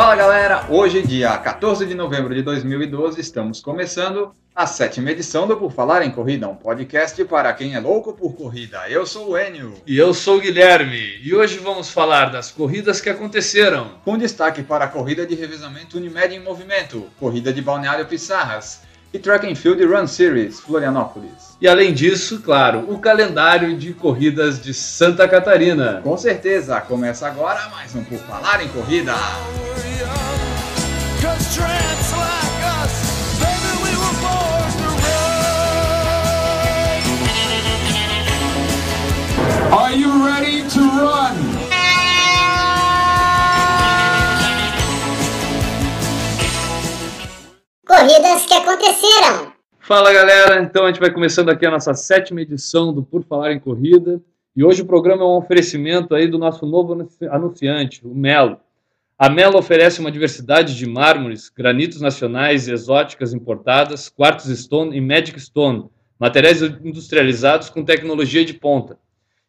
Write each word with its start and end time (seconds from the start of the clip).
Fala 0.00 0.16
galera, 0.16 0.64
hoje, 0.70 1.02
dia 1.02 1.36
14 1.36 1.84
de 1.84 1.94
novembro 1.94 2.34
de 2.34 2.40
2012, 2.40 3.20
estamos 3.20 3.60
começando 3.60 4.34
a 4.56 4.66
sétima 4.66 5.10
edição 5.10 5.46
do 5.46 5.58
Por 5.58 5.70
Falar 5.72 6.02
em 6.02 6.10
Corrida, 6.10 6.48
um 6.48 6.54
podcast 6.54 7.22
para 7.26 7.52
quem 7.52 7.74
é 7.74 7.80
louco 7.80 8.14
por 8.14 8.34
corrida. 8.34 8.88
Eu 8.88 9.04
sou 9.04 9.32
o 9.32 9.38
Enio. 9.38 9.74
E 9.86 9.98
eu 9.98 10.14
sou 10.14 10.38
o 10.38 10.40
Guilherme, 10.40 11.20
e 11.22 11.34
hoje 11.34 11.58
vamos 11.58 11.90
falar 11.90 12.32
das 12.32 12.50
corridas 12.50 12.98
que 12.98 13.10
aconteceram. 13.10 13.90
Com 14.02 14.16
destaque 14.16 14.62
para 14.62 14.86
a 14.86 14.88
corrida 14.88 15.26
de 15.26 15.34
revezamento 15.34 15.98
Unimed 15.98 16.34
em 16.34 16.40
Movimento, 16.40 17.04
corrida 17.18 17.52
de 17.52 17.60
Balneário 17.60 18.06
Pissarras 18.06 18.80
e 19.12 19.18
Track 19.18 19.46
and 19.46 19.54
Field 19.54 19.84
Run 19.84 20.06
Series, 20.06 20.60
Florianópolis. 20.60 21.49
E 21.60 21.68
além 21.68 21.92
disso, 21.92 22.40
claro, 22.40 22.86
o 22.88 22.98
calendário 22.98 23.76
de 23.76 23.92
corridas 23.92 24.58
de 24.58 24.72
Santa 24.72 25.28
Catarina. 25.28 26.00
Com 26.02 26.16
certeza, 26.16 26.80
começa 26.80 27.26
agora 27.26 27.68
mais 27.68 27.94
um 27.94 28.02
Por 28.02 28.18
Falar 28.20 28.64
em 28.64 28.68
Corrida. 28.68 29.12
Are 39.70 39.94
you 39.94 40.24
ready 40.24 40.62
to 40.70 40.80
run? 40.80 41.36
Corridas 47.86 48.46
que 48.46 48.54
aconteceram. 48.54 49.59
Fala 49.90 50.12
galera, 50.12 50.62
então 50.62 50.84
a 50.84 50.86
gente 50.86 51.00
vai 51.00 51.10
começando 51.10 51.48
aqui 51.48 51.66
a 51.66 51.70
nossa 51.72 51.92
sétima 51.94 52.40
edição 52.40 52.94
do 52.94 53.02
Por 53.02 53.24
Falar 53.24 53.52
em 53.52 53.58
Corrida. 53.58 54.22
E 54.54 54.62
hoje 54.62 54.82
o 54.82 54.86
programa 54.86 55.24
é 55.24 55.26
um 55.26 55.36
oferecimento 55.36 56.14
aí 56.14 56.28
do 56.28 56.38
nosso 56.38 56.64
novo 56.64 56.96
anunciante, 57.28 58.06
o 58.06 58.14
Melo. 58.14 58.60
A 59.18 59.28
Melo 59.28 59.58
oferece 59.58 59.98
uma 59.98 60.12
diversidade 60.12 60.76
de 60.76 60.86
mármores, 60.86 61.48
granitos 61.48 62.00
nacionais 62.00 62.68
e 62.68 62.72
exóticas 62.72 63.34
importadas, 63.34 64.08
quartz 64.08 64.44
stone 64.60 64.96
e 64.96 65.00
magic 65.00 65.40
stone, 65.40 65.90
materiais 66.20 66.62
industrializados 66.62 67.68
com 67.68 67.84
tecnologia 67.84 68.44
de 68.44 68.54
ponta. 68.54 68.96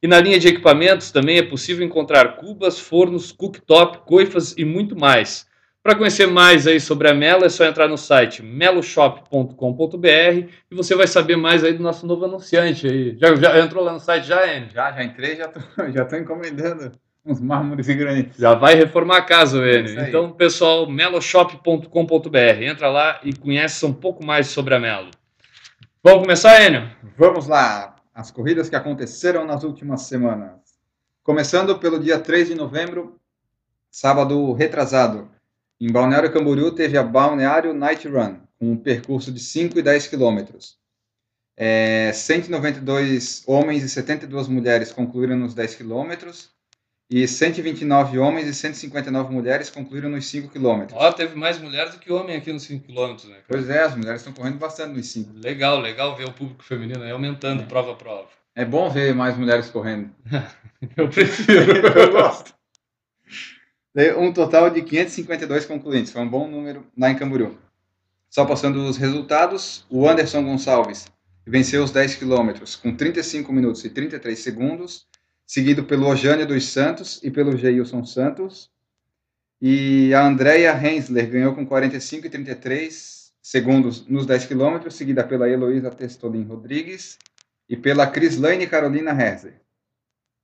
E 0.01 0.07
na 0.07 0.19
linha 0.19 0.39
de 0.39 0.47
equipamentos 0.47 1.11
também 1.11 1.37
é 1.37 1.43
possível 1.43 1.85
encontrar 1.85 2.37
cubas, 2.37 2.79
fornos, 2.79 3.31
cooktop, 3.31 4.07
coifas 4.07 4.55
e 4.57 4.65
muito 4.65 4.99
mais. 4.99 5.45
Para 5.83 5.95
conhecer 5.95 6.27
mais 6.27 6.67
aí 6.67 6.79
sobre 6.79 7.09
a 7.09 7.13
Melo, 7.13 7.43
é 7.43 7.49
só 7.49 7.65
entrar 7.65 7.87
no 7.87 7.97
site 7.97 8.43
meloshop.com.br 8.43 10.05
e 10.69 10.75
você 10.75 10.95
vai 10.95 11.07
saber 11.07 11.35
mais 11.37 11.63
aí 11.63 11.73
do 11.73 11.81
nosso 11.81 12.05
novo 12.05 12.25
anunciante 12.25 12.85
aí. 12.85 13.17
Já, 13.17 13.35
já 13.35 13.59
entrou 13.59 13.83
lá 13.83 13.93
no 13.93 13.99
site 13.99 14.27
já, 14.27 14.45
Enio? 14.55 14.69
Já, 14.71 14.91
já 14.91 15.03
entrei, 15.03 15.37
já 15.37 15.47
tô, 15.47 15.59
já 15.91 16.05
tô 16.05 16.15
encomendando 16.17 16.91
uns 17.25 17.39
mármores 17.39 17.89
e 17.89 17.95
granitos. 17.95 18.37
Já 18.37 18.53
vai 18.53 18.75
reformar 18.75 19.17
a 19.17 19.21
casa, 19.23 19.57
Enio. 19.57 19.99
aí. 19.99 20.09
Então, 20.09 20.31
pessoal, 20.31 20.87
meloshop.com.br. 20.87 22.61
Entra 22.61 22.87
lá 22.87 23.19
e 23.23 23.33
conheça 23.33 23.87
um 23.87 23.93
pouco 23.93 24.23
mais 24.23 24.47
sobre 24.47 24.75
a 24.75 24.79
Melo. 24.79 25.09
Vamos 26.03 26.21
começar, 26.21 26.61
Enio? 26.61 26.91
Vamos 27.17 27.47
lá, 27.47 27.95
as 28.13 28.29
corridas 28.29 28.69
que 28.69 28.75
aconteceram 28.75 29.47
nas 29.47 29.63
últimas 29.63 30.03
semanas. 30.03 30.51
Começando 31.23 31.79
pelo 31.79 31.99
dia 31.99 32.19
3 32.19 32.49
de 32.49 32.55
novembro, 32.55 33.19
sábado 33.89 34.53
retrasado. 34.53 35.30
Em 35.81 35.91
Balneário 35.91 36.31
Camboriú 36.31 36.71
teve 36.71 36.95
a 36.95 37.01
Balneário 37.01 37.73
Night 37.73 38.07
Run, 38.07 38.35
com 38.59 38.73
um 38.73 38.77
percurso 38.77 39.31
de 39.31 39.39
5 39.39 39.79
e 39.79 39.81
10 39.81 40.05
quilômetros. 40.09 40.77
É, 41.57 42.11
192 42.13 43.41
homens 43.47 43.81
e 43.81 43.89
72 43.89 44.47
mulheres 44.47 44.91
concluíram 44.91 45.35
nos 45.35 45.55
10 45.55 45.73
quilômetros 45.73 46.51
e 47.09 47.27
129 47.27 48.19
homens 48.19 48.45
e 48.45 48.53
159 48.53 49.33
mulheres 49.33 49.71
concluíram 49.71 50.07
nos 50.07 50.27
5 50.27 50.49
quilômetros. 50.49 50.95
Ó, 51.01 51.11
teve 51.13 51.35
mais 51.35 51.57
mulher 51.57 51.89
do 51.89 51.97
que 51.97 52.13
homem 52.13 52.35
aqui 52.35 52.53
nos 52.53 52.61
5 52.61 52.85
km, 52.85 52.97
né? 53.27 53.37
cara? 53.37 53.45
Pois 53.47 53.67
é, 53.67 53.81
as 53.81 53.95
mulheres 53.95 54.21
estão 54.21 54.33
correndo 54.33 54.59
bastante 54.59 54.95
nos 54.95 55.07
5. 55.07 55.31
Legal, 55.33 55.79
legal 55.79 56.15
ver 56.15 56.25
o 56.25 56.31
público 56.31 56.63
feminino 56.63 57.01
aí 57.01 57.09
aumentando 57.09 57.63
prova 57.63 57.93
a 57.93 57.95
prova. 57.95 58.27
É 58.55 58.63
bom 58.63 58.87
ver 58.87 59.15
mais 59.15 59.35
mulheres 59.35 59.71
correndo. 59.71 60.11
Eu 60.95 61.09
prefiro. 61.09 61.73
Eu 61.97 62.11
gosto. 62.11 62.60
Um 63.93 64.31
total 64.31 64.69
de 64.69 64.81
552 64.83 65.65
concluintes, 65.65 66.13
foi 66.13 66.21
um 66.21 66.29
bom 66.29 66.47
número 66.47 66.85
lá 66.97 67.11
em 67.11 67.15
Camboriú. 67.17 67.57
Só 68.29 68.45
passando 68.45 68.77
os 68.87 68.95
resultados, 68.95 69.85
o 69.89 70.07
Anderson 70.07 70.45
Gonçalves 70.45 71.07
venceu 71.45 71.83
os 71.83 71.91
10 71.91 72.15
quilômetros 72.15 72.77
com 72.77 72.95
35 72.95 73.51
minutos 73.51 73.83
e 73.83 73.89
33 73.89 74.39
segundos, 74.39 75.05
seguido 75.45 75.83
pelo 75.83 76.07
Ojânia 76.07 76.45
dos 76.45 76.69
Santos 76.69 77.19
e 77.21 77.29
pelo 77.29 77.57
Geilson 77.57 78.05
Santos. 78.05 78.71
E 79.61 80.13
a 80.13 80.25
Andrea 80.25 80.71
Hensler 80.73 81.29
ganhou 81.29 81.53
com 81.53 81.65
45 81.65 82.27
e 82.27 82.29
33 82.29 83.33
segundos 83.41 84.07
nos 84.07 84.25
10 84.25 84.45
quilômetros, 84.45 84.95
seguida 84.95 85.21
pela 85.21 85.49
Heloísa 85.49 85.91
Testolin 85.91 86.43
Rodrigues 86.43 87.17
e 87.67 87.75
pela 87.75 88.07
Crislaine 88.07 88.67
Carolina 88.67 89.11
Herzer. 89.11 89.59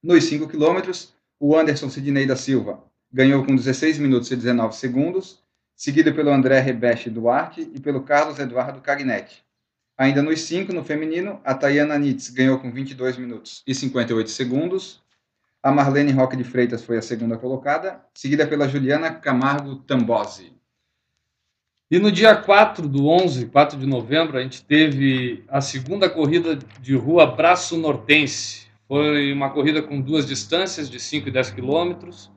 Nos 0.04 0.26
5 0.26 0.50
quilômetros, 0.50 1.14
o 1.40 1.56
Anderson 1.56 1.90
Sidney 1.90 2.26
da 2.26 2.36
Silva 2.36 2.84
ganhou 3.12 3.46
com 3.46 3.56
16 3.56 4.00
minutos 4.00 4.30
e 4.32 4.36
19 4.36 4.76
segundos, 4.76 5.42
seguido 5.76 6.14
pelo 6.14 6.32
André 6.32 6.60
Rebeche 6.60 7.10
Duarte 7.10 7.70
e 7.74 7.80
pelo 7.80 8.02
Carlos 8.04 8.40
Eduardo 8.40 8.82
Cagnetti. 8.82 9.44
Ainda 9.98 10.22
nos 10.22 10.42
5, 10.42 10.72
no 10.74 10.84
feminino, 10.84 11.42
a 11.44 11.56
Tayana 11.56 11.98
Nitz 11.98 12.30
ganhou 12.30 12.60
com 12.60 12.72
22 12.72 13.18
minutos 13.18 13.64
e 13.66 13.74
58 13.74 14.30
segundos. 14.30 15.02
A 15.64 15.72
Marlene 15.72 16.12
Roque 16.12 16.38
de 16.38 16.44
Freitas 16.44 16.84
foi 16.84 16.98
a 16.98 17.02
segunda 17.02 17.38
colocada, 17.38 18.00
seguida 18.14 18.46
pela 18.46 18.68
Juliana 18.68 19.12
Camargo 19.12 19.76
Tambosi. 19.78 20.54
E 21.90 22.00
no 22.00 22.12
dia 22.12 22.36
4 22.36 22.88
do 22.88 23.08
11, 23.08 23.48
4 23.48 23.80
de 23.80 23.88
novembro, 23.88 24.38
a 24.38 24.44
gente 24.44 24.64
teve 24.64 25.44
a 25.48 25.62
segunda 25.62 26.10
corrida 26.10 26.60
de 26.82 26.96
rua 26.96 27.26
Braço 27.26 27.78
Nortense. 27.78 28.68
Foi 28.88 29.32
uma 29.32 29.50
corrida 29.50 29.82
com 29.82 30.00
duas 30.00 30.28
distâncias, 30.28 30.90
de 30.90 31.00
5 31.00 31.30
e 31.30 31.32
10 31.32 31.52
quilômetros. 31.52 32.30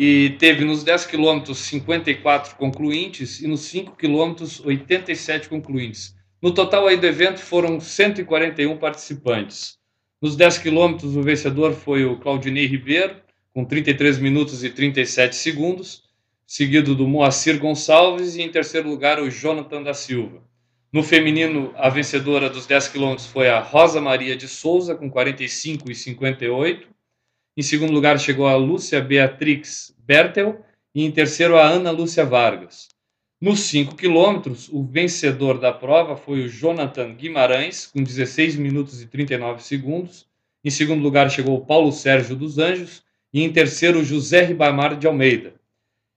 E 0.00 0.36
teve 0.38 0.64
nos 0.64 0.84
10 0.84 1.06
quilômetros 1.06 1.58
54 1.58 2.54
concluintes 2.54 3.40
e 3.40 3.48
nos 3.48 3.62
5 3.62 3.96
quilômetros 3.96 4.64
87 4.64 5.48
concluintes. 5.48 6.14
No 6.40 6.54
total 6.54 6.86
aí 6.86 6.96
do 6.96 7.04
evento 7.04 7.40
foram 7.40 7.80
141 7.80 8.76
participantes. 8.76 9.76
Nos 10.22 10.36
10 10.36 10.58
quilômetros 10.58 11.16
o 11.16 11.22
vencedor 11.22 11.72
foi 11.72 12.04
o 12.04 12.16
Claudinei 12.16 12.64
Ribeiro, 12.66 13.16
com 13.52 13.64
33 13.64 14.20
minutos 14.20 14.62
e 14.62 14.70
37 14.70 15.34
segundos, 15.34 16.04
seguido 16.46 16.94
do 16.94 17.08
Moacir 17.08 17.58
Gonçalves 17.58 18.36
e 18.36 18.42
em 18.42 18.48
terceiro 18.48 18.88
lugar 18.88 19.20
o 19.20 19.28
Jonathan 19.28 19.82
da 19.82 19.94
Silva. 19.94 20.44
No 20.92 21.02
feminino, 21.02 21.74
a 21.76 21.88
vencedora 21.88 22.48
dos 22.48 22.66
10 22.66 22.86
quilômetros 22.86 23.26
foi 23.26 23.48
a 23.48 23.58
Rosa 23.58 24.00
Maria 24.00 24.36
de 24.36 24.46
Souza, 24.46 24.94
com 24.94 25.10
45 25.10 25.90
e 25.90 25.94
58. 25.96 26.97
Em 27.58 27.62
segundo 27.62 27.92
lugar 27.92 28.20
chegou 28.20 28.46
a 28.46 28.54
Lúcia 28.54 29.00
Beatrix 29.00 29.92
Bertel 30.06 30.64
e 30.94 31.04
em 31.04 31.10
terceiro 31.10 31.58
a 31.58 31.66
Ana 31.66 31.90
Lúcia 31.90 32.24
Vargas. 32.24 32.86
Nos 33.40 33.58
5 33.62 33.96
quilômetros, 33.96 34.68
o 34.68 34.84
vencedor 34.84 35.58
da 35.58 35.72
prova 35.72 36.16
foi 36.16 36.44
o 36.44 36.48
Jonathan 36.48 37.12
Guimarães, 37.14 37.86
com 37.86 38.00
16 38.00 38.54
minutos 38.54 39.02
e 39.02 39.06
39 39.06 39.60
segundos. 39.60 40.24
Em 40.64 40.70
segundo 40.70 41.02
lugar 41.02 41.32
chegou 41.32 41.56
o 41.56 41.66
Paulo 41.66 41.90
Sérgio 41.90 42.36
dos 42.36 42.58
Anjos 42.58 43.02
e 43.34 43.42
em 43.42 43.52
terceiro 43.52 43.98
o 43.98 44.04
José 44.04 44.44
Ribamar 44.44 44.96
de 44.96 45.08
Almeida. 45.08 45.54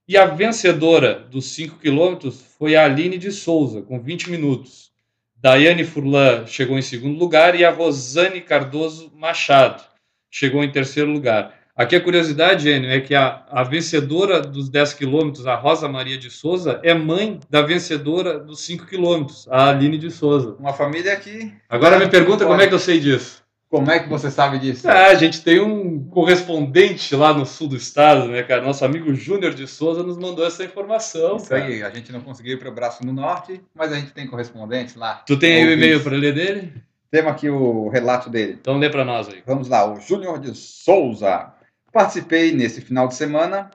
E 0.06 0.16
a 0.16 0.26
vencedora 0.26 1.26
dos 1.28 1.46
5 1.46 1.80
quilômetros 1.80 2.40
foi 2.56 2.76
a 2.76 2.84
Aline 2.84 3.18
de 3.18 3.32
Souza, 3.32 3.82
com 3.82 3.98
20 3.98 4.30
minutos. 4.30 4.92
Daiane 5.34 5.82
Furlan 5.82 6.46
chegou 6.46 6.78
em 6.78 6.82
segundo 6.82 7.18
lugar 7.18 7.58
e 7.58 7.64
a 7.64 7.70
Rosane 7.72 8.40
Cardoso 8.42 9.10
Machado 9.16 9.90
chegou 10.32 10.64
em 10.64 10.72
terceiro 10.72 11.10
lugar. 11.10 11.54
Aqui 11.76 11.96
a 11.96 12.00
curiosidade, 12.00 12.68
Enio, 12.68 12.90
é 12.90 13.00
que 13.00 13.14
a, 13.14 13.44
a 13.50 13.62
vencedora 13.62 14.40
dos 14.40 14.68
10 14.68 14.94
quilômetros, 14.94 15.46
a 15.46 15.54
Rosa 15.54 15.88
Maria 15.88 16.18
de 16.18 16.30
Souza, 16.30 16.80
é 16.82 16.92
mãe 16.92 17.40
da 17.48 17.62
vencedora 17.62 18.38
dos 18.38 18.60
5 18.60 18.86
quilômetros, 18.86 19.46
a 19.50 19.70
Aline 19.70 19.96
de 19.96 20.10
Souza. 20.10 20.54
Uma 20.58 20.72
família 20.72 21.16
que. 21.16 21.52
Agora 21.68 21.98
me 21.98 22.08
pergunta 22.08 22.44
como 22.44 22.60
é 22.60 22.66
que 22.66 22.74
eu 22.74 22.78
sei 22.78 23.00
disso. 23.00 23.42
Como 23.70 23.90
é 23.90 23.98
que 23.98 24.06
você 24.06 24.30
sabe 24.30 24.58
disso? 24.58 24.86
Ah, 24.86 25.06
a 25.06 25.14
gente 25.14 25.40
tem 25.40 25.58
um 25.58 26.04
correspondente 26.10 27.16
lá 27.16 27.32
no 27.32 27.46
sul 27.46 27.68
do 27.68 27.76
estado, 27.76 28.28
né, 28.28 28.42
cara? 28.42 28.60
Nosso 28.60 28.84
amigo 28.84 29.14
Júnior 29.14 29.54
de 29.54 29.66
Souza 29.66 30.02
nos 30.02 30.18
mandou 30.18 30.46
essa 30.46 30.62
informação. 30.62 31.38
Isso 31.38 31.48
cara. 31.48 31.64
aí, 31.64 31.82
a 31.82 31.88
gente 31.88 32.12
não 32.12 32.20
conseguiu 32.20 32.52
ir 32.52 32.58
para 32.58 32.68
o 32.68 32.74
braço 32.74 33.02
no 33.02 33.14
norte, 33.14 33.62
mas 33.74 33.90
a 33.90 33.96
gente 33.96 34.12
tem 34.12 34.26
correspondente 34.26 34.98
lá. 34.98 35.22
Tu 35.26 35.38
tem 35.38 35.54
aí 35.54 35.66
o 35.66 35.72
e-mail 35.72 36.02
para 36.02 36.16
ler 36.18 36.34
dele? 36.34 36.74
Temos 37.12 37.30
aqui 37.30 37.50
o 37.50 37.90
relato 37.90 38.30
dele. 38.30 38.54
Então 38.58 38.78
lê 38.78 38.88
para 38.88 39.04
nós 39.04 39.28
aí. 39.28 39.42
Vamos 39.44 39.68
lá, 39.68 39.84
o 39.84 40.00
Júnior 40.00 40.38
de 40.38 40.54
Souza. 40.54 41.52
Participei 41.92 42.54
nesse 42.54 42.80
final 42.80 43.06
de 43.06 43.14
semana, 43.14 43.70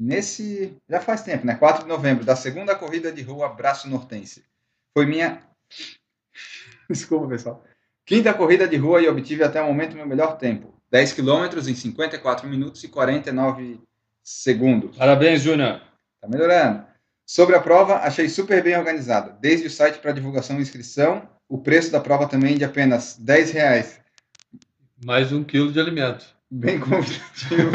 nesse. 0.00 0.74
Já 0.88 0.98
faz 0.98 1.22
tempo, 1.22 1.44
né? 1.44 1.54
4 1.54 1.82
de 1.82 1.88
novembro, 1.88 2.24
da 2.24 2.34
segunda 2.34 2.74
corrida 2.74 3.12
de 3.12 3.20
rua 3.20 3.50
Braço 3.50 3.90
Nortense. 3.90 4.42
Foi 4.94 5.04
minha. 5.04 5.42
Desculpa, 6.88 7.28
pessoal. 7.28 7.62
Quinta 8.06 8.32
corrida 8.32 8.66
de 8.66 8.78
rua 8.78 9.02
e 9.02 9.08
obtive 9.08 9.44
até 9.44 9.60
o 9.60 9.66
momento 9.66 9.94
meu 9.94 10.06
melhor 10.06 10.38
tempo. 10.38 10.72
10 10.90 11.12
quilômetros 11.12 11.68
em 11.68 11.74
54 11.74 12.48
minutos 12.48 12.82
e 12.84 12.88
49 12.88 13.82
segundos. 14.24 14.96
Parabéns, 14.96 15.42
Júnior. 15.42 15.82
Tá 16.22 16.26
melhorando. 16.26 16.86
Sobre 17.26 17.54
a 17.54 17.60
prova, 17.60 17.96
achei 17.96 18.30
super 18.30 18.62
bem 18.62 18.78
organizada. 18.78 19.36
Desde 19.38 19.66
o 19.66 19.70
site 19.70 19.98
para 19.98 20.12
divulgação 20.12 20.58
e 20.58 20.62
inscrição, 20.62 21.28
o 21.48 21.58
preço 21.58 21.90
da 21.90 22.00
prova 22.00 22.28
também 22.28 22.58
de 22.58 22.64
apenas 22.64 23.16
10 23.18 23.50
reais. 23.52 24.00
Mais 25.02 25.32
um 25.32 25.42
quilo 25.42 25.72
de 25.72 25.80
alimento. 25.80 26.26
Bem 26.50 26.78
convidativo. 26.80 27.70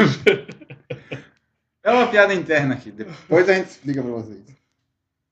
é 1.82 1.90
uma 1.90 2.06
piada 2.06 2.32
interna 2.32 2.74
aqui. 2.74 2.92
Depois 2.92 3.48
a 3.48 3.54
gente 3.54 3.70
explica 3.70 4.02
para 4.02 4.12
vocês. 4.12 4.44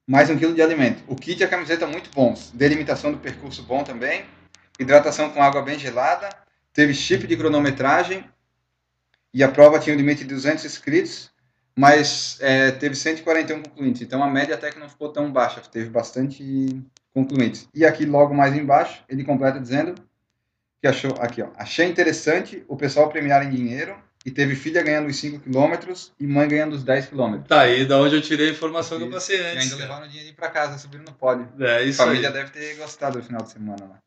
Mais 0.05 0.29
um 0.29 0.37
quilo 0.37 0.53
de 0.53 0.61
alimento. 0.61 1.01
O 1.07 1.15
kit 1.15 1.39
e 1.39 1.43
a 1.43 1.47
camiseta 1.47 1.87
muito 1.87 2.09
bons. 2.11 2.51
Delimitação 2.53 3.11
do 3.13 3.17
percurso 3.17 3.63
bom 3.63 3.83
também. 3.83 4.25
Hidratação 4.77 5.29
com 5.29 5.41
água 5.41 5.61
bem 5.61 5.79
gelada. 5.79 6.29
Teve 6.73 6.93
chip 6.93 7.25
de 7.25 7.37
cronometragem. 7.37 8.25
E 9.33 9.41
a 9.43 9.47
prova 9.49 9.79
tinha 9.79 9.95
um 9.95 9.97
limite 9.97 10.23
de 10.23 10.33
200 10.33 10.65
inscritos. 10.65 11.31
Mas 11.75 12.37
é, 12.41 12.71
teve 12.71 12.95
141 12.95 13.63
concluintes. 13.63 14.01
Então 14.01 14.21
a 14.21 14.27
média 14.27 14.55
até 14.55 14.71
que 14.71 14.79
não 14.79 14.89
ficou 14.89 15.09
tão 15.09 15.31
baixa. 15.31 15.61
Teve 15.61 15.89
bastante 15.89 16.83
concluintes. 17.13 17.67
E 17.73 17.85
aqui 17.85 18.05
logo 18.05 18.33
mais 18.33 18.55
embaixo, 18.55 19.03
ele 19.07 19.23
completa 19.23 19.59
dizendo 19.59 19.95
que 20.81 20.87
achou, 20.87 21.11
aqui 21.19 21.41
ó, 21.41 21.49
achei 21.55 21.87
interessante 21.87 22.63
o 22.67 22.75
pessoal 22.75 23.09
premiar 23.09 23.45
em 23.45 23.49
dinheiro 23.49 23.95
e 24.25 24.31
teve 24.31 24.55
filha 24.55 24.81
ganhando 24.81 25.07
os 25.09 25.15
5 25.17 25.39
km 25.41 25.93
e 26.19 26.25
mãe 26.25 26.47
ganhando 26.47 26.73
os 26.73 26.83
10 26.83 27.07
km. 27.07 27.39
Tá 27.47 27.61
aí 27.61 27.85
da 27.85 27.97
onde 27.99 28.15
eu 28.15 28.21
tirei 28.21 28.49
a 28.49 28.51
informação 28.51 28.97
que 28.97 29.03
eu 29.03 29.11
passei 29.11 29.37
E 29.37 29.39
antes. 29.41 29.63
ainda 29.63 29.75
cara. 29.75 29.81
levaram 29.83 30.05
o 30.05 30.09
dinheirinho 30.09 30.35
para 30.35 30.49
casa, 30.49 30.77
subiram 30.77 31.03
no 31.03 31.13
pódio. 31.13 31.47
É 31.59 31.77
A 31.77 31.81
isso 31.83 31.97
família 31.97 32.29
aí. 32.29 32.33
deve 32.33 32.49
ter 32.51 32.75
gostado 32.77 33.19
do 33.19 33.25
final 33.25 33.41
de 33.43 33.51
semana 33.51 33.85
lá. 33.85 33.99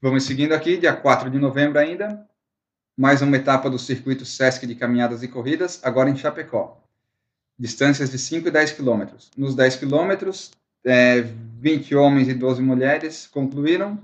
Vamos 0.00 0.24
seguindo 0.24 0.52
aqui, 0.52 0.76
dia 0.76 0.92
4 0.94 1.30
de 1.30 1.38
novembro 1.38 1.78
ainda. 1.78 2.26
Mais 2.96 3.22
uma 3.22 3.36
etapa 3.36 3.68
do 3.68 3.78
circuito 3.78 4.24
Sesc 4.24 4.66
de 4.66 4.74
caminhadas 4.74 5.22
e 5.22 5.28
corridas, 5.28 5.80
agora 5.82 6.08
em 6.10 6.16
Chapecó. 6.16 6.80
Distâncias 7.58 8.10
de 8.10 8.18
5 8.18 8.48
e 8.48 8.50
10 8.50 8.72
quilômetros. 8.72 9.30
Nos 9.36 9.54
10 9.54 9.76
quilômetros, 9.76 10.50
é, 10.84 11.22
20 11.60 11.94
homens 11.94 12.28
e 12.28 12.34
12 12.34 12.62
mulheres 12.62 13.26
concluíram, 13.26 13.98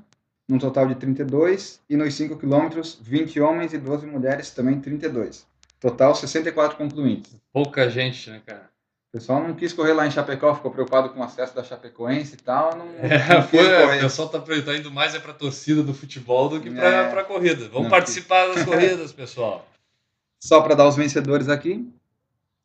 num 0.48 0.58
total 0.58 0.86
de 0.86 0.94
32. 0.94 1.80
E 1.88 1.96
nos 1.96 2.14
5 2.14 2.36
quilômetros, 2.36 2.98
20 3.02 3.40
homens 3.40 3.72
e 3.72 3.78
12 3.78 4.06
mulheres, 4.06 4.50
também 4.50 4.80
32. 4.80 5.46
Total, 5.78 6.14
64 6.14 6.76
concluintes. 6.76 7.32
Pouca 7.52 7.88
gente, 7.88 8.28
né, 8.30 8.40
cara? 8.44 8.68
O 9.12 9.18
pessoal 9.18 9.42
não 9.42 9.54
quis 9.54 9.72
correr 9.72 9.92
lá 9.92 10.06
em 10.06 10.10
Chapecó, 10.10 10.54
ficou 10.54 10.70
preocupado 10.70 11.08
com 11.10 11.18
o 11.18 11.22
acesso 11.24 11.52
da 11.54 11.64
Chapecoense 11.64 12.34
e 12.34 12.36
tal. 12.36 12.76
Não, 12.76 12.86
É, 12.98 13.18
não 13.34 13.42
quis 13.42 13.50
foi, 13.50 13.96
o 13.96 14.00
pessoal 14.00 14.28
tá, 14.28 14.38
tá 14.38 14.76
indo 14.76 14.90
mais 14.90 15.14
é 15.16 15.18
pra 15.18 15.32
torcida 15.32 15.82
do 15.82 15.92
futebol 15.92 16.48
do 16.48 16.60
que 16.60 16.70
pra, 16.70 16.84
É. 16.88 17.10
pra 17.10 17.24
corrida. 17.24 17.68
Vamos 17.72 17.88
participar 17.88 18.46
das 18.48 18.64
corridas, 18.64 19.12
pessoal. 19.12 19.66
Só 20.40 20.60
para 20.60 20.74
dar 20.76 20.86
os 20.86 20.96
vencedores 20.96 21.48
aqui. 21.48 21.86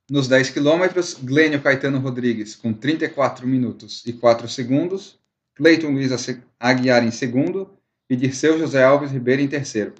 Nos 0.08 0.28
10 0.28 0.52
quilômetros, 0.52 1.16
Glênio 1.16 1.60
Caetano 1.60 1.98
Rodrigues 1.98 2.56
com 2.56 2.72
34 2.72 3.48
minutos 3.48 4.04
e 4.06 4.14
4 4.14 4.48
segundos. 4.48 5.18
Cleiton 5.56 5.90
Luiz 5.90 6.12
Aguiar 6.60 7.04
em 7.04 7.10
segundo. 7.10 7.76
E 8.08 8.16
Dirceu 8.16 8.60
José 8.60 8.84
Alves 8.84 9.12
Ribeiro 9.12 9.42
em 9.42 9.48
terceiro. 9.48 9.96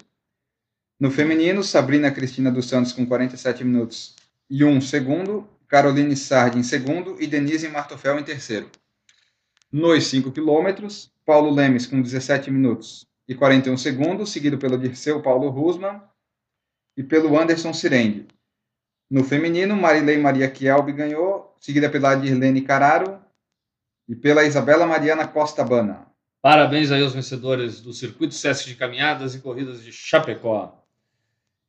No 1.00 1.10
feminino, 1.10 1.64
Sabrina 1.64 2.08
Cristina 2.08 2.52
dos 2.52 2.68
Santos 2.68 2.92
com 2.92 3.04
47 3.04 3.64
minutos 3.64 4.14
e 4.48 4.64
1 4.64 4.80
segundo. 4.80 5.48
Caroline 5.66 6.14
Sardi 6.16 6.56
em 6.56 6.62
segundo 6.62 7.20
e 7.20 7.26
Denise 7.26 7.66
Martofel 7.66 8.16
em 8.20 8.22
terceiro. 8.22 8.70
Nos 9.72 10.06
5 10.06 10.30
quilômetros, 10.30 11.10
Paulo 11.24 11.50
Lemes 11.50 11.84
com 11.84 12.00
17 12.00 12.48
minutos 12.52 13.04
e 13.26 13.34
41 13.34 13.76
segundos, 13.76 14.30
seguido 14.30 14.56
pelo 14.56 14.78
Dirceu 14.78 15.20
Paulo 15.20 15.48
Rusman 15.50 16.00
e 16.96 17.02
pelo 17.02 17.36
Anderson 17.36 17.72
Sirende. 17.72 18.28
No 19.10 19.22
feminino, 19.22 19.76
Marilei 19.76 20.18
Maria 20.18 20.52
Chialbi 20.52 20.92
ganhou, 20.92 21.54
seguida 21.60 21.88
pela 21.88 22.14
Dirlene 22.14 22.60
Cararo 22.60 23.18
e 24.08 24.16
pela 24.16 24.44
Isabela 24.44 24.86
Mariana 24.86 25.26
Costa 25.26 25.64
Bana. 25.64 26.06
Parabéns 26.42 26.90
aí 26.90 27.02
aos 27.02 27.14
vencedores 27.14 27.80
do 27.80 27.92
Circuito 27.92 28.34
Sesc 28.34 28.66
de 28.68 28.74
Caminhadas 28.74 29.34
e 29.34 29.40
Corridas 29.40 29.82
de 29.82 29.92
Chapecó. 29.92 30.82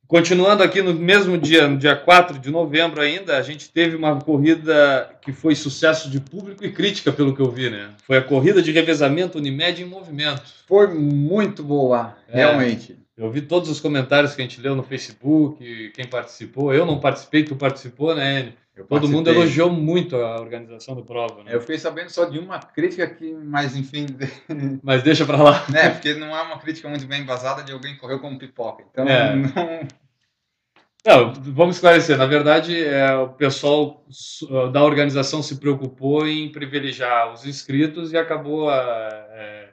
Continuando 0.06 0.62
aqui 0.62 0.80
no 0.80 0.94
mesmo 0.94 1.36
dia, 1.36 1.68
no 1.68 1.76
dia 1.76 1.94
4 1.94 2.38
de 2.38 2.50
novembro 2.50 3.00
ainda, 3.00 3.36
a 3.36 3.42
gente 3.42 3.70
teve 3.70 3.94
uma 3.94 4.18
corrida 4.18 5.14
que 5.20 5.32
foi 5.32 5.54
sucesso 5.54 6.08
de 6.08 6.18
público 6.18 6.64
e 6.64 6.72
crítica, 6.72 7.12
pelo 7.12 7.34
que 7.36 7.42
eu 7.42 7.50
vi, 7.50 7.68
né? 7.68 7.90
Foi 8.06 8.16
a 8.16 8.22
corrida 8.22 8.62
de 8.62 8.72
revezamento 8.72 9.36
Unimed 9.36 9.82
em 9.82 9.84
movimento. 9.84 10.42
Foi 10.66 10.86
muito 10.88 11.62
boa, 11.62 12.16
É. 12.26 12.36
realmente. 12.36 12.98
Eu 13.18 13.30
vi 13.32 13.42
todos 13.42 13.68
os 13.68 13.80
comentários 13.80 14.34
que 14.34 14.40
a 14.40 14.44
gente 14.44 14.60
leu 14.60 14.76
no 14.76 14.82
Facebook, 14.84 15.90
quem 15.90 16.06
participou. 16.06 16.72
Eu 16.72 16.86
não 16.86 17.00
participei, 17.00 17.42
tu 17.42 17.56
participou, 17.56 18.14
né? 18.14 18.52
Eu 18.76 18.86
Todo 18.86 19.08
mundo 19.08 19.28
elogiou 19.28 19.68
muito 19.70 20.14
a 20.14 20.40
organização 20.40 20.94
do 20.94 21.04
prova, 21.04 21.42
né? 21.42 21.52
Eu 21.52 21.60
fiquei 21.60 21.78
sabendo 21.78 22.10
só 22.10 22.26
de 22.26 22.38
uma 22.38 22.60
crítica 22.60 23.02
aqui, 23.02 23.34
mas 23.34 23.74
enfim, 23.76 24.06
Mas 24.84 25.02
deixa 25.02 25.26
pra 25.26 25.42
lá. 25.42 25.64
né? 25.68 25.90
Porque 25.90 26.14
não 26.14 26.28
é 26.36 26.40
uma 26.42 26.60
crítica 26.60 26.88
muito 26.88 27.04
bem 27.08 27.22
embasada 27.22 27.64
de 27.64 27.72
alguém 27.72 27.94
que 27.94 28.00
correu 28.00 28.20
como 28.20 28.38
pipoca. 28.38 28.84
Então, 28.88 29.04
É. 29.08 29.34
não, 29.34 29.52
Não, 31.04 31.32
vamos 31.34 31.76
esclarecer. 31.76 32.16
Na 32.16 32.26
verdade, 32.26 32.84
é, 32.84 33.16
o 33.16 33.30
pessoal 33.30 34.04
da 34.72 34.84
organização 34.84 35.42
se 35.42 35.56
preocupou 35.56 36.26
em 36.28 36.52
privilegiar 36.52 37.32
os 37.32 37.44
inscritos 37.44 38.12
e 38.12 38.16
acabou 38.16 38.70
ah, 38.70 39.26
é, 39.30 39.67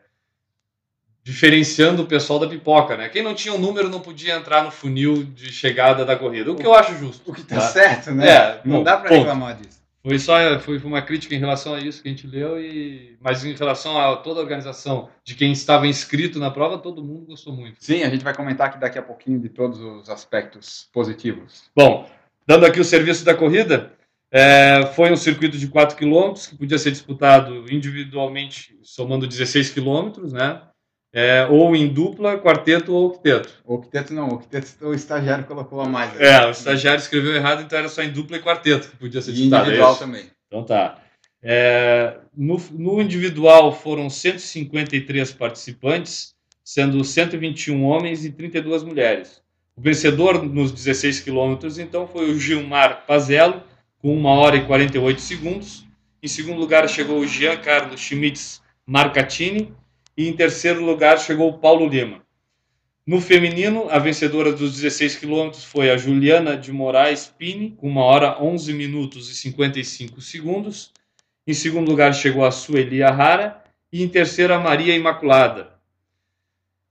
diferenciando 1.25 2.03
o 2.03 2.05
pessoal 2.05 2.37
da 2.37 2.47
pipoca, 2.47 2.95
né? 2.95 3.09
Quem 3.09 3.23
não 3.23 3.33
tinha 3.33 3.51
o 3.51 3.57
número 3.57 3.89
não 3.89 3.99
podia 3.99 4.35
entrar 4.35 4.63
no 4.63 4.69
funil 4.69 5.23
de 5.23 5.51
chegada 5.51 6.05
da 6.05 6.15
corrida, 6.15 6.51
o 6.51 6.55
que 6.55 6.65
eu 6.65 6.75
acho 6.75 6.95
justo. 6.99 7.29
o 7.29 7.33
que 7.33 7.41
tá 7.41 7.55
tá? 7.55 7.61
certo, 7.61 8.11
né? 8.11 8.29
É, 8.29 8.61
não 8.63 8.77
bom, 8.77 8.83
dá 8.83 8.95
para 8.95 9.09
reclamar 9.09 9.57
disso. 9.57 9.83
Foi 10.03 10.19
só 10.19 10.59
foi 10.59 10.77
uma 10.77 11.01
crítica 11.01 11.33
em 11.33 11.39
relação 11.39 11.73
a 11.73 11.79
isso 11.79 12.03
que 12.03 12.07
a 12.07 12.11
gente 12.11 12.27
leu 12.27 12.61
e 12.61 13.17
mas 13.19 13.43
em 13.43 13.55
relação 13.55 13.99
a 13.99 14.17
toda 14.17 14.39
a 14.39 14.43
organização 14.43 15.09
de 15.23 15.33
quem 15.33 15.51
estava 15.51 15.87
inscrito 15.87 16.37
na 16.37 16.51
prova, 16.51 16.77
todo 16.77 17.03
mundo 17.03 17.25
gostou 17.25 17.51
muito. 17.51 17.83
Sim, 17.83 18.03
a 18.03 18.09
gente 18.09 18.23
vai 18.23 18.35
comentar 18.35 18.67
aqui 18.67 18.79
daqui 18.79 18.99
a 18.99 19.01
pouquinho 19.01 19.39
de 19.39 19.49
todos 19.49 19.79
os 19.79 20.07
aspectos 20.07 20.87
positivos. 20.93 21.63
Bom, 21.75 22.07
dando 22.45 22.67
aqui 22.67 22.79
o 22.79 22.85
serviço 22.85 23.25
da 23.25 23.33
corrida, 23.33 23.93
é, 24.31 24.85
foi 24.93 25.11
um 25.11 25.17
circuito 25.17 25.57
de 25.57 25.67
4 25.69 25.97
km 25.97 26.33
que 26.33 26.55
podia 26.55 26.77
ser 26.77 26.91
disputado 26.91 27.65
individualmente, 27.73 28.77
somando 28.83 29.25
16 29.25 29.71
km, 29.71 30.11
né? 30.31 30.61
É, 31.17 31.47
ou 31.49 31.73
em 31.73 31.87
dupla, 31.87 32.37
quarteto 32.37 32.93
ou 32.93 33.07
octeto. 33.07 33.49
Octeto 33.65 34.13
não, 34.13 34.27
octeto 34.27 34.67
o 34.85 34.93
estagiário 34.93 35.45
colocou 35.45 35.79
a 35.79 35.87
mais. 35.87 36.19
É, 36.19 36.45
o 36.45 36.51
estagiário 36.51 36.99
escreveu 36.99 37.33
errado, 37.33 37.61
então 37.61 37.79
era 37.79 37.87
só 37.87 38.03
em 38.03 38.11
dupla 38.11 38.35
e 38.35 38.41
quarteto 38.41 38.89
que 38.89 38.97
podia 38.97 39.21
ser 39.21 39.31
E 39.31 39.35
disputado. 39.35 39.63
é 39.63 39.67
individual 39.67 39.95
também. 39.95 40.25
Então 40.47 40.63
tá. 40.63 40.99
É, 41.41 42.17
no, 42.35 42.61
no 42.73 43.01
individual 43.01 43.71
foram 43.71 44.09
153 44.09 45.31
participantes, 45.31 46.35
sendo 46.61 47.01
121 47.01 47.81
homens 47.85 48.25
e 48.25 48.31
32 48.31 48.83
mulheres. 48.83 49.41
O 49.77 49.81
vencedor 49.81 50.43
nos 50.43 50.71
16 50.73 51.21
quilômetros, 51.21 51.79
então, 51.79 52.07
foi 52.07 52.29
o 52.29 52.37
Gilmar 52.37 53.05
Pazello, 53.05 53.63
com 53.99 54.13
1 54.17 54.25
hora 54.25 54.55
e 54.57 54.65
48 54.65 55.21
segundos. 55.21 55.85
Em 56.21 56.27
segundo 56.27 56.59
lugar 56.59 56.89
chegou 56.89 57.19
o 57.19 57.27
Giancarlo 57.27 57.97
Schmitz 57.97 58.61
Marcatini. 58.85 59.73
E 60.17 60.27
em 60.27 60.33
terceiro 60.33 60.83
lugar 60.83 61.19
chegou 61.19 61.49
o 61.49 61.57
Paulo 61.57 61.87
Lima. 61.87 62.25
No 63.05 63.21
feminino, 63.21 63.87
a 63.89 63.99
vencedora 63.99 64.51
dos 64.51 64.73
16 64.73 65.17
quilômetros 65.17 65.63
foi 65.63 65.91
a 65.91 65.97
Juliana 65.97 66.57
de 66.57 66.71
Moraes 66.71 67.27
Pini, 67.27 67.71
com 67.71 67.89
1 67.91 67.97
hora 67.97 68.43
11 68.43 68.73
minutos 68.73 69.29
e 69.29 69.35
55 69.35 70.19
segundos. 70.21 70.91
Em 71.45 71.53
segundo 71.53 71.89
lugar 71.89 72.15
chegou 72.15 72.43
a 72.43 72.51
Sueli 72.51 73.03
Arrara. 73.03 73.63
E 73.93 74.03
em 74.03 74.09
terceiro 74.09 74.53
a 74.53 74.59
Maria 74.59 74.95
Imaculada. 74.95 75.75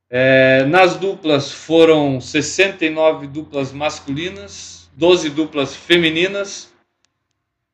É, 0.09 0.64
nas 0.66 0.97
duplas 0.97 1.50
foram 1.50 2.21
69 2.21 3.26
duplas 3.26 3.73
masculinas, 3.73 4.88
12 4.95 5.31
duplas 5.31 5.75
femininas. 5.75 6.73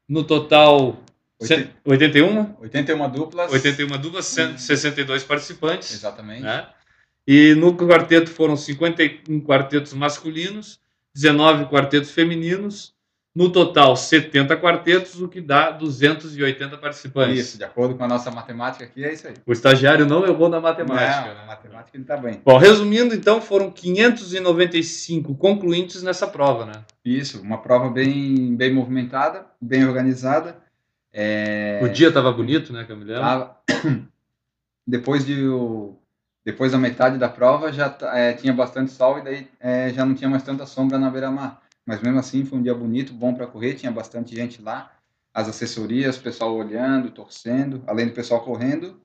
No 0.09 0.25
total, 0.25 0.97
Oitenta- 1.41 1.71
81? 1.85 2.57
81 2.61 3.11
duplas. 3.11 3.53
81 3.53 3.99
duplas, 3.99 4.27
162 4.27 5.25
participantes. 5.25 5.93
Exatamente. 5.93 6.43
Né? 6.43 6.67
E 7.27 7.55
no 7.55 7.77
quarteto 7.77 8.31
foram 8.31 8.57
51 8.57 9.41
quartetos 9.41 9.95
masculinos, 9.95 10.79
19 11.15 11.67
quartetos 11.67 12.11
femininos, 12.11 12.93
no 13.35 13.49
total 13.49 13.95
70 13.95 14.57
quartetos, 14.57 15.21
o 15.21 15.29
que 15.29 15.41
dá 15.41 15.71
280 15.71 16.77
participantes. 16.79 17.39
Isso, 17.39 17.59
de 17.59 17.65
acordo 17.65 17.95
com 17.95 18.03
a 18.03 18.09
nossa 18.09 18.31
matemática 18.31 18.85
aqui, 18.85 19.05
é 19.05 19.13
isso 19.13 19.29
aí. 19.29 19.35
O 19.47 19.53
estagiário 19.53 20.05
não 20.05 20.27
errou 20.27 20.49
na 20.49 20.61
matemática. 20.61 21.21
Não, 21.21 21.29
né? 21.29 21.35
na 21.35 21.47
matemática 21.47 21.97
ele 21.97 22.05
tá 22.05 22.17
bem. 22.17 22.41
Bom, 22.45 22.59
resumindo, 22.59 23.15
então, 23.15 23.41
foram 23.41 23.71
595 23.71 25.35
concluintes 25.37 26.03
nessa 26.03 26.27
prova, 26.27 26.67
né? 26.67 26.73
Isso, 27.05 27.41
uma 27.41 27.59
prova 27.59 27.89
bem, 27.89 28.57
bem 28.57 28.75
movimentada, 28.75 29.47
bem 29.61 29.85
organizada. 29.85 30.57
É, 31.13 31.81
O 31.83 31.89
dia 31.89 32.09
estava 32.09 32.33
bonito, 32.33 32.73
né, 32.73 32.85
Camilhão? 32.85 33.21
tava- 33.21 33.57
depois 34.87 35.25
de 35.25 35.47
o- 35.49 35.97
depois 36.45 36.73
da 36.73 36.79
metade 36.79 37.19
da 37.19 37.29
prova 37.29 37.73
já 37.73 37.89
tá- 37.91 38.17
é, 38.17 38.33
tinha 38.33 38.53
bastante 38.53 38.93
sol 38.93 39.19
e 39.19 39.23
daí 39.23 39.49
é, 39.61 39.93
já 39.93 40.05
não 40.05 40.15
tinha 40.15 40.31
mais 40.31 40.43
tanta 40.43 40.67
sombra 40.67 40.99
na 40.99 41.11
beira-mar. 41.11 41.61
Mas 41.87 42.01
mesmo 42.01 42.19
assim 42.19 42.45
foi 42.45 42.59
um 42.59 42.63
dia 42.63 42.75
bonito, 42.75 43.13
bom 43.13 43.35
para 43.35 43.47
correr, 43.47 43.75
tinha 43.75 43.91
bastante 43.93 44.35
gente 44.35 44.63
lá. 44.63 44.93
as 45.33 45.49
assessorias, 45.49 46.17
o 46.17 46.23
pessoal 46.23 46.53
olhando, 46.57 47.09
torcendo, 47.13 47.85
além 47.87 48.07
do 48.07 48.13
pessoal 48.13 48.41
correndo. 48.43 49.01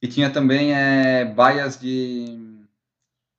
E 0.00 0.06
tinha 0.06 0.30
também 0.30 0.72
é, 0.72 1.24
baias 1.24 1.76
de 1.76 2.38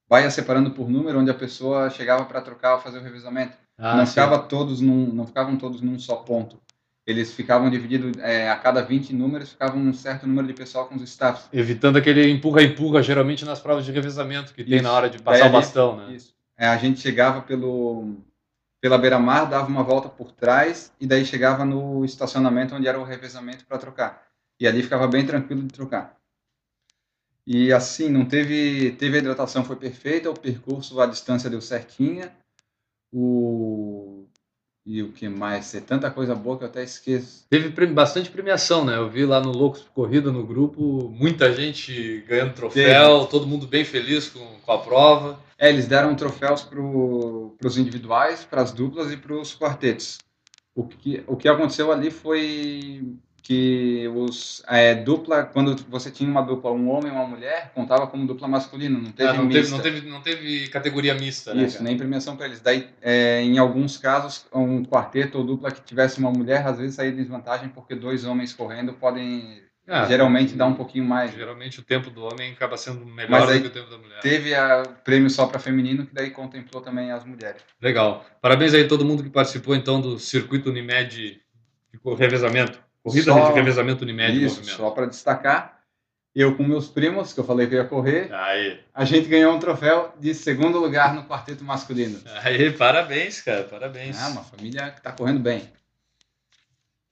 baias 0.09 0.33
separando 0.33 0.71
por 0.71 0.89
número, 0.89 1.19
onde 1.19 1.31
a 1.31 1.33
pessoa 1.33 1.89
chegava 1.89 2.25
para 2.25 2.41
trocar 2.41 2.75
ou 2.75 2.81
fazer 2.81 2.97
o 2.97 3.01
revezamento. 3.01 3.55
Ah, 3.77 3.95
não, 3.95 4.05
sim. 4.05 4.09
ficava 4.11 4.39
todos 4.39 4.81
num, 4.81 5.07
não 5.13 5.25
ficavam 5.25 5.57
todos 5.57 5.79
num 5.81 5.97
só 5.97 6.17
ponto. 6.17 6.59
Eles 7.05 7.31
ficavam 7.33 7.69
divididos, 7.69 8.17
é, 8.17 8.49
a 8.49 8.55
cada 8.55 8.81
20 8.81 9.13
números, 9.13 9.51
ficava 9.51 9.77
um 9.77 9.93
certo 9.93 10.25
número 10.25 10.47
de 10.47 10.53
pessoal 10.53 10.87
com 10.87 10.95
os 10.95 11.03
staffs. 11.03 11.47
Evitando 11.53 11.97
aquele 11.97 12.29
empurra-empurra, 12.31 13.03
geralmente 13.03 13.45
nas 13.45 13.59
provas 13.59 13.85
de 13.85 13.91
revezamento 13.91 14.53
que 14.53 14.63
tem 14.63 14.75
Isso. 14.75 14.83
na 14.83 14.91
hora 14.91 15.09
de 15.09 15.17
Daí 15.17 15.23
passar 15.23 15.49
o 15.49 15.51
bastão, 15.51 15.97
né? 15.97 16.13
Isso. 16.15 16.33
É, 16.57 16.67
a 16.67 16.77
gente 16.77 16.99
chegava 16.99 17.41
pelo 17.41 18.15
pela 18.81 18.99
beira-mar, 18.99 19.49
dava 19.49 19.67
uma 19.67 19.81
volta 19.81 20.07
por 20.07 20.31
trás 20.31 20.93
e 20.99 21.07
daí 21.07 21.25
chegava 21.25 21.65
no 21.65 22.05
estacionamento 22.05 22.75
onde 22.75 22.87
era 22.87 22.99
o 22.99 23.03
revezamento 23.03 23.65
para 23.65 23.79
trocar. 23.79 24.27
E 24.59 24.67
ali 24.67 24.83
ficava 24.83 25.07
bem 25.07 25.25
tranquilo 25.25 25.63
de 25.63 25.73
trocar. 25.73 26.15
E 27.47 27.73
assim, 27.73 28.09
não 28.09 28.25
teve 28.25 28.91
teve 28.91 29.17
a 29.17 29.19
hidratação 29.19 29.63
foi 29.63 29.75
perfeita, 29.75 30.29
o 30.29 30.39
percurso, 30.39 30.99
a 31.01 31.07
distância 31.07 31.49
deu 31.49 31.61
certinha. 31.61 32.31
O 33.11 34.14
e 34.85 35.01
o 35.01 35.11
que 35.11 35.27
mais? 35.27 35.73
É 35.73 35.81
tanta 35.81 36.11
coisa 36.11 36.35
boa 36.35 36.57
que 36.57 36.63
eu 36.63 36.67
até 36.67 36.83
esqueço. 36.83 37.45
Teve 37.49 37.69
bastante 37.87 38.29
premiação, 38.29 38.85
né? 38.85 38.95
Eu 38.95 39.09
vi 39.09 39.25
lá 39.25 39.39
no 39.41 39.51
Loucos 39.51 39.81
por 39.81 39.91
Corrida, 39.91 40.31
no 40.31 40.45
grupo, 40.45 41.09
muita 41.09 41.51
gente 41.51 42.23
ganhando 42.27 42.53
troféu, 42.53 43.25
todo 43.25 43.47
mundo 43.47 43.65
bem 43.65 43.83
feliz 43.83 44.29
com, 44.29 44.45
com 44.63 44.71
a 44.71 44.77
prova. 44.77 45.39
É, 45.57 45.69
eles 45.69 45.87
deram 45.87 46.15
troféus 46.15 46.61
para 46.61 46.79
os 46.79 47.77
individuais, 47.77 48.45
para 48.45 48.61
as 48.61 48.71
duplas 48.71 49.11
e 49.11 49.17
para 49.17 49.33
os 49.33 49.55
quartetos. 49.57 50.19
O 50.75 50.85
que, 50.85 51.23
o 51.25 51.35
que 51.35 51.47
aconteceu 51.47 51.91
ali 51.91 52.11
foi 52.11 53.15
que 53.45 54.07
os 54.07 54.63
é, 54.67 54.95
dupla, 54.95 55.43
quando 55.43 55.75
você 55.87 56.09
tinha 56.09 56.27
uma 56.27 56.41
dupla, 56.41 56.71
um 56.71 56.89
homem 56.89 57.11
e 57.11 57.15
uma 57.15 57.27
mulher, 57.27 57.71
contava 57.75 58.07
como 58.07 58.25
dupla 58.25 58.47
masculina, 58.47 58.97
não 58.97 59.11
teve 59.11 59.29
Ah, 59.29 59.33
não, 59.33 59.47
teve, 59.47 59.69
não, 59.69 59.79
teve, 59.79 60.09
não 60.09 60.21
teve 60.21 60.67
categoria 60.69 61.13
mista, 61.13 61.53
né? 61.53 61.65
Isso, 61.65 61.77
cara? 61.77 61.87
nem 61.87 61.95
premiação 61.95 62.35
para 62.35 62.47
eles. 62.47 62.59
Daí, 62.59 62.87
é, 63.03 63.43
em 63.43 63.59
alguns 63.59 63.99
casos, 63.99 64.47
um 64.51 64.83
quarteto 64.83 65.37
ou 65.37 65.43
dupla 65.43 65.69
que 65.69 65.81
tivesse 65.81 66.17
uma 66.17 66.31
mulher, 66.31 66.65
às 66.65 66.79
vezes 66.79 66.95
saía 66.95 67.11
em 67.11 67.15
desvantagem 67.15 67.69
porque 67.69 67.93
dois 67.93 68.25
homens 68.25 68.51
correndo 68.51 68.93
podem 68.93 69.61
Ah, 69.87 70.05
geralmente 70.05 70.55
dar 70.55 70.65
um 70.65 70.73
pouquinho 70.73 71.05
mais. 71.05 71.31
Geralmente 71.31 71.79
o 71.79 71.83
tempo 71.83 72.09
do 72.09 72.23
homem 72.23 72.51
acaba 72.51 72.75
sendo 72.77 73.05
melhor 73.05 73.45
do 73.45 73.61
que 73.61 73.67
o 73.67 73.69
tempo 73.69 73.91
da 73.91 73.97
mulher. 73.99 74.21
Teve 74.21 74.55
a 74.55 74.81
prêmio 75.03 75.29
só 75.29 75.45
para 75.45 75.59
feminino, 75.59 76.07
que 76.07 76.15
daí 76.15 76.31
contemplou 76.31 76.81
também 76.81 77.11
as 77.11 77.23
mulheres. 77.23 77.61
Legal. 77.79 78.25
Parabéns 78.41 78.73
aí 78.73 78.85
a 78.85 78.87
todo 78.87 79.05
mundo 79.05 79.21
que 79.21 79.29
participou 79.29 79.75
então 79.75 80.01
do 80.01 80.17
circuito 80.17 80.71
Unimed 80.71 81.15
de 81.15 81.41
revezamento. 82.17 82.84
Corrida 83.05 83.31
Só- 83.33 83.49
de 83.49 83.53
revezamento 83.53 84.03
Unimed 84.03 84.43
Isso, 84.43 84.55
movimento. 84.55 84.77
só 84.77 84.89
para 84.89 85.05
destacar, 85.05 85.79
eu 86.33 86.57
com 86.57 86.63
meus 86.63 86.87
primos, 86.87 87.31
que 87.31 87.39
eu 87.39 87.43
falei 87.43 87.67
que 87.67 87.75
eu 87.75 87.83
ia 87.83 87.87
correr, 87.87 88.33
Aí. 88.33 88.79
a 88.91 89.05
gente 89.05 89.27
ganhou 89.29 89.53
um 89.53 89.59
troféu 89.59 90.11
de 90.19 90.33
segundo 90.33 90.79
lugar 90.79 91.13
no 91.13 91.23
quarteto 91.25 91.63
masculino. 91.63 92.19
Aí, 92.43 92.71
parabéns, 92.71 93.41
cara, 93.41 93.63
parabéns. 93.65 94.19
Ah, 94.19 94.29
uma 94.29 94.43
família 94.43 94.89
que 94.89 94.97
está 94.97 95.11
correndo 95.11 95.39
bem. 95.39 95.69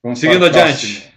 Vamos 0.02 0.18
Seguindo 0.18 0.44
adiante. 0.44 1.14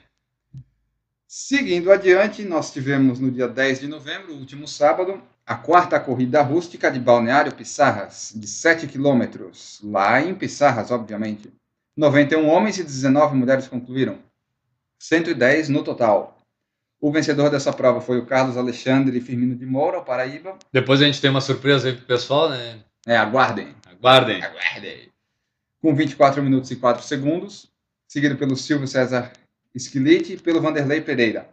Seguindo 1.27 1.91
adiante, 1.91 2.43
nós 2.43 2.71
tivemos 2.71 3.19
no 3.19 3.31
dia 3.31 3.47
10 3.47 3.79
de 3.79 3.87
novembro, 3.87 4.33
último 4.33 4.67
sábado, 4.67 5.21
a 5.45 5.55
quarta 5.55 5.99
corrida 5.99 6.41
rústica 6.43 6.91
de 6.91 6.99
Balneário 6.99 7.53
Pissarras, 7.55 8.31
de 8.35 8.47
7 8.47 8.85
quilômetros, 8.85 9.79
lá 9.83 10.21
em 10.21 10.35
Pissarras, 10.35 10.91
obviamente. 10.91 11.51
91 11.97 12.47
homens 12.47 12.77
e 12.77 12.83
19 12.83 13.35
mulheres 13.35 13.67
concluíram, 13.67 14.19
110 14.99 15.69
no 15.69 15.83
total. 15.83 16.37
O 16.99 17.11
vencedor 17.11 17.49
dessa 17.49 17.71
prova 17.71 18.01
foi 18.01 18.17
o 18.17 18.25
Carlos 18.25 18.57
Alexandre 18.57 19.21
Firmino 19.21 19.55
de 19.55 19.65
Moura, 19.65 20.01
Paraíba. 20.01 20.57
Depois 20.71 21.01
a 21.01 21.05
gente 21.05 21.21
tem 21.21 21.29
uma 21.29 21.41
surpresa 21.41 21.87
aí 21.87 21.95
pro 21.95 22.05
pessoal, 22.05 22.49
né? 22.49 22.79
É, 23.05 23.15
aguardem. 23.15 23.75
Aguardem. 23.85 24.43
Aguardem. 24.43 25.09
Com 25.79 25.93
24 25.93 26.41
minutos 26.41 26.71
e 26.71 26.75
4 26.75 27.03
segundos, 27.03 27.71
seguido 28.07 28.35
pelo 28.35 28.55
Silvio 28.55 28.87
César 28.87 29.31
Schilite 29.77 30.33
e 30.33 30.37
pelo 30.37 30.59
Vanderlei 30.59 31.01
Pereira. 31.01 31.47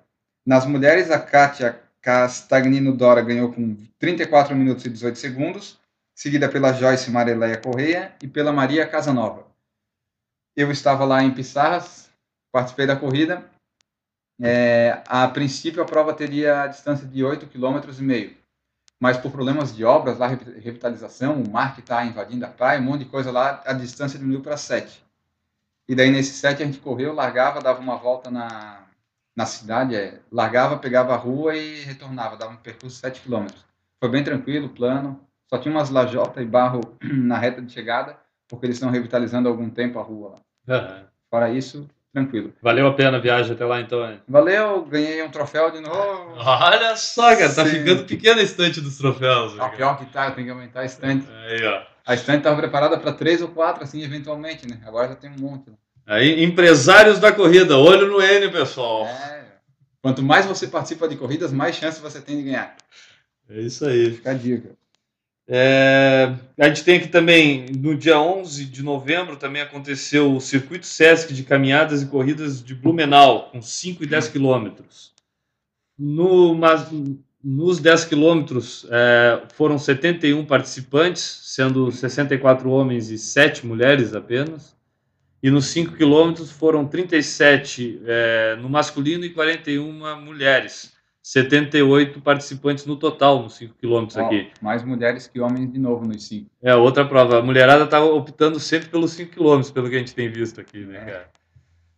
Nas 0.46 0.64
mulheres, 0.64 1.10
a 1.10 1.18
Kátia 1.18 1.78
Castagnino 2.00 2.96
Dora 2.96 3.22
ganhou 3.22 3.52
com 3.52 3.76
34 3.98 4.54
minutos 4.56 4.84
e 4.84 4.90
18 4.90 5.18
segundos, 5.18 5.78
seguida 6.14 6.48
pela 6.48 6.72
Joyce 6.72 7.10
Marileia 7.10 7.56
Correia 7.56 8.14
e 8.22 8.28
pela 8.28 8.52
Maria 8.52 8.86
Casanova. 8.86 9.46
Eu 10.56 10.70
estava 10.70 11.04
lá 11.04 11.22
em 11.22 11.32
Pissarras, 11.32 12.03
participei 12.54 12.86
da 12.86 12.94
corrida. 12.94 13.44
É, 14.40 15.02
a 15.08 15.26
princípio, 15.26 15.82
a 15.82 15.84
prova 15.84 16.14
teria 16.14 16.62
a 16.62 16.66
distância 16.68 17.04
de 17.04 17.20
8,5 17.20 17.48
km, 17.48 18.36
mas 19.00 19.18
por 19.18 19.32
problemas 19.32 19.74
de 19.74 19.84
obras, 19.84 20.18
lá, 20.18 20.28
revi- 20.28 20.60
revitalização, 20.60 21.42
o 21.42 21.50
mar 21.50 21.74
que 21.74 21.80
está 21.80 22.04
invadindo 22.04 22.46
a 22.46 22.48
praia, 22.48 22.80
um 22.80 22.84
monte 22.84 23.00
de 23.00 23.10
coisa 23.10 23.32
lá, 23.32 23.60
a 23.66 23.72
distância 23.72 24.18
diminuiu 24.18 24.40
para 24.40 24.56
7. 24.56 25.04
E 25.88 25.96
daí, 25.96 26.10
nesse 26.12 26.34
7, 26.34 26.62
a 26.62 26.66
gente 26.66 26.78
correu, 26.78 27.12
largava, 27.12 27.60
dava 27.60 27.80
uma 27.80 27.96
volta 27.96 28.30
na, 28.30 28.86
na 29.34 29.46
cidade, 29.46 29.96
é, 29.96 30.20
largava, 30.30 30.78
pegava 30.78 31.12
a 31.12 31.16
rua 31.16 31.56
e 31.56 31.82
retornava, 31.82 32.36
dava 32.36 32.52
um 32.52 32.56
percurso 32.56 32.94
de 32.94 33.00
7 33.00 33.20
km. 33.20 33.48
Foi 33.98 34.08
bem 34.08 34.22
tranquilo, 34.22 34.68
plano, 34.68 35.20
só 35.50 35.58
tinha 35.58 35.74
umas 35.74 35.90
lajotas 35.90 36.40
e 36.40 36.46
barro 36.46 36.80
na 37.02 37.36
reta 37.36 37.60
de 37.60 37.72
chegada, 37.72 38.16
porque 38.46 38.66
eles 38.66 38.76
estão 38.76 38.90
revitalizando 38.90 39.48
há 39.48 39.50
algum 39.50 39.68
tempo 39.68 39.98
a 39.98 40.02
rua 40.02 40.28
lá. 40.68 40.76
Aham. 40.76 41.14
Fora 41.28 41.50
isso, 41.50 41.88
tranquilo. 42.14 42.54
Valeu 42.62 42.86
a 42.86 42.94
pena 42.94 43.18
a 43.18 43.20
viagem 43.20 43.52
até 43.52 43.64
lá, 43.64 43.80
então. 43.80 44.08
hein? 44.10 44.20
Valeu, 44.26 44.84
ganhei 44.86 45.22
um 45.22 45.28
troféu 45.28 45.70
de 45.70 45.80
novo. 45.80 46.34
Olha 46.38 46.96
só, 46.96 47.36
cara, 47.36 47.52
tá 47.52 47.66
Sim. 47.66 47.70
ficando 47.72 48.04
pequena 48.04 48.40
a 48.40 48.44
estante 48.44 48.80
dos 48.80 48.96
troféus. 48.96 49.54
né, 49.54 49.64
Ah, 49.64 49.68
pior 49.68 49.98
que 49.98 50.06
tá, 50.06 50.30
tem 50.30 50.44
que 50.44 50.50
aumentar 50.50 50.80
a 50.80 50.84
estante. 50.86 51.26
Aí, 51.46 51.62
ó. 51.66 51.82
A 52.06 52.14
estante 52.14 52.38
estava 52.38 52.56
preparada 52.56 52.98
para 52.98 53.12
três 53.12 53.42
ou 53.42 53.48
quatro, 53.48 53.82
assim, 53.82 54.02
eventualmente, 54.02 54.66
né? 54.68 54.78
Agora 54.86 55.08
já 55.08 55.14
tem 55.16 55.30
um 55.30 55.38
monte. 55.38 55.68
né? 55.70 55.76
Aí, 56.06 56.42
empresários 56.44 57.18
da 57.18 57.32
corrida, 57.32 57.76
olho 57.78 58.06
no 58.06 58.22
N, 58.22 58.48
pessoal. 58.50 59.06
É. 59.06 59.44
Quanto 60.00 60.22
mais 60.22 60.44
você 60.46 60.66
participa 60.68 61.08
de 61.08 61.16
corridas, 61.16 61.50
mais 61.50 61.76
chance 61.76 62.00
você 62.00 62.20
tem 62.20 62.36
de 62.36 62.42
ganhar. 62.44 62.76
É 63.48 63.58
isso 63.60 63.84
aí. 63.86 64.12
Fica 64.12 64.30
a 64.30 64.34
dica. 64.34 64.70
É, 65.46 66.34
a 66.58 66.68
gente 66.68 66.84
tem 66.84 66.96
aqui 66.96 67.08
também, 67.08 67.66
no 67.66 67.94
dia 67.94 68.18
11 68.18 68.64
de 68.64 68.82
novembro, 68.82 69.36
também 69.36 69.60
aconteceu 69.60 70.34
o 70.34 70.40
Circuito 70.40 70.86
Sesc 70.86 71.34
de 71.34 71.42
Caminhadas 71.42 72.02
e 72.02 72.06
Corridas 72.06 72.64
de 72.64 72.74
Blumenau, 72.74 73.50
com 73.50 73.60
5 73.60 74.02
e 74.02 74.06
10 74.06 74.28
quilômetros. 74.28 75.12
No, 75.98 76.58
nos 77.42 77.78
10 77.78 78.06
quilômetros 78.06 78.86
é, 78.90 79.42
foram 79.54 79.78
71 79.78 80.46
participantes, 80.46 81.40
sendo 81.44 81.92
64 81.92 82.70
homens 82.70 83.10
e 83.10 83.18
7 83.18 83.66
mulheres 83.66 84.14
apenas. 84.14 84.74
E 85.42 85.50
nos 85.50 85.66
5 85.66 85.94
quilômetros 85.94 86.50
foram 86.50 86.86
37 86.86 88.00
é, 88.06 88.56
no 88.56 88.70
masculino 88.70 89.26
e 89.26 89.30
41 89.30 90.22
mulheres. 90.22 90.93
78 91.28 92.20
participantes 92.20 92.84
no 92.84 92.96
total 92.96 93.42
nos 93.42 93.54
5 93.54 93.74
quilômetros 93.80 94.18
aqui. 94.18 94.50
mais 94.60 94.84
mulheres 94.84 95.26
que 95.26 95.40
homens 95.40 95.72
de 95.72 95.78
novo 95.78 96.06
nos 96.06 96.26
cinco. 96.26 96.50
É, 96.62 96.74
outra 96.76 97.02
prova. 97.02 97.38
A 97.38 97.42
mulherada 97.42 97.86
tá 97.86 98.04
optando 98.04 98.60
sempre 98.60 98.90
pelos 98.90 99.12
5 99.12 99.32
km, 99.32 99.62
pelo 99.72 99.88
que 99.88 99.96
a 99.96 99.98
gente 100.00 100.14
tem 100.14 100.30
visto 100.30 100.60
aqui, 100.60 100.80
né, 100.84 100.98
É. 100.98 101.04
cara? 101.06 101.30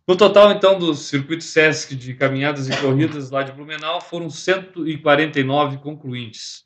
No 0.07 0.15
total, 0.15 0.53
então, 0.53 0.79
dos 0.79 0.99
circuitos 0.99 1.47
Sesc 1.47 1.93
de 1.93 2.13
caminhadas 2.13 2.69
e 2.69 2.77
corridas 2.77 3.29
lá 3.29 3.43
de 3.43 3.51
Blumenau, 3.51 3.99
foram 3.99 4.29
149 4.29 5.79
concluintes. 5.79 6.63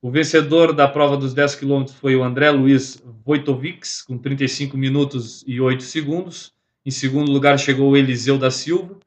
O 0.00 0.08
vencedor 0.08 0.72
da 0.72 0.86
prova 0.86 1.16
dos 1.16 1.34
10 1.34 1.56
km 1.56 1.86
foi 2.00 2.14
o 2.14 2.22
André 2.22 2.48
Luiz 2.52 3.02
Wojtovics, 3.26 4.02
com 4.02 4.16
35 4.16 4.76
minutos 4.76 5.42
e 5.48 5.60
8 5.60 5.82
segundos. 5.82 6.52
Em 6.86 6.92
segundo 6.92 7.32
lugar 7.32 7.58
chegou 7.58 7.90
o 7.90 7.96
Eliseu 7.96 8.38
da 8.38 8.52
Silva. 8.52 9.00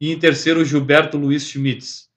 E 0.00 0.12
em 0.12 0.18
terceiro, 0.18 0.60
o 0.60 0.64
Gilberto 0.64 1.18
Luiz 1.18 1.44
Schmitz. 1.48 2.11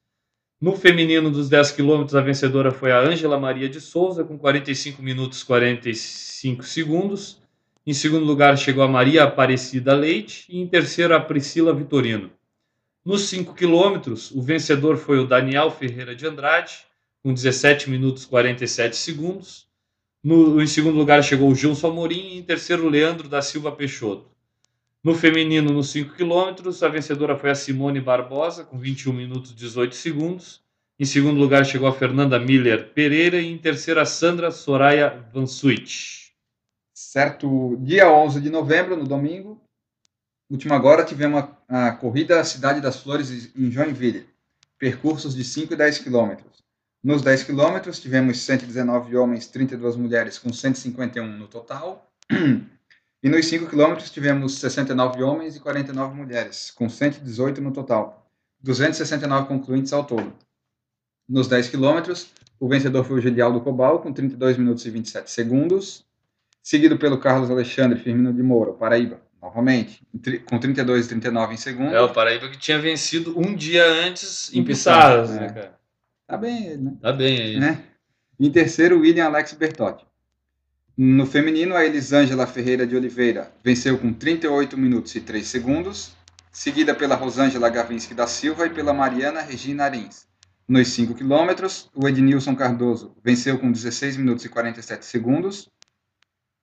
No 0.62 0.76
feminino 0.78 1.30
dos 1.30 1.50
10 1.50 1.72
quilômetros, 1.72 2.16
a 2.16 2.22
vencedora 2.22 2.72
foi 2.72 2.92
a 2.92 3.00
Ângela 3.00 3.38
Maria 3.38 3.68
de 3.68 3.82
Souza, 3.82 4.24
com 4.24 4.38
45 4.38 5.04
minutos 5.04 5.42
e 5.42 5.46
45 5.46 6.64
segundos. 6.64 7.42
Em 7.86 7.94
segundo 7.94 8.26
lugar, 8.26 8.58
chegou 8.58 8.82
a 8.82 8.88
Maria 8.88 9.24
Aparecida 9.24 9.94
Leite. 9.94 10.46
E 10.50 10.60
em 10.60 10.68
terceiro, 10.68 11.14
a 11.14 11.20
Priscila 11.20 11.74
Vitorino. 11.74 12.32
Nos 13.04 13.24
5 13.24 13.54
quilômetros, 13.54 14.32
o 14.32 14.42
vencedor 14.42 14.98
foi 14.98 15.20
o 15.20 15.28
Daniel 15.28 15.70
Ferreira 15.70 16.16
de 16.16 16.26
Andrade, 16.26 16.86
com 17.22 17.34
17 17.34 17.90
minutos 17.90 18.24
e 18.24 18.28
47 18.28 18.96
segundos. 18.96 19.68
No, 20.24 20.60
em 20.62 20.68
segundo 20.68 20.98
lugar, 20.98 21.22
chegou 21.22 21.52
o 21.52 21.56
Gilson 21.56 21.90
Amorim. 21.90 22.30
E 22.30 22.38
em 22.40 22.44
terceiro, 22.44 22.88
Leandro 22.88 23.28
da 23.28 23.42
Silva 23.42 23.74
Peixoto. 23.74 24.35
No 25.06 25.14
feminino, 25.14 25.72
nos 25.72 25.92
5 25.92 26.16
quilômetros, 26.16 26.82
a 26.82 26.88
vencedora 26.88 27.38
foi 27.38 27.52
a 27.52 27.56
Simone 27.56 28.02
Barbosa, 28.02 28.64
com 28.64 28.76
21 28.76 29.14
minutos 29.14 29.52
e 29.52 29.54
18 29.54 29.94
segundos. 29.94 30.64
Em 31.00 31.06
segundo 31.06 31.40
lugar, 31.40 31.64
chegou 31.64 31.88
a 31.88 31.94
Fernanda 31.94 32.40
Miller 32.40 32.92
Pereira. 32.92 33.40
E 33.40 33.46
em 33.46 33.56
terceiro, 33.56 34.00
a 34.00 34.06
Sandra 34.06 34.50
Soraya 34.50 35.24
Vansuit. 35.32 36.34
Certo 36.92 37.78
dia 37.82 38.12
11 38.12 38.42
de 38.42 38.50
novembro, 38.50 38.98
no 38.98 39.06
domingo, 39.06 39.62
Último 40.50 40.74
agora, 40.74 41.04
tivemos 41.04 41.44
a, 41.70 41.90
a 41.90 41.92
corrida 41.92 42.44
Cidade 42.44 42.82
das 42.82 43.00
Flores 43.00 43.56
em 43.56 43.70
Joinville. 43.70 44.28
Percursos 44.80 45.36
de 45.36 45.44
5 45.44 45.74
e 45.74 45.78
10 45.78 46.00
quilômetros. 46.00 46.64
Nos 47.04 47.22
10 47.22 47.44
quilômetros, 47.44 48.00
tivemos 48.00 48.40
119 48.42 49.16
homens, 49.16 49.46
32 49.46 49.98
mulheres, 49.98 50.40
com 50.40 50.52
151 50.52 51.28
no 51.28 51.48
total. 51.48 52.12
E 53.26 53.30
nos 53.30 53.48
5 53.48 53.66
quilômetros, 53.66 54.12
tivemos 54.12 54.60
69 54.60 55.24
homens 55.24 55.56
e 55.56 55.60
49 55.60 56.16
mulheres, 56.16 56.70
com 56.70 56.88
118 56.88 57.60
no 57.60 57.72
total. 57.72 58.30
269 58.62 59.48
concluintes 59.48 59.92
ao 59.94 60.04
todo. 60.04 60.32
Nos 61.28 61.48
10 61.48 61.70
quilômetros, 61.70 62.28
o 62.60 62.68
vencedor 62.68 63.04
foi 63.04 63.18
o 63.18 63.22
Gilialdo 63.22 63.62
Cobal, 63.62 63.98
com 63.98 64.14
32 64.14 64.60
minutos 64.60 64.86
e 64.86 64.92
27 64.92 65.32
segundos, 65.32 66.06
seguido 66.62 67.00
pelo 67.00 67.18
Carlos 67.18 67.50
Alexandre 67.50 67.98
Firmino 67.98 68.32
de 68.32 68.44
Moura, 68.44 68.74
Paraíba, 68.74 69.20
novamente, 69.42 70.08
com 70.48 70.60
32 70.60 71.08
e 71.08 71.10
39 71.10 71.56
em 71.56 71.58
segundo. 71.58 71.96
É 71.96 72.02
o 72.02 72.14
Paraíba 72.14 72.48
que 72.48 72.60
tinha 72.60 72.78
vencido 72.78 73.34
um 73.40 73.56
dia 73.56 73.88
antes 74.06 74.54
em 74.54 74.64
Pissadas, 74.64 75.32
né, 75.32 75.48
é. 75.48 75.50
cara? 75.50 75.80
Tá 76.28 76.38
bem 76.38 76.68
ele, 76.68 76.84
né? 76.84 76.94
Tá 77.02 77.12
bem 77.12 77.42
aí. 77.42 77.60
né? 77.60 77.86
Em 78.40 78.52
terceiro, 78.52 79.00
William 79.00 79.26
Alex 79.26 79.54
Bertotti. 79.54 80.06
No 80.98 81.26
feminino, 81.26 81.76
a 81.76 81.86
Elisângela 81.86 82.48
Ferreira 82.48 82.88
de 82.88 82.96
Oliveira 82.96 83.52
venceu 83.62 83.98
com 83.98 84.14
38 84.14 84.78
minutos 84.78 85.14
e 85.14 85.20
3 85.20 85.46
segundos, 85.46 86.16
seguida 86.54 86.96
pela 86.96 87.16
Rosângela 87.16 87.70
Gavinski 87.70 88.14
da 88.14 88.26
Silva 88.28 88.66
e 88.66 88.70
pela 88.70 88.94
Mariana 88.94 89.42
Regina 89.42 89.84
Arins. 89.84 90.26
Nos 90.66 90.88
5 90.88 91.14
quilômetros, 91.16 91.90
o 91.94 92.08
Ednilson 92.08 92.56
Cardoso 92.56 93.14
venceu 93.22 93.60
com 93.60 93.70
16 93.70 94.16
minutos 94.16 94.46
e 94.46 94.50
47 94.50 95.06
segundos, 95.06 95.68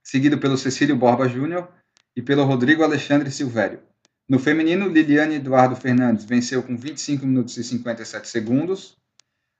seguido 0.02 0.38
pelo 0.38 0.56
Cecílio 0.56 0.96
Borba 0.96 1.28
Júnior 1.28 1.68
e 2.16 2.22
pelo 2.22 2.44
Rodrigo 2.44 2.82
Alexandre 2.82 3.30
Silvério. 3.30 3.80
No 4.26 4.38
feminino, 4.38 4.88
Liliane 4.88 5.34
Eduardo 5.34 5.76
Fernandes 5.76 6.24
venceu 6.24 6.62
com 6.62 6.74
25 6.74 7.26
minutos 7.26 7.58
e 7.58 7.64
57 7.64 8.26
segundos, 8.26 8.96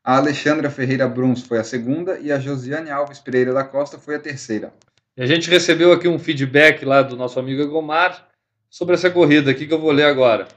a 0.04 0.16
Alexandra 0.16 0.70
Ferreira 0.70 1.08
Bruns 1.08 1.42
foi 1.42 1.58
a 1.58 1.64
segunda 1.64 2.18
e 2.18 2.32
a 2.32 2.38
Josiane 2.38 2.90
Alves 2.90 3.20
Pereira 3.20 3.52
da 3.52 3.64
Costa 3.64 3.98
foi 3.98 4.16
a 4.16 4.20
terceira. 4.20 4.72
E 5.16 5.22
a 5.22 5.26
gente 5.26 5.48
recebeu 5.48 5.92
aqui 5.92 6.08
um 6.08 6.18
feedback 6.18 6.84
lá 6.84 7.02
do 7.02 7.16
nosso 7.16 7.38
amigo 7.38 7.62
Egomar 7.62 8.28
sobre 8.68 8.94
essa 8.94 9.10
corrida 9.10 9.50
aqui 9.50 9.66
que 9.66 9.74
eu 9.74 9.80
vou 9.80 9.92
ler 9.92 10.04
agora. 10.04 10.48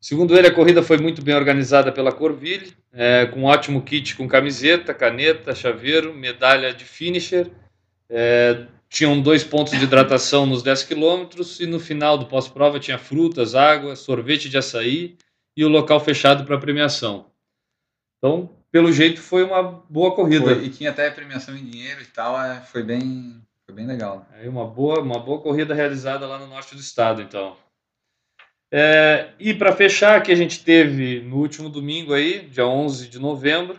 Segundo 0.00 0.34
ele, 0.34 0.46
a 0.46 0.54
corrida 0.54 0.82
foi 0.82 0.96
muito 0.96 1.20
bem 1.20 1.34
organizada 1.34 1.92
pela 1.92 2.10
Corville, 2.10 2.72
é, 2.90 3.26
com 3.26 3.40
um 3.40 3.44
ótimo 3.44 3.82
kit 3.82 4.16
com 4.16 4.26
camiseta, 4.26 4.94
caneta, 4.94 5.54
chaveiro, 5.54 6.14
medalha 6.14 6.72
de 6.72 6.84
finisher. 6.86 7.50
É, 8.08 8.66
tinham 8.88 9.20
dois 9.20 9.44
pontos 9.44 9.78
de 9.78 9.84
hidratação 9.84 10.46
nos 10.46 10.62
10 10.62 10.84
quilômetros 10.84 11.60
e 11.60 11.66
no 11.66 11.78
final 11.78 12.16
do 12.16 12.26
pós-prova 12.26 12.80
tinha 12.80 12.96
frutas, 12.96 13.54
água, 13.54 13.94
sorvete 13.94 14.48
de 14.48 14.56
açaí 14.56 15.16
e 15.54 15.64
o 15.64 15.68
local 15.68 16.00
fechado 16.00 16.44
para 16.44 16.58
premiação. 16.58 17.26
Então, 18.18 18.50
pelo 18.70 18.92
jeito, 18.92 19.20
foi 19.20 19.42
uma 19.42 19.62
boa 19.62 20.14
corrida. 20.14 20.54
Foi, 20.54 20.64
e 20.64 20.70
tinha 20.70 20.90
até 20.90 21.10
premiação 21.10 21.56
em 21.56 21.64
dinheiro 21.64 22.00
e 22.00 22.06
tal, 22.06 22.40
é, 22.40 22.60
foi 22.60 22.82
bem, 22.82 23.42
foi 23.66 23.74
bem 23.74 23.86
legal. 23.86 24.26
Aí 24.32 24.48
uma 24.48 24.66
boa, 24.66 25.00
uma 25.00 25.18
boa 25.18 25.40
corrida 25.40 25.74
realizada 25.74 26.26
lá 26.26 26.38
no 26.38 26.46
norte 26.46 26.74
do 26.74 26.80
estado, 26.80 27.20
então. 27.20 27.56
É, 28.72 29.30
e 29.38 29.52
para 29.52 29.74
fechar, 29.74 30.16
aqui 30.16 30.30
a 30.30 30.36
gente 30.36 30.62
teve 30.62 31.20
no 31.20 31.38
último 31.38 31.68
domingo 31.68 32.14
aí, 32.14 32.46
dia 32.48 32.66
11 32.66 33.08
de 33.08 33.18
novembro, 33.18 33.78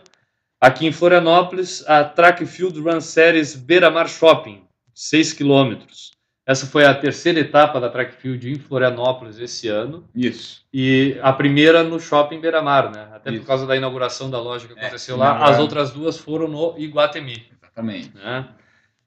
aqui 0.60 0.86
em 0.86 0.92
Florianópolis, 0.92 1.82
a 1.88 2.04
Track 2.04 2.44
Field 2.44 2.78
Run 2.78 3.00
Series 3.00 3.56
Beira 3.56 3.90
Mar 3.90 4.08
Shopping, 4.08 4.62
6 4.94 5.32
quilômetros. 5.32 6.11
Essa 6.44 6.66
foi 6.66 6.84
a 6.84 6.92
terceira 6.92 7.38
etapa 7.38 7.80
da 7.80 7.88
Track 7.88 8.16
Field 8.16 8.50
em 8.50 8.58
Florianópolis 8.58 9.38
esse 9.38 9.68
ano 9.68 10.04
Isso. 10.14 10.64
e 10.72 11.16
a 11.22 11.32
primeira 11.32 11.84
no 11.84 12.00
Shopping 12.00 12.40
Beira 12.40 12.60
Mar, 12.60 12.90
né? 12.90 13.08
Até 13.12 13.30
por 13.30 13.36
Isso. 13.36 13.46
causa 13.46 13.64
da 13.66 13.76
inauguração 13.76 14.28
da 14.28 14.40
loja 14.40 14.66
que 14.66 14.74
É, 14.74 14.78
aconteceu 14.80 15.16
lá. 15.16 15.38
As 15.44 15.60
outras 15.60 15.92
duas 15.92 16.18
foram 16.18 16.48
no 16.48 16.74
Iguatemi 16.76 17.46
Exatamente. 17.62 18.10
né? 18.16 18.48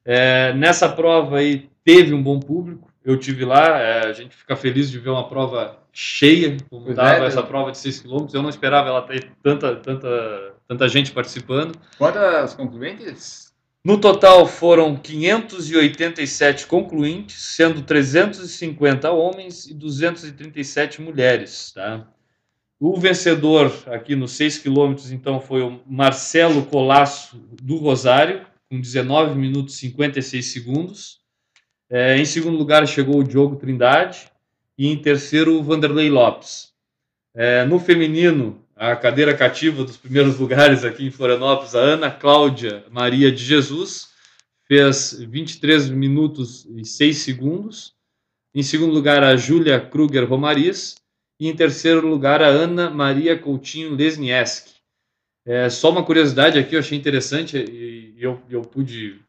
É, 0.04 0.52
nessa 0.54 0.88
prova 0.88 1.38
aí 1.38 1.68
teve 1.84 2.14
um 2.14 2.22
bom 2.22 2.40
público, 2.40 2.88
eu 3.04 3.18
tive 3.18 3.44
lá, 3.44 3.78
é, 3.78 4.06
a 4.06 4.12
gente 4.12 4.34
fica 4.34 4.56
feliz 4.56 4.90
de 4.90 4.98
ver 4.98 5.10
uma 5.10 5.28
prova 5.28 5.78
cheia, 5.92 6.56
como 6.70 6.86
Pois 6.86 6.98
é, 6.98 7.24
essa 7.26 7.42
prova 7.42 7.70
de 7.70 7.78
6 7.78 8.00
km, 8.00 8.26
eu 8.32 8.42
não 8.42 8.48
esperava 8.50 8.88
ela 8.88 9.02
ter 9.02 9.30
tanta, 9.42 9.76
tanta, 9.76 10.54
tanta 10.66 10.88
gente 10.88 11.12
participando. 11.12 11.76
Quantas 11.98 12.54
concluintes? 12.54 13.45
No 13.86 13.98
total 13.98 14.48
foram 14.48 14.96
587 14.96 16.66
concluintes, 16.66 17.36
sendo 17.40 17.82
350 17.82 19.12
homens 19.12 19.68
e 19.68 19.74
237 19.74 21.00
mulheres. 21.00 21.70
Tá? 21.70 22.04
O 22.80 22.98
vencedor 22.98 23.72
aqui 23.86 24.16
nos 24.16 24.32
6 24.32 24.58
quilômetros, 24.58 25.12
então, 25.12 25.40
foi 25.40 25.62
o 25.62 25.80
Marcelo 25.86 26.66
Colasso 26.66 27.40
do 27.62 27.76
Rosário, 27.76 28.44
com 28.68 28.80
19 28.80 29.38
minutos 29.38 29.76
e 29.76 29.78
56 29.78 30.44
segundos. 30.46 31.20
É, 31.88 32.18
em 32.18 32.24
segundo 32.24 32.58
lugar 32.58 32.84
chegou 32.88 33.20
o 33.20 33.24
Diogo 33.24 33.54
Trindade 33.54 34.26
e 34.76 34.88
em 34.88 34.96
terceiro 35.00 35.56
o 35.56 35.62
Vanderlei 35.62 36.10
Lopes. 36.10 36.72
É, 37.32 37.64
no 37.64 37.78
feminino, 37.78 38.65
a 38.76 38.94
cadeira 38.94 39.34
cativa 39.34 39.82
dos 39.82 39.96
primeiros 39.96 40.36
lugares 40.40 40.84
aqui 40.84 41.06
em 41.06 41.10
Florianópolis, 41.10 41.74
a 41.74 41.80
Ana 41.80 42.10
Cláudia 42.10 42.84
Maria 42.90 43.32
de 43.32 43.42
Jesus, 43.42 44.10
fez 44.68 45.18
23 45.18 45.88
minutos 45.88 46.66
e 46.66 46.84
6 46.84 47.16
segundos. 47.16 47.94
Em 48.54 48.62
segundo 48.62 48.92
lugar, 48.92 49.24
a 49.24 49.36
Júlia 49.36 49.80
Kruger 49.80 50.28
Romariz. 50.28 50.96
E 51.38 51.48
em 51.48 51.54
terceiro 51.54 52.06
lugar, 52.06 52.42
a 52.42 52.46
Ana 52.46 52.88
Maria 52.88 53.38
Coutinho 53.38 53.94
Lesnieski. 53.94 54.76
É, 55.44 55.68
só 55.68 55.90
uma 55.90 56.04
curiosidade 56.04 56.58
aqui, 56.58 56.74
eu 56.74 56.80
achei 56.80 56.98
interessante, 56.98 57.56
e 57.56 58.14
eu, 58.18 58.42
eu 58.48 58.62
pude 58.62 59.20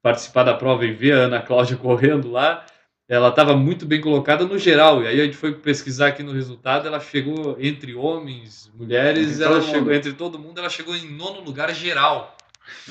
participar 0.00 0.44
da 0.44 0.54
prova 0.54 0.86
e 0.86 0.92
ver 0.92 1.12
a 1.12 1.24
Ana 1.24 1.42
Cláudia 1.42 1.76
correndo 1.78 2.30
lá. 2.30 2.64
Ela 3.08 3.28
estava 3.28 3.54
muito 3.56 3.84
bem 3.84 4.00
colocada 4.00 4.46
no 4.46 4.58
geral, 4.58 5.02
e 5.02 5.06
aí 5.06 5.20
a 5.20 5.24
gente 5.24 5.36
foi 5.36 5.52
pesquisar 5.54 6.08
aqui 6.08 6.22
no 6.22 6.32
resultado, 6.32 6.86
ela 6.88 6.98
chegou 7.00 7.56
entre 7.60 7.94
homens, 7.94 8.70
mulheres, 8.74 9.32
Entre 9.32 9.44
ela 9.44 9.60
chegou 9.60 9.80
mundo. 9.82 9.92
entre 9.94 10.12
todo 10.14 10.38
mundo, 10.38 10.58
ela 10.58 10.70
chegou 10.70 10.96
em 10.96 11.10
nono 11.10 11.40
lugar 11.40 11.72
geral. 11.74 12.34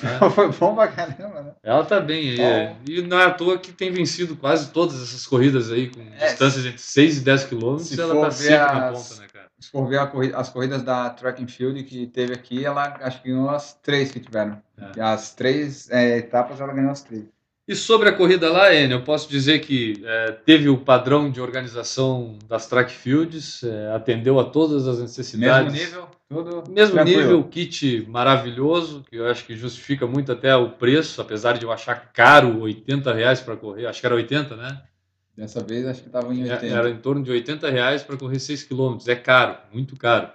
né? 0.04 0.20
Foi 0.36 0.52
bom 0.52 0.76
pra 0.76 0.88
caramba, 0.88 1.42
né? 1.42 1.52
Ela 1.64 1.84
tá 1.84 2.00
bem 2.00 2.30
aí. 2.30 2.40
É. 2.42 2.76
E 2.88 3.02
não 3.02 3.20
é 3.20 3.26
à 3.26 3.32
toa 3.32 3.58
que 3.58 3.72
tem 3.72 3.92
vencido 3.92 4.36
quase 4.36 4.70
todas 4.72 5.02
essas 5.02 5.26
corridas 5.26 5.72
aí, 5.72 5.90
com 5.90 6.00
É, 6.20 6.28
distâncias 6.28 6.64
entre 6.64 6.78
6 6.80 7.18
e 7.18 7.22
10 7.22 7.46
quilômetros, 7.46 7.88
se 7.88 8.00
ela 8.00 8.22
tá 8.22 8.30
sempre 8.30 8.56
na 8.58 8.90
as- 8.90 9.10
ponta, 9.10 9.22
né, 9.22 9.28
cara? 9.34 9.48
Se 9.60 9.72
for 9.72 9.88
ver 9.88 9.98
a 9.98 10.06
corri- 10.06 10.34
as 10.36 10.50
corridas 10.50 10.84
da 10.84 11.10
Track 11.10 11.42
and 11.42 11.48
Field 11.48 11.84
que 11.86 12.06
teve 12.06 12.34
aqui, 12.34 12.64
ela 12.64 12.98
acho 13.02 13.20
que 13.24 13.30
ganhou 13.30 13.50
as 13.50 13.74
três 13.82 14.12
que 14.12 14.20
tiveram. 14.20 14.62
É. 14.96 15.02
As 15.02 15.34
três 15.34 15.90
é, 15.90 16.18
etapas 16.18 16.60
ela 16.62 16.72
ganhou 16.74 16.92
as 16.92 17.02
três. 17.02 17.24
E 17.66 17.76
sobre 17.76 18.10
a 18.10 18.14
corrida 18.14 18.52
lá, 18.52 18.74
Enio, 18.74 18.98
eu 18.98 19.04
posso 19.04 19.30
dizer 19.30 19.60
que 19.60 20.02
é, 20.06 20.32
teve 20.32 20.68
o 20.68 20.78
padrão 20.78 21.32
de 21.32 21.40
organização 21.40 22.38
das 22.46 22.68
track 22.68 22.92
fields, 22.92 23.64
é, 23.64 23.92
atendeu 23.96 24.38
a 24.38 24.44
todas 24.44 24.82
as 24.86 24.96
Mesmo 24.98 25.02
necessidades. 25.04 25.74
nível, 25.74 26.08
tudo. 26.28 26.64
Mesmo 26.70 26.96
tranquilo. 26.96 27.22
nível, 27.22 27.44
kit 27.46 28.06
maravilhoso, 28.10 29.06
que 29.10 29.16
eu 29.16 29.28
acho 29.30 29.46
que 29.46 29.56
justifica 29.56 30.06
muito 30.06 30.30
até 30.30 30.54
o 30.56 30.72
preço, 30.72 31.22
apesar 31.22 31.58
de 31.58 31.64
eu 31.64 31.72
achar 31.72 32.12
caro 32.12 32.60
80 32.60 33.14
reais 33.14 33.40
para 33.40 33.56
correr. 33.56 33.86
Acho 33.86 34.02
que 34.02 34.06
era 34.06 34.16
80, 34.16 34.58
né? 34.58 34.82
Dessa 35.38 35.64
vez 35.64 35.88
acho 35.88 36.04
que 36.04 36.10
tava 36.10 36.34
em 36.34 36.42
É, 36.48 36.54
80. 36.56 36.66
Era 36.76 36.90
em 36.90 36.98
torno 36.98 37.24
de 37.24 37.32
80 37.32 37.70
reais 37.70 38.04
para 38.04 38.18
correr 38.18 38.40
6 38.40 38.64
km. 38.64 38.98
É 39.08 39.16
caro, 39.16 39.56
muito 39.72 39.96
caro. 39.96 40.28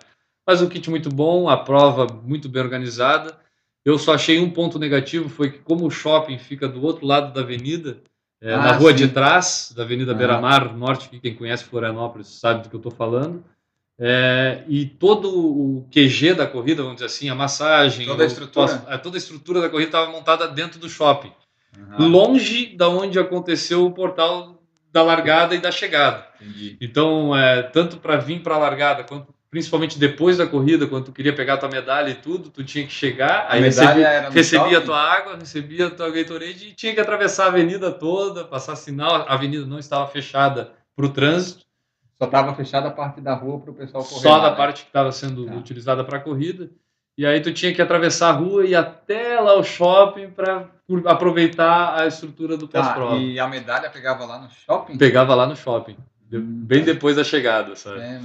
Mas 0.46 0.62
o 0.62 0.68
kit 0.68 0.88
muito 0.88 1.10
bom, 1.10 1.46
a 1.46 1.58
prova 1.58 2.06
muito 2.24 2.48
bem 2.48 2.62
organizada. 2.62 3.36
Eu 3.88 3.98
só 3.98 4.12
achei 4.14 4.38
um 4.38 4.50
ponto 4.50 4.78
negativo, 4.78 5.30
foi 5.30 5.50
que 5.50 5.60
como 5.60 5.86
o 5.86 5.90
shopping 5.90 6.36
fica 6.36 6.68
do 6.68 6.84
outro 6.84 7.06
lado 7.06 7.32
da 7.32 7.40
avenida, 7.40 7.96
é, 8.38 8.52
Ah, 8.52 8.58
na 8.58 8.72
rua 8.72 8.92
de 8.92 9.04
sim. 9.06 9.12
trás, 9.14 9.72
da 9.74 9.82
Avenida 9.82 10.12
Ah. 10.12 10.14
Beira-Mar 10.14 10.76
Norte, 10.76 11.08
que 11.08 11.18
quem 11.18 11.34
conhece 11.34 11.64
Florianópolis 11.64 12.28
sabe 12.28 12.64
do 12.64 12.68
que 12.68 12.76
eu 12.76 12.80
estou 12.80 12.92
falando, 12.92 13.42
é, 13.98 14.62
e 14.68 14.84
todo 14.84 15.30
o 15.30 15.88
QG 15.90 16.34
da 16.34 16.46
corrida, 16.46 16.82
vamos 16.82 16.96
dizer 16.96 17.06
assim, 17.06 17.30
a 17.30 17.34
massagem, 17.34 18.04
Toda 18.06 18.24
a 18.24 18.26
o 18.26 18.28
estrutura. 18.28 18.66
pós- 18.66 18.88
é, 18.88 18.98
toda 18.98 19.16
a 19.16 19.18
estrutura 19.18 19.60
da 19.62 19.70
corrida 19.70 19.88
estava 19.88 20.10
montada 20.12 20.46
dentro 20.48 20.78
do 20.78 20.88
shopping 20.88 21.32
Aham, 21.76 22.08
longe 22.08 22.76
da 22.76 22.88
onde 22.90 23.18
aconteceu 23.18 23.86
o 23.86 23.90
portal 23.92 24.60
da 24.92 25.02
largada 25.02 25.54
e 25.54 25.58
da 25.60 25.72
chegada. 25.72 26.26
entendi. 26.40 26.76
Então, 26.80 27.34
é, 27.34 27.62
tanto 27.62 27.96
para 27.96 28.16
vir 28.18 28.40
para 28.42 28.54
a 28.54 28.58
largada, 28.58 29.02
quanto 29.02 29.32
principalmente 29.50 29.98
depois 29.98 30.36
da 30.36 30.46
corrida, 30.46 30.86
quando 30.86 31.06
tu 31.06 31.12
queria 31.12 31.34
pegar 31.34 31.56
tua 31.56 31.68
medalha 31.68 32.10
e 32.10 32.14
tudo, 32.14 32.50
tu 32.50 32.62
tinha 32.62 32.86
que 32.86 32.92
chegar, 32.92 33.46
A 33.48 33.54
aí 33.54 33.60
recebia, 33.62 34.28
recebia 34.30 34.80
tua 34.80 35.00
água, 35.00 35.36
recebia 35.36 35.88
tua 35.90 36.10
Gatorade 36.10 36.68
e 36.68 36.72
tinha 36.74 36.94
que 36.94 37.00
atravessar 37.00 37.44
a 37.44 37.48
avenida 37.48 37.90
toda, 37.90 38.44
passar 38.44 38.76
sinal, 38.76 39.14
a 39.28 39.32
avenida 39.34 39.64
não 39.66 39.78
estava 39.78 40.06
fechada 40.06 40.72
para 40.94 41.06
o 41.06 41.08
trânsito, 41.10 41.64
Só 42.20 42.26
tava 42.26 42.54
fechada 42.54 42.88
a 42.88 42.90
parte 42.90 43.20
da 43.20 43.32
rua 43.34 43.60
para 43.60 43.70
o 43.70 43.74
pessoal 43.74 44.04
correr. 44.04 44.20
só 44.22 44.36
lá, 44.36 44.42
da 44.44 44.50
né? 44.50 44.56
parte 44.56 44.82
que 44.82 44.88
estava 44.88 45.12
sendo 45.12 45.46
Tá. 45.46 45.54
utilizada 45.54 46.02
para 46.04 46.18
a 46.18 46.20
corrida. 46.20 46.68
E 47.16 47.24
aí 47.26 47.40
tu 47.40 47.52
tinha 47.52 47.72
que 47.74 47.80
atravessar 47.82 48.28
a 48.30 48.32
rua 48.32 48.64
e 48.66 48.74
até 48.76 49.40
lá 49.40 49.54
o 49.58 49.62
shopping 49.64 50.30
para 50.30 50.68
aproveitar 51.06 52.00
a 52.00 52.06
estrutura 52.06 52.56
do 52.56 52.68
Tá, 52.68 52.82
pós-prova. 52.82 53.16
e 53.16 53.38
a 53.40 53.46
medalha 53.48 53.88
pegava 53.90 54.24
lá 54.24 54.38
no 54.40 54.48
shopping? 54.50 54.96
Pegava 54.98 55.34
lá 55.34 55.46
no 55.46 55.56
shopping. 55.56 55.96
de- 56.30 56.38
bem 56.38 56.82
depois 56.84 57.16
da 57.16 57.24
chegada, 57.24 57.74
sabe? 57.74 58.00
É, 58.00 58.20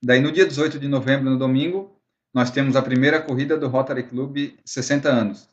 Daí 0.00 0.20
no 0.20 0.30
dia 0.30 0.46
18 0.46 0.78
de 0.78 0.86
novembro, 0.86 1.30
no 1.30 1.36
domingo, 1.36 2.00
nós 2.32 2.52
temos 2.52 2.76
a 2.76 2.82
primeira 2.82 3.20
corrida 3.20 3.58
do 3.58 3.66
Rotary 3.66 4.04
Club 4.04 4.52
60 4.64 5.08
anos, 5.08 5.50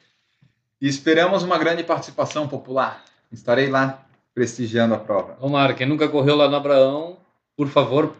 E 0.80 0.86
esperamos 0.88 1.42
uma 1.42 1.58
grande 1.58 1.82
participação 1.82 2.46
popular. 2.46 3.02
Estarei 3.32 3.68
lá 3.68 4.02
prestigiando 4.34 4.94
a 4.94 4.98
prova. 4.98 5.32
Tomara, 5.40 5.72
quem 5.74 5.86
nunca 5.86 6.06
correu 6.08 6.36
lá 6.36 6.48
no 6.48 6.56
Abraão, 6.56 7.16
por 7.56 7.68
favor, 7.68 8.14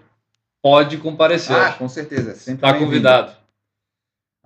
pode 0.62 0.96
comparecer. 0.96 1.54
Ah, 1.54 1.72
com 1.72 1.88
certeza. 1.88 2.34
Sempre 2.34 2.66
Está 2.66 2.74
convidado. 2.78 3.32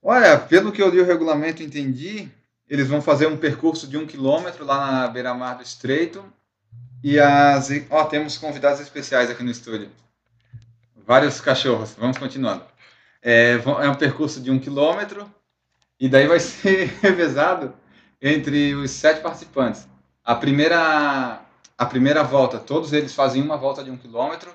Olha, 0.02 0.38
pelo 0.39 0.72
que 0.72 0.82
eu 0.82 0.89
li 0.89 1.02
o 1.02 1.06
regulamento 1.06 1.62
e 1.62 1.66
entendi, 1.66 2.30
eles 2.70 2.88
vão 2.88 3.02
fazer 3.02 3.28
um 3.28 3.36
percurso 3.36 3.88
de 3.88 3.98
um 3.98 4.08
quilômetro 4.08 4.63
lá 4.63 4.89
na 4.89 5.08
beira-mar 5.10 5.58
do 5.58 5.63
Estreito. 5.63 6.24
E 7.04 7.20
as. 7.20 7.70
Ó, 7.89 8.06
temos 8.06 8.38
convidados 8.38 8.80
especiais 8.80 9.30
aqui 9.30 9.44
no 9.44 9.52
estúdio. 9.52 9.89
Vários 11.06 11.42
cachorros. 11.42 11.94
Vamos 12.00 12.18
continuando. 12.18 12.63
É, 13.22 13.60
é 13.82 13.89
um 13.89 13.96
percurso 13.96 14.39
de 14.39 14.50
um 14.50 14.58
quilômetro. 14.58 15.30
E 16.00 16.08
daí 16.08 16.26
vai 16.26 16.39
ser 16.42 16.86
revezado 17.02 17.74
entre 18.22 18.74
os 18.76 18.92
sete 18.92 19.20
participantes. 19.20 19.86
A 20.24 20.36
primeira, 20.36 21.42
a 21.78 21.86
primeira 21.86 22.24
volta, 22.24 22.60
todos 22.60 22.94
eles 22.94 23.14
fazem 23.14 23.42
uma 23.42 23.58
volta 23.58 23.84
de 23.84 23.92
um 23.92 23.98
quilômetro. 23.98 24.52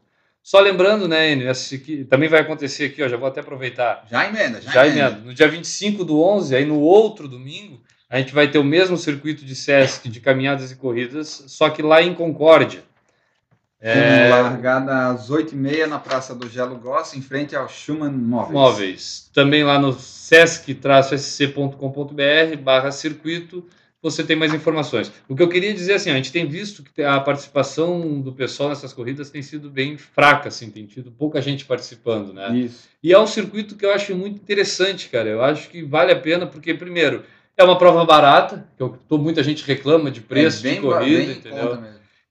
Só 0.48 0.60
lembrando, 0.60 1.06
né, 1.06 1.32
Enio, 1.32 1.50
aqui, 1.50 2.06
também 2.06 2.26
vai 2.26 2.40
acontecer 2.40 2.86
aqui, 2.86 3.02
ó, 3.02 3.08
já 3.08 3.18
vou 3.18 3.28
até 3.28 3.40
aproveitar. 3.40 4.06
Já 4.10 4.26
emenda, 4.26 4.62
já, 4.62 4.70
Já 4.70 4.86
emenda. 4.86 5.10
emendo. 5.10 5.26
No 5.26 5.34
dia 5.34 5.46
25 5.46 6.06
do 6.06 6.22
11, 6.22 6.56
aí 6.56 6.64
no 6.64 6.80
outro 6.80 7.28
domingo, 7.28 7.78
a 8.08 8.16
gente 8.16 8.32
vai 8.32 8.50
ter 8.50 8.56
o 8.56 8.64
mesmo 8.64 8.96
circuito 8.96 9.44
de 9.44 9.54
Sesc 9.54 10.08
de 10.08 10.20
caminhadas 10.20 10.72
e 10.72 10.76
corridas, 10.76 11.44
só 11.48 11.68
que 11.68 11.82
lá 11.82 12.00
em 12.00 12.14
Concórdia. 12.14 12.82
Com 13.78 14.30
largada 14.30 15.08
às 15.08 15.30
8h30 15.30 15.84
na 15.84 15.98
Praça 15.98 16.34
do 16.34 16.48
Gelo 16.48 16.76
Goss, 16.76 17.12
em 17.12 17.20
frente 17.20 17.54
ao 17.54 17.68
Schumann 17.68 18.12
Móveis. 18.12 18.54
móveis. 18.54 19.30
Também 19.34 19.62
lá 19.62 19.78
no 19.78 19.92
sesc-sc.com.br 19.92 22.56
barra 22.62 22.90
circuito, 22.90 23.66
você 24.02 24.22
tem 24.22 24.36
mais 24.36 24.54
informações. 24.54 25.10
O 25.28 25.34
que 25.34 25.42
eu 25.42 25.48
queria 25.48 25.74
dizer 25.74 25.94
assim, 25.94 26.10
a 26.10 26.14
gente 26.14 26.30
tem 26.32 26.46
visto 26.46 26.82
que 26.82 27.02
a 27.02 27.18
participação 27.20 28.20
do 28.20 28.32
pessoal 28.32 28.68
nessas 28.68 28.92
corridas 28.92 29.30
tem 29.30 29.42
sido 29.42 29.68
bem 29.70 29.96
fraca, 29.96 30.48
assim, 30.48 30.70
tem 30.70 30.86
tido 30.86 31.10
pouca 31.10 31.40
gente 31.42 31.64
participando, 31.64 32.32
né? 32.32 32.56
Isso. 32.56 32.88
E 33.02 33.12
é 33.12 33.18
um 33.18 33.26
circuito 33.26 33.74
que 33.76 33.84
eu 33.84 33.92
acho 33.92 34.14
muito 34.14 34.36
interessante, 34.36 35.08
cara. 35.08 35.28
Eu 35.28 35.42
acho 35.42 35.68
que 35.68 35.82
vale 35.82 36.12
a 36.12 36.18
pena, 36.18 36.46
porque, 36.46 36.74
primeiro, 36.74 37.24
é 37.56 37.64
uma 37.64 37.76
prova 37.76 38.04
barata, 38.04 38.68
que 38.76 38.82
eu, 38.82 38.96
tô- 39.08 39.18
muita 39.18 39.42
gente 39.42 39.64
reclama 39.64 40.10
de 40.10 40.20
preço 40.20 40.58
É 40.58 40.70
de 40.70 40.74
bem, 40.74 40.80
corrida, 40.80 41.18
bem 41.18 41.28
em 41.30 41.32
entendeu? 41.32 41.78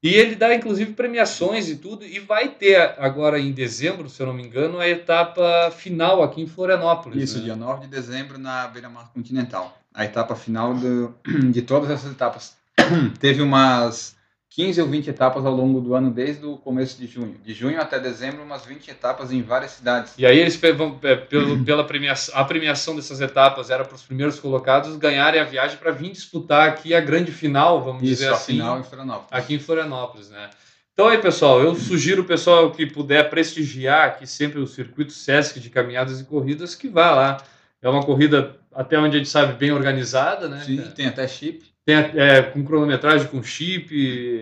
E 0.01 0.13
ele 0.13 0.35
dá, 0.35 0.53
inclusive, 0.53 0.93
premiações 0.93 1.67
e 1.69 1.75
tudo. 1.75 2.05
E 2.05 2.19
vai 2.19 2.47
ter 2.49 2.77
agora 2.99 3.39
em 3.39 3.51
dezembro, 3.51 4.07
se 4.07 4.21
eu 4.21 4.27
não 4.27 4.33
me 4.33 4.43
engano, 4.43 4.79
a 4.79 4.87
etapa 4.87 5.71
final 5.71 6.21
aqui 6.21 6.41
em 6.41 6.47
Florianópolis. 6.47 7.23
Isso, 7.23 7.39
né? 7.39 7.45
dia 7.45 7.55
9 7.55 7.81
de 7.81 7.87
dezembro 7.87 8.37
na 8.37 8.67
Beira-Mar 8.67 9.11
Continental. 9.13 9.77
A 9.97 10.05
etapa 10.05 10.35
final 10.35 10.73
do- 10.75 11.13
de 11.51 11.61
todas 11.63 11.89
essas 11.89 12.11
etapas. 12.11 12.55
Teve 13.19 13.41
umas 13.41 14.15
15 14.51 14.81
ou 14.81 14.87
20 14.87 15.09
etapas 15.09 15.45
ao 15.45 15.53
longo 15.53 15.81
do 15.81 15.93
ano, 15.93 16.09
desde 16.11 16.45
o 16.45 16.57
começo 16.57 16.99
de 16.99 17.05
junho. 17.07 17.35
De 17.43 17.53
junho 17.53 17.81
até 17.81 17.99
dezembro, 17.99 18.43
umas 18.43 18.65
20 18.65 18.89
etapas 18.89 19.31
em 19.31 19.41
várias 19.41 19.71
cidades. 19.71 20.13
E 20.17 20.25
aí 20.25 20.39
eles 20.39 20.55
vão, 20.75 20.97
é, 21.03 21.15
pelo, 21.15 21.63
pela 21.65 21.83
premiação, 21.83 22.35
a 22.37 22.43
premiação 22.43 22.95
dessas 22.95 23.21
etapas 23.21 23.69
era 23.69 23.83
para 23.83 23.95
os 23.95 24.03
primeiros 24.03 24.39
colocados 24.39 24.95
ganharem 24.97 25.41
a 25.41 25.43
viagem 25.43 25.77
para 25.77 25.91
vir 25.91 26.11
disputar 26.11 26.69
aqui 26.69 26.93
a 26.95 27.01
grande 27.01 27.31
final, 27.31 27.83
vamos 27.83 28.03
Isso, 28.03 28.13
dizer 28.21 28.29
assim, 28.33 28.53
final 28.53 28.79
em 28.79 28.83
Florianópolis. 28.83 29.29
aqui 29.31 29.55
em 29.55 29.59
Florianópolis, 29.59 30.29
né? 30.29 30.49
Então 30.93 31.07
aí, 31.07 31.19
pessoal, 31.19 31.61
eu 31.61 31.75
sugiro 31.75 32.23
o 32.23 32.25
pessoal 32.25 32.71
que 32.71 32.87
puder 32.87 33.29
prestigiar 33.29 34.07
aqui 34.07 34.25
sempre 34.25 34.59
o 34.59 34.65
circuito 34.65 35.13
Sesc 35.13 35.59
de 35.59 35.69
caminhadas 35.69 36.19
e 36.19 36.23
corridas 36.23 36.73
que 36.73 36.87
vá 36.87 37.11
lá. 37.11 37.37
É 37.79 37.87
uma 37.87 38.01
corrida, 38.03 38.55
até 38.77 38.99
onde 38.99 39.15
a 39.15 39.19
gente 39.19 39.29
sabe, 39.29 39.53
bem 39.53 39.71
organizada, 39.71 40.47
né? 40.47 40.63
Sim, 40.63 40.77
cara? 40.77 40.91
tem 40.91 41.07
até 41.07 41.27
chip. 41.27 41.65
Tem 41.83 41.95
é, 41.95 42.43
com 42.43 42.63
cronometragem, 42.63 43.27
com 43.27 43.41
chip, 43.41 43.89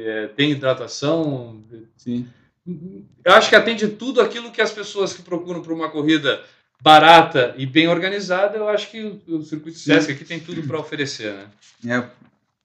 é, 0.05 0.27
tem 0.27 0.51
hidratação. 0.51 1.63
Sim. 1.95 2.27
Eu 3.23 3.31
acho 3.31 3.47
que 3.47 3.55
atende 3.55 3.87
tudo 3.87 4.19
aquilo 4.19 4.51
que 4.51 4.61
as 4.61 4.73
pessoas 4.73 5.13
que 5.13 5.21
procuram 5.21 5.61
por 5.61 5.71
uma 5.71 5.89
corrida 5.89 6.43
barata 6.81 7.55
e 7.57 7.65
bem 7.65 7.87
organizada, 7.87 8.57
eu 8.57 8.67
acho 8.67 8.91
que 8.91 9.01
o, 9.01 9.37
o 9.37 9.43
circuito 9.43 9.77
Sim. 9.77 9.93
Sesc 9.93 10.11
aqui 10.11 10.25
tem 10.25 10.41
tudo 10.41 10.63
para 10.63 10.79
oferecer, 10.79 11.33
né? 11.33 11.95
É, 11.97 12.03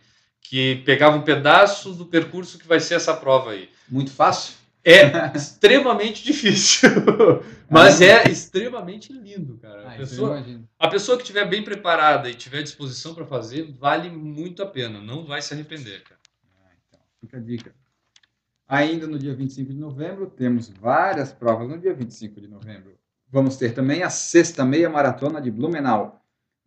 que 0.41 0.77
pegava 0.87 1.17
um 1.17 1.23
pedaço 1.23 1.91
do 1.95 2.07
percurso 2.07 2.59
que 2.59 2.69
vai 2.69 2.79
ser 2.79 2.95
essa 2.95 3.13
prova 3.13 3.51
aí. 3.51 3.69
Muito 3.89 4.13
fácil? 4.13 4.60
É 4.83 5.37
extremamente 5.37 6.25
difícil, 6.25 6.89
mas 7.69 8.01
é 8.01 8.25
extremamente 8.31 9.13
lindo, 9.13 9.59
cara. 9.59 9.89
Ah, 9.89 9.93
A 9.93 9.97
pessoa, 9.97 10.37
imagino. 10.39 10.69
a 10.79 10.89
pessoa 10.89 11.17
que 11.19 11.23
estiver 11.23 11.47
bem 11.47 11.63
preparada 11.63 12.31
e 12.31 12.35
tiver 12.35 12.63
disposição 12.63 13.15
para 13.15 13.27
fazer, 13.27 13.71
vale 13.79 14.09
muito 14.09 14.63
a 14.63 14.67
pena, 14.67 15.01
não 15.01 15.27
vai 15.27 15.43
se 15.43 15.53
arrepender, 15.53 16.03
cara. 16.05 16.19
Ah, 16.65 16.71
então, 16.89 17.01
fica 17.21 17.37
a 17.37 17.41
dica. 17.41 17.75
Ainda 18.67 19.07
no 19.07 19.19
dia 19.19 19.35
25 19.35 19.71
de 19.73 19.79
novembro, 19.79 20.27
temos 20.29 20.69
várias 20.69 21.33
provas. 21.33 21.69
No 21.69 21.77
dia 21.79 21.93
25 21.93 22.41
de 22.41 22.49
novembro, 22.49 22.97
vamos 23.29 23.57
ter 23.57 23.75
também 23.75 24.03
a 24.03 24.09
sexta 24.09 24.65
meia 24.65 24.89
maratona 24.89 25.41
de 25.43 25.51
Blumenau. 25.51 26.20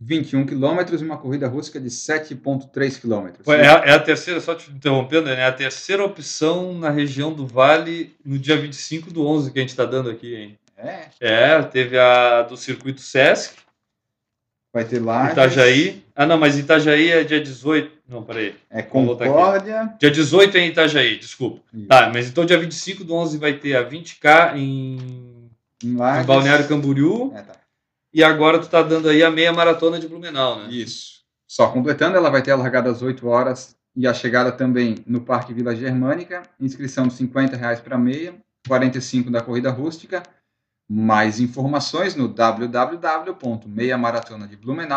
21 0.05 0.45
quilômetros 0.45 1.01
e 1.01 1.05
uma 1.05 1.17
corrida 1.17 1.47
rústica 1.47 1.79
de 1.79 1.89
7,3 1.89 2.97
quilômetros. 2.99 3.47
É, 3.47 3.67
a- 3.67 3.83
é 3.85 3.91
a 3.93 3.99
terceira, 3.99 4.39
só 4.41 4.53
te 4.53 4.69
interrompendo, 4.71 5.25
né? 5.25 5.39
É 5.41 5.45
a 5.45 5.51
terceira 5.51 6.03
opção 6.03 6.73
na 6.73 6.89
região 6.89 7.31
do 7.33 7.45
Vale 7.47 8.13
no 8.25 8.37
dia 8.37 8.57
25 8.57 9.11
do 9.11 9.25
11 9.25 9.51
que 9.51 9.59
a 9.59 9.61
gente 9.61 9.69
está 9.69 9.85
dando 9.85 10.09
aqui, 10.09 10.35
hein? 10.35 10.57
É, 10.77 11.05
É, 11.19 11.61
teve 11.63 11.97
a 11.97 12.41
do 12.41 12.57
circuito 12.57 12.99
Sesc, 12.99 13.55
vai 14.73 14.83
ter 14.83 14.99
lá. 14.99 15.31
Itajaí. 15.31 16.03
Ah, 16.15 16.25
não, 16.25 16.37
mas 16.37 16.57
Itajaí 16.59 17.09
é 17.09 17.23
dia 17.23 17.39
18. 17.41 17.91
Não, 18.07 18.21
peraí. 18.23 18.53
É. 18.69 18.81
Concórdia. 18.81 19.93
Dia 19.99 20.11
18 20.11 20.57
é 20.57 20.59
em 20.61 20.69
Itajaí, 20.69 21.17
desculpa. 21.17 21.61
Isso. 21.73 21.87
Tá, 21.87 22.11
mas 22.13 22.27
então 22.27 22.45
dia 22.45 22.57
25 22.59 23.03
do 23.03 23.15
11 23.15 23.37
vai 23.37 23.53
ter 23.53 23.75
a 23.75 23.83
20K 23.83 24.57
em, 24.57 24.97
Em 25.83 25.89
em 25.91 25.95
Lages. 25.95 26.25
Balneário 26.25 26.67
Camboriú. 26.67 27.31
É, 27.35 27.41
tá. 27.41 27.53
E 28.13 28.23
agora 28.23 28.59
tu 28.59 28.67
tá 28.69 28.81
dando 28.83 29.09
aí 29.09 29.23
a 29.23 29.31
meia 29.31 29.51
maratona 29.51 29.99
de 29.99 30.07
Blumenau, 30.07 30.59
né? 30.59 30.67
Isso. 30.69 31.23
Só 31.47 31.67
completando, 31.69 32.15
ela 32.17 32.29
vai 32.29 32.41
ter 32.41 32.51
a 32.51 32.55
largada 32.55 32.89
às 32.91 33.01
8 33.01 33.27
horas 33.27 33.75
e 33.95 34.05
a 34.07 34.13
chegada 34.13 34.51
também 34.51 34.95
no 35.05 35.21
Parque 35.21 35.53
Vila 35.53 35.75
Germânica. 35.75 36.43
Inscrição 36.59 37.07
de 37.07 37.13
50 37.13 37.55
reais 37.57 37.79
para 37.79 37.97
meia. 37.97 38.35
45 38.67 39.29
da 39.31 39.41
corrida 39.41 39.69
rústica. 39.71 40.21
Mais 40.89 41.39
informações 41.39 42.15
no 42.15 42.27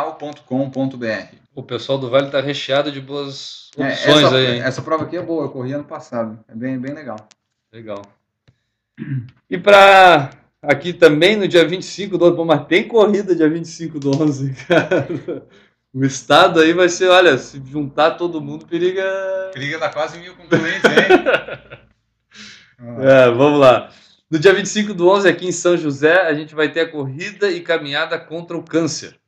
www.meiamaratonadeblumenau.com.br. 0.07 1.37
O 1.55 1.62
pessoal 1.62 1.98
do 1.98 2.11
Vale 2.11 2.26
está 2.26 2.40
recheado 2.40 2.90
de 2.92 3.00
boas 3.00 3.70
É, 3.79 3.88
opções 3.88 4.24
essa, 4.24 4.37
aí. 4.37 4.46
hein? 4.57 4.61
essa 4.62 4.83
prova 4.83 5.05
aqui 5.05 5.16
é 5.16 5.22
boa, 5.22 5.44
eu 5.44 5.50
corri 5.50 5.72
ano 5.72 5.85
passado. 5.85 6.38
É 6.48 6.55
bem, 6.55 6.79
bem 6.79 6.92
legal. 6.94 7.16
Legal. 7.72 8.02
E 9.48 9.57
para 9.59 10.31
aqui 10.62 10.92
também 10.92 11.37
no 11.37 11.47
dia 11.47 11.66
25 11.66 12.19
do 12.19 12.27
11, 12.27 12.37
pô, 12.37 12.45
mas 12.45 12.66
tem 12.66 12.87
corrida 12.87 13.35
dia 13.35 13.49
25 13.49 13.99
do 13.99 14.23
11, 14.23 14.55
cara. 14.66 15.47
O 15.95 16.05
estado 16.05 16.61
aí 16.61 16.73
vai 16.73 16.88
ser, 16.88 17.09
olha, 17.09 17.38
se 17.38 17.62
juntar 17.64 18.12
todo 18.12 18.40
mundo, 18.40 18.66
periga. 18.66 19.03
Periga 19.53 19.79
dar 19.79 19.92
quase 19.92 20.19
mil 20.19 20.35
concorrentes, 20.35 20.85
hein? 20.85 21.87
É, 22.79 23.31
vamos 23.31 23.59
lá. 23.59 23.90
No 24.31 24.38
dia 24.38 24.53
25 24.53 24.92
do 24.92 25.09
11, 25.09 25.27
aqui 25.27 25.47
em 25.47 25.53
São 25.53 25.79
José, 25.79 26.27
a 26.27 26.35
gente 26.35 26.55
vai 26.55 26.71
ter 26.71 26.81
a 26.81 26.90
corrida 26.90 27.51
e 27.51 27.62
caminhada 27.62 28.19
contra 28.19 28.55
o 28.55 28.62
câncer. 28.62 29.19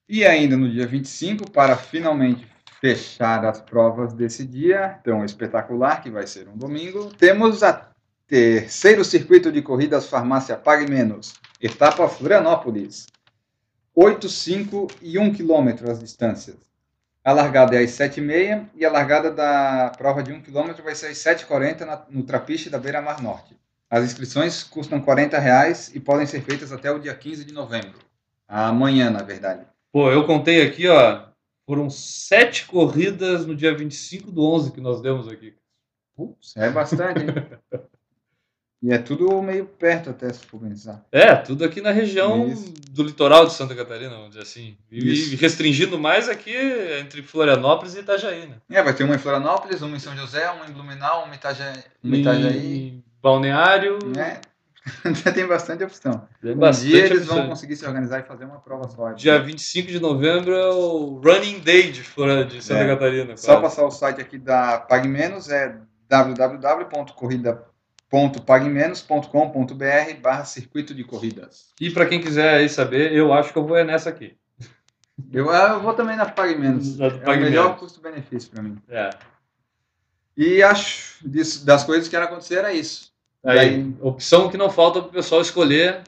E 0.10 0.26
ainda 0.26 0.56
no 0.56 0.72
dia 0.72 0.88
25, 0.88 1.52
para 1.52 1.76
finalmente 1.76 2.48
fechar 2.80 3.44
as 3.46 3.60
provas 3.60 4.14
desse 4.14 4.46
dia, 4.46 5.00
tão 5.04 5.26
espetacular, 5.26 6.02
que 6.02 6.10
vai 6.10 6.26
ser 6.26 6.48
um 6.48 6.58
domingo, 6.58 7.12
temos 7.18 7.62
a 7.62 7.90
terceiro 8.28 9.04
circuito 9.06 9.52
de 9.52 9.62
corridas 9.62 10.08
Farmácia 10.08 10.58
Pague 10.58 10.90
Menos, 10.90 11.34
etapa 11.62 12.08
Florianópolis. 12.10 13.08
8, 13.96 14.30
5 14.30 14.88
e 15.02 15.18
1 15.18 15.34
quilômetro 15.34 15.90
as 15.90 16.00
distâncias. 16.00 16.58
A 17.24 17.32
largada 17.32 17.76
é 17.76 17.84
às 17.84 17.92
7h30 17.92 18.68
e 18.76 18.86
a 18.86 18.92
largada 18.92 19.32
da 19.32 19.92
prova 19.98 20.22
de 20.22 20.32
1 20.32 20.42
km 20.42 20.72
vai 20.84 20.94
ser 20.94 21.08
às 21.08 21.18
7h40 21.18 21.84
na- 21.84 22.06
no 22.10 22.22
Trapiche 22.24 22.70
da 22.70 22.78
Beira 22.78 23.02
Mar 23.02 23.22
Norte. 23.24 23.58
As 23.90 24.04
inscrições 24.04 24.64
custam 24.64 25.02
40 25.02 25.40
reais 25.40 25.90
e 25.96 26.00
podem 26.00 26.28
ser 26.28 26.42
feitas 26.42 26.72
até 26.72 26.92
o 26.92 27.00
dia 27.00 27.16
15 27.16 27.44
de 27.44 27.54
novembro. 27.54 27.96
Amanhã, 28.48 29.10
na 29.10 29.24
verdade. 29.24 29.66
Pô, 29.92 30.12
eu 30.12 30.26
contei 30.26 30.62
aqui, 30.62 30.88
ó, 30.88 31.24
foram 31.66 31.90
sete 31.90 32.66
corridas 32.68 33.46
no 33.46 33.56
dia 33.56 33.76
25 33.76 34.30
do 34.32 34.44
11 34.46 34.72
que 34.72 34.80
nós 34.82 35.02
demos 35.02 35.28
aqui. 35.28 35.56
Putz, 36.16 36.56
é 36.56 36.70
bastante, 36.70 37.22
hein? 37.22 37.28
e 38.82 38.94
é 38.94 38.98
tudo 38.98 39.42
meio 39.42 39.66
perto 39.66 40.12
até, 40.12 40.32
se 40.32 40.46
for 40.46 40.60
pensar. 40.60 41.04
É, 41.12 41.34
tudo 41.36 41.66
aqui 41.66 41.82
na 41.82 41.92
região 41.92 42.48
Isso. 42.48 42.72
do 42.92 43.04
litoral 43.04 43.46
de 43.48 43.54
Santa 43.54 43.74
Catarina, 43.76 44.12
vamos 44.12 44.30
dizer 44.30 44.42
assim. 44.44 44.78
E, 44.92 45.14
Isso. 45.14 45.36
restringindo 45.36 45.98
mais 45.98 46.30
aqui 46.30 46.54
entre 47.00 47.24
Florianópolis 47.24 47.96
e 47.96 48.00
Itajaí, 48.00 48.48
né? 48.48 48.58
É, 48.70 48.84
vai 48.84 48.94
ter 48.94 49.04
uma 49.04 49.16
em 49.16 49.20
Florianópolis, 49.20 49.82
uma 49.82 49.96
em 49.98 50.00
São 50.00 50.16
José, 50.16 50.50
uma 50.52 50.66
em 50.68 50.72
Blumenau, 50.72 51.24
uma 51.26 51.34
em 51.34 51.38
Itajaí. 51.38 51.84
Uma 52.04 52.16
em 52.18 52.22
Itajaí 52.22 53.04
Balneário, 53.22 53.98
né? 54.16 54.42
Tem 55.36 55.46
bastante 55.46 55.84
opção. 55.84 56.26
tem 56.42 56.54
Um 56.54 56.60
bastante 56.60 56.88
dia 56.88 57.06
eles 57.06 57.22
opção. 57.24 57.38
vão 57.38 57.50
conseguir 57.50 57.76
se 57.76 57.86
organizar 57.86 58.20
e 58.20 58.24
fazer 58.24 58.46
uma 58.46 58.60
prova 58.60 58.88
só. 58.88 59.12
Dia 59.12 59.38
25 59.42 59.90
de 59.92 60.00
novembro 60.00 60.54
é 60.54 60.70
o 60.72 61.20
Running 61.24 61.60
Day 61.60 61.92
de, 61.92 62.04
de 62.48 62.64
Santa 62.64 62.84
É. 62.84 62.88
Catarina. 62.88 63.36
Só 63.36 63.60
quase. 63.60 63.62
passar 63.64 63.86
o 63.86 63.92
site 63.92 64.22
aqui 64.22 64.38
da 64.38 64.78
PagMenos, 64.80 65.50
é 65.50 65.78
www.corrida.pagmenos.com.br 68.12 70.22
barra 70.22 70.46
circuito 70.46 70.94
de 70.94 71.04
corridas. 71.04 71.68
E 71.80 71.90
para 71.90 72.06
quem 72.06 72.22
quiser 72.22 72.56
aí 72.56 72.70
saber, 72.70 73.14
eu 73.14 73.34
acho 73.34 73.52
que 73.52 73.58
eu 73.60 73.66
vou 73.66 73.78
é 73.78 73.84
nessa 73.84 74.10
aqui. 74.10 74.36
Eu, 75.32 75.50
ah, 75.50 75.72
eu 75.74 75.82
vou 75.82 75.94
também 75.94 76.16
na 76.16 76.26
PagMenos. 76.26 76.98
Na 76.98 77.10
do 77.10 77.24
É 77.32 77.36
o 77.36 77.40
melhor 77.40 77.78
custo-benefício 77.78 78.52
para 78.52 78.62
mim. 78.64 78.78
É. 78.88 79.10
E 80.36 80.62
acho 80.62 81.28
disso- 81.28 81.66
das 81.66 81.84
coisas 81.84 82.08
que 82.08 82.16
era 82.16 82.26
acontecer 82.26 82.58
era 82.60 82.72
isso. 82.74 83.12
Aí, 83.44 83.58
Daí- 83.82 83.96
opção 84.02 84.50
que 84.50 84.58
não 84.58 84.70
falta 84.70 85.00
para 85.02 85.10
o 85.10 85.14
pessoal 85.14 85.42
escolher 85.42 86.02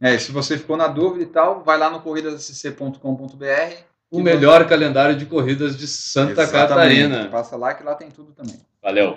É, 0.00 0.18
se 0.18 0.32
você 0.32 0.58
ficou 0.58 0.76
na 0.76 0.88
dúvida 0.88 1.22
e 1.22 1.26
tal, 1.26 1.62
vai 1.62 1.78
lá 1.78 1.88
no 1.88 2.00
corridascc.com.br. 2.00 3.76
o 4.10 4.20
melhor 4.20 4.66
calendário 4.68 5.16
de 5.16 5.24
corridas 5.24 5.76
de 5.76 5.86
Santa 5.86 6.42
Exatamente. 6.42 6.68
Catarina. 6.68 7.28
Passa 7.30 7.56
lá 7.56 7.72
que 7.72 7.84
lá 7.84 7.94
tem 7.94 8.10
tudo 8.10 8.32
também. 8.32 8.60
Valeu. 8.82 9.16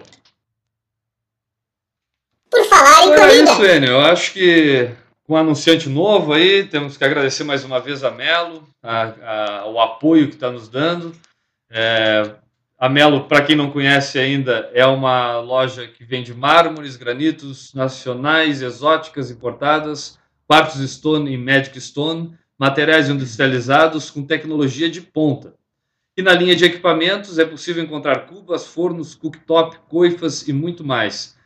Por 2.49 2.63
falar 2.65 3.05
em 3.07 3.11
é 3.11 3.17
corrida, 3.17 3.43
isso, 3.51 3.65
Enio. 3.65 3.89
Eu 3.91 4.01
acho 4.01 4.33
que 4.33 4.89
com 5.25 5.33
um 5.33 5.37
anunciante 5.37 5.89
novo 5.89 6.33
aí, 6.33 6.63
temos 6.65 6.95
que 6.97 7.03
agradecer 7.03 7.43
mais 7.43 7.63
uma 7.65 7.79
vez 7.79 8.03
a 8.03 8.11
Melo, 8.11 8.63
a- 8.81 9.61
a- 9.63 9.65
o 9.67 9.79
apoio 9.79 10.27
que 10.29 10.35
está 10.35 10.49
nos 10.49 10.69
dando. 10.69 11.13
É, 11.69 12.31
a 12.79 12.87
Melo, 12.87 13.25
para 13.25 13.41
quem 13.41 13.55
não 13.55 13.69
conhece 13.69 14.17
ainda, 14.17 14.69
é 14.73 14.85
uma 14.85 15.39
loja 15.39 15.85
que 15.87 16.05
vende 16.05 16.33
mármores, 16.33 16.95
granitos 16.95 17.73
nacionais, 17.73 18.61
exóticas, 18.61 19.29
importadas, 19.29 20.17
quartos 20.47 20.79
Stone 20.89 21.29
e 21.33 21.37
Magic 21.37 21.79
Stone, 21.81 22.33
materiais 22.57 23.09
industrializados 23.09 24.09
com 24.09 24.23
tecnologia 24.23 24.89
de 24.89 25.01
ponta. 25.01 25.53
E 26.15 26.21
na 26.21 26.33
linha 26.33 26.55
de 26.55 26.65
equipamentos 26.65 27.37
é 27.37 27.45
possível 27.45 27.83
encontrar 27.83 28.21
cubas, 28.27 28.65
fornos, 28.65 29.13
cooktop, 29.13 29.77
coifas 29.89 30.47
e 30.47 30.53
muito 30.53 30.83
mais. 30.83 31.36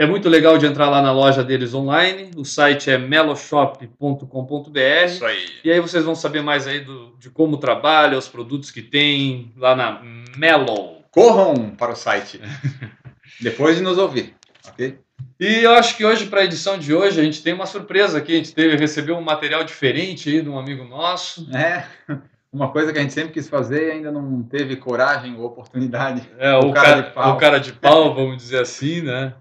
É 0.00 0.06
muito 0.06 0.30
legal 0.30 0.56
de 0.56 0.64
entrar 0.64 0.88
lá 0.88 1.02
na 1.02 1.12
loja 1.12 1.44
deles 1.44 1.74
online. 1.74 2.30
O 2.34 2.42
site 2.42 2.90
é 2.90 2.96
meloshop.com.br. 2.96 5.24
aí. 5.26 5.46
E 5.62 5.70
aí 5.70 5.78
vocês 5.78 6.02
vão 6.02 6.14
saber 6.14 6.42
mais 6.42 6.66
aí 6.66 6.80
do, 6.80 7.14
de 7.18 7.28
como 7.28 7.58
trabalha, 7.58 8.16
os 8.16 8.26
produtos 8.26 8.70
que 8.70 8.80
tem 8.80 9.52
lá 9.58 9.76
na 9.76 10.00
Melo. 10.38 11.02
Corram 11.10 11.68
para 11.76 11.92
o 11.92 11.94
site. 11.94 12.40
Depois 13.42 13.76
de 13.76 13.82
nos 13.82 13.98
ouvir, 13.98 14.34
ok? 14.66 14.98
E 15.38 15.64
eu 15.64 15.72
acho 15.72 15.94
que 15.98 16.04
hoje, 16.06 16.28
para 16.28 16.40
a 16.40 16.44
edição 16.44 16.78
de 16.78 16.94
hoje, 16.94 17.20
a 17.20 17.22
gente 17.22 17.42
tem 17.42 17.52
uma 17.52 17.66
surpresa 17.66 18.16
aqui. 18.16 18.32
A 18.32 18.36
gente 18.36 18.54
teve, 18.54 18.76
recebeu 18.76 19.18
um 19.18 19.22
material 19.22 19.64
diferente 19.64 20.30
aí 20.30 20.40
de 20.40 20.48
um 20.48 20.58
amigo 20.58 20.82
nosso. 20.82 21.46
É 21.54 21.84
uma 22.50 22.70
coisa 22.70 22.90
que 22.90 22.98
a 22.98 23.02
gente 23.02 23.12
sempre 23.12 23.34
quis 23.34 23.50
fazer 23.50 23.88
e 23.88 23.90
ainda 23.90 24.10
não 24.10 24.42
teve 24.44 24.76
coragem 24.76 25.36
ou 25.36 25.44
oportunidade. 25.44 26.22
É, 26.38 26.54
O 26.54 26.70
o, 26.70 26.72
cara 26.72 26.88
cara, 26.88 27.02
de 27.02 27.10
pau. 27.10 27.34
o 27.34 27.36
cara 27.36 27.60
de 27.60 27.72
pau, 27.74 28.14
vamos 28.14 28.38
dizer 28.38 28.62
assim, 28.62 29.02
né? 29.02 29.34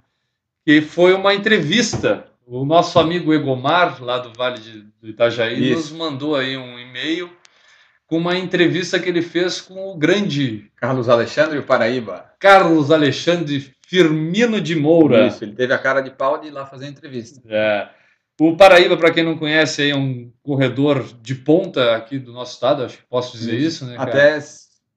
Que 0.69 0.81
foi 0.81 1.15
uma 1.15 1.33
entrevista. 1.33 2.27
O 2.45 2.63
nosso 2.63 2.99
amigo 2.99 3.33
Egomar, 3.33 4.03
lá 4.03 4.19
do 4.19 4.31
Vale 4.37 4.59
de, 4.59 4.83
do 5.01 5.09
Itajaí, 5.09 5.71
Isso. 5.71 5.75
nos 5.75 5.91
mandou 5.93 6.35
aí 6.35 6.55
um 6.57 6.77
e-mail 6.77 7.27
com 8.05 8.17
uma 8.17 8.37
entrevista 8.37 8.99
que 8.99 9.09
ele 9.09 9.23
fez 9.23 9.59
com 9.59 9.91
o 9.91 9.97
grande 9.97 10.69
Carlos 10.75 11.09
Alexandre, 11.09 11.59
Paraíba. 11.63 12.23
Carlos 12.39 12.91
Alexandre 12.91 13.73
Firmino 13.87 14.61
de 14.61 14.75
Moura. 14.75 15.25
Isso, 15.25 15.43
ele 15.43 15.53
teve 15.53 15.73
a 15.73 15.77
cara 15.79 16.01
de 16.01 16.11
pau 16.11 16.39
de 16.39 16.49
ir 16.49 16.51
lá 16.51 16.67
fazer 16.67 16.85
a 16.85 16.89
entrevista. 16.89 17.41
É. 17.49 17.89
O 18.39 18.55
Paraíba, 18.55 18.95
para 18.95 19.09
quem 19.09 19.23
não 19.23 19.39
conhece, 19.39 19.89
é 19.89 19.95
um 19.95 20.31
corredor 20.43 21.03
de 21.19 21.33
ponta 21.33 21.95
aqui 21.95 22.19
do 22.19 22.31
nosso 22.31 22.53
estado, 22.53 22.83
acho 22.83 22.97
que 22.97 23.03
posso 23.09 23.35
dizer 23.35 23.57
isso, 23.57 23.87
né? 23.87 23.97
cara? 23.97 24.11
Até 24.11 24.39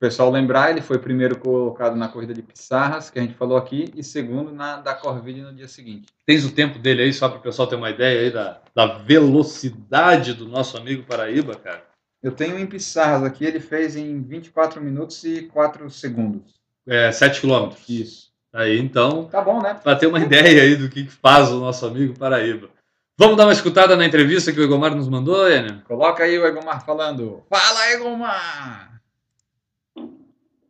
pessoal 0.03 0.33
lembrar, 0.33 0.71
ele 0.73 0.81
foi 0.81 0.99
primeiro 0.99 1.39
colocado 1.39 1.95
na 1.95 2.09
corrida 2.09 2.35
de 2.35 2.43
Pissarras, 2.43 3.09
que 3.09 3.21
a 3.21 3.23
gente 3.23 3.35
falou 3.35 3.57
aqui, 3.57 3.93
e 3.95 4.03
segundo 4.03 4.51
na 4.51 4.79
da 4.79 4.95
Corvide 4.95 5.43
no 5.43 5.55
dia 5.55 5.69
seguinte. 5.69 6.09
Tens 6.27 6.45
o 6.45 6.51
tempo 6.51 6.77
dele 6.77 7.03
aí, 7.03 7.13
só 7.13 7.29
para 7.29 7.39
o 7.39 7.41
pessoal 7.41 7.69
ter 7.69 7.77
uma 7.77 7.89
ideia 7.89 8.23
aí 8.23 8.31
da, 8.33 8.61
da 8.75 8.99
velocidade 8.99 10.35
do 10.35 10.49
nosso 10.49 10.77
amigo 10.77 11.05
Paraíba, 11.05 11.55
cara. 11.55 11.85
Eu 12.21 12.33
tenho 12.33 12.59
em 12.59 12.67
Pissarras 12.67 13.23
aqui, 13.23 13.45
ele 13.45 13.61
fez 13.61 13.95
em 13.95 14.21
24 14.21 14.81
minutos 14.81 15.23
e 15.23 15.43
4 15.43 15.89
segundos. 15.89 16.53
É, 16.85 17.13
7 17.13 17.41
quilômetros. 17.41 17.89
Isso. 17.89 18.33
Aí, 18.53 18.81
então, 18.81 19.27
Tá 19.27 19.41
bom, 19.41 19.63
né? 19.63 19.75
para 19.75 19.95
ter 19.95 20.09
uma 20.09 20.19
ideia 20.19 20.63
aí 20.63 20.75
do 20.75 20.89
que 20.89 21.07
faz 21.07 21.49
o 21.51 21.61
nosso 21.61 21.87
amigo 21.87 22.19
Paraíba. 22.19 22.69
Vamos 23.17 23.37
dar 23.37 23.47
uma 23.47 23.53
escutada 23.53 23.95
na 23.95 24.05
entrevista 24.05 24.53
que 24.53 24.59
o 24.59 24.65
Egomar 24.65 24.97
nos 24.97 25.09
mandou, 25.09 25.49
Enio? 25.49 25.81
Coloca 25.85 26.25
aí 26.25 26.37
o 26.37 26.45
Egomar 26.45 26.85
falando. 26.85 27.45
Fala, 27.49 27.93
Egomar! 27.93 29.01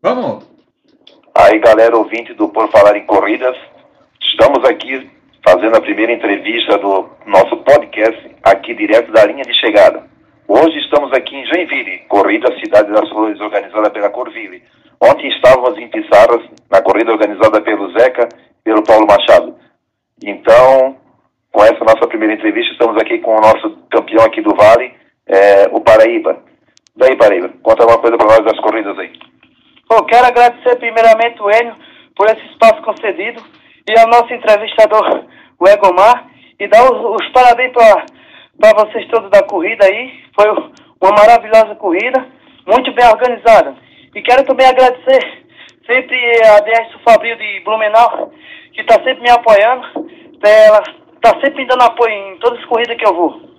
Vamos! 0.05 0.45
Aí, 1.33 1.61
galera 1.61 1.97
ouvinte 1.97 2.35
do 2.35 2.49
Por 2.49 2.69
Falar 2.73 2.97
em 2.97 3.07
Corridas, 3.07 3.57
estamos 4.21 4.69
aqui 4.69 5.09
fazendo 5.47 5.77
a 5.77 5.81
primeira 5.81 6.13
entrevista 6.13 6.77
do 6.79 7.09
nosso 7.25 7.57
podcast, 7.59 8.37
aqui 8.43 8.75
direto 8.75 9.13
da 9.13 9.25
linha 9.25 9.45
de 9.45 9.55
chegada. 9.61 10.03
Hoje 10.49 10.77
estamos 10.81 11.13
aqui 11.13 11.37
em 11.37 11.47
Joinville, 11.47 12.01
Corrida 12.09 12.53
Cidade 12.59 12.91
das 12.91 13.09
Flores, 13.11 13.41
organizada 13.41 13.91
pela 13.91 14.11
Corville. 14.11 14.61
Ontem 15.01 15.29
estávamos 15.29 15.79
em 15.79 15.87
Pissarras, 15.87 16.43
na 16.69 16.83
corrida 16.83 17.13
organizada 17.13 17.61
pelo 17.61 17.93
Zeca 17.93 18.29
e 18.33 18.65
pelo 18.65 18.83
Paulo 18.83 19.07
Machado. 19.07 19.55
Então, 20.21 20.97
com 21.53 21.63
essa 21.63 21.85
nossa 21.85 22.09
primeira 22.09 22.35
entrevista, 22.35 22.73
estamos 22.73 23.01
aqui 23.01 23.19
com 23.19 23.37
o 23.37 23.41
nosso 23.41 23.71
campeão 23.89 24.25
aqui 24.25 24.43
do 24.43 24.53
Vale, 24.57 24.95
eh, 25.29 25.69
o 25.71 25.81
Paraíba. 25.81 26.43
Daí, 26.97 27.15
Paraíba, 27.17 27.51
conta 27.63 27.87
uma 27.87 27.99
coisa 27.99 28.17
para 28.17 28.27
nós 28.27 28.45
das 28.45 28.59
corridas 28.59 28.99
aí. 28.99 29.32
Pô, 29.89 30.05
quero 30.05 30.27
agradecer 30.27 30.77
primeiramente 30.77 31.41
o 31.43 31.51
Enio 31.51 31.77
por 32.17 32.27
esse 32.27 32.45
espaço 32.47 32.83
concedido 32.83 33.43
e 33.89 33.99
ao 33.99 34.07
nosso 34.07 34.33
entrevistador, 34.33 35.25
o 35.59 35.69
Egomar, 35.69 36.29
e 36.59 36.69
dar 36.69 36.85
os, 36.85 37.21
os 37.21 37.29
parabéns 37.33 37.73
para 37.73 38.85
vocês 38.85 39.09
todos 39.09 39.31
da 39.31 39.43
corrida 39.43 39.85
aí. 39.85 40.23
Foi 40.35 40.49
uma 41.01 41.13
maravilhosa 41.13 41.75
corrida, 41.75 42.27
muito 42.67 42.93
bem 42.93 43.07
organizada. 43.07 43.75
E 44.15 44.23
quero 44.23 44.45
também 44.45 44.67
agradecer 44.67 45.43
sempre 45.87 46.17
a 46.47 46.61
DS 46.61 47.03
Fabril 47.05 47.37
de 47.37 47.61
Blumenau, 47.65 48.33
que 48.73 48.83
está 48.83 48.95
sempre 48.95 49.21
me 49.21 49.31
apoiando. 49.31 49.87
Ela 50.45 50.83
está 51.15 51.31
sempre 51.41 51.63
me 51.63 51.67
dando 51.67 51.83
apoio 51.83 52.13
em 52.13 52.39
todas 52.39 52.59
as 52.59 52.65
corridas 52.67 52.97
que 52.97 53.07
eu 53.07 53.15
vou. 53.15 53.52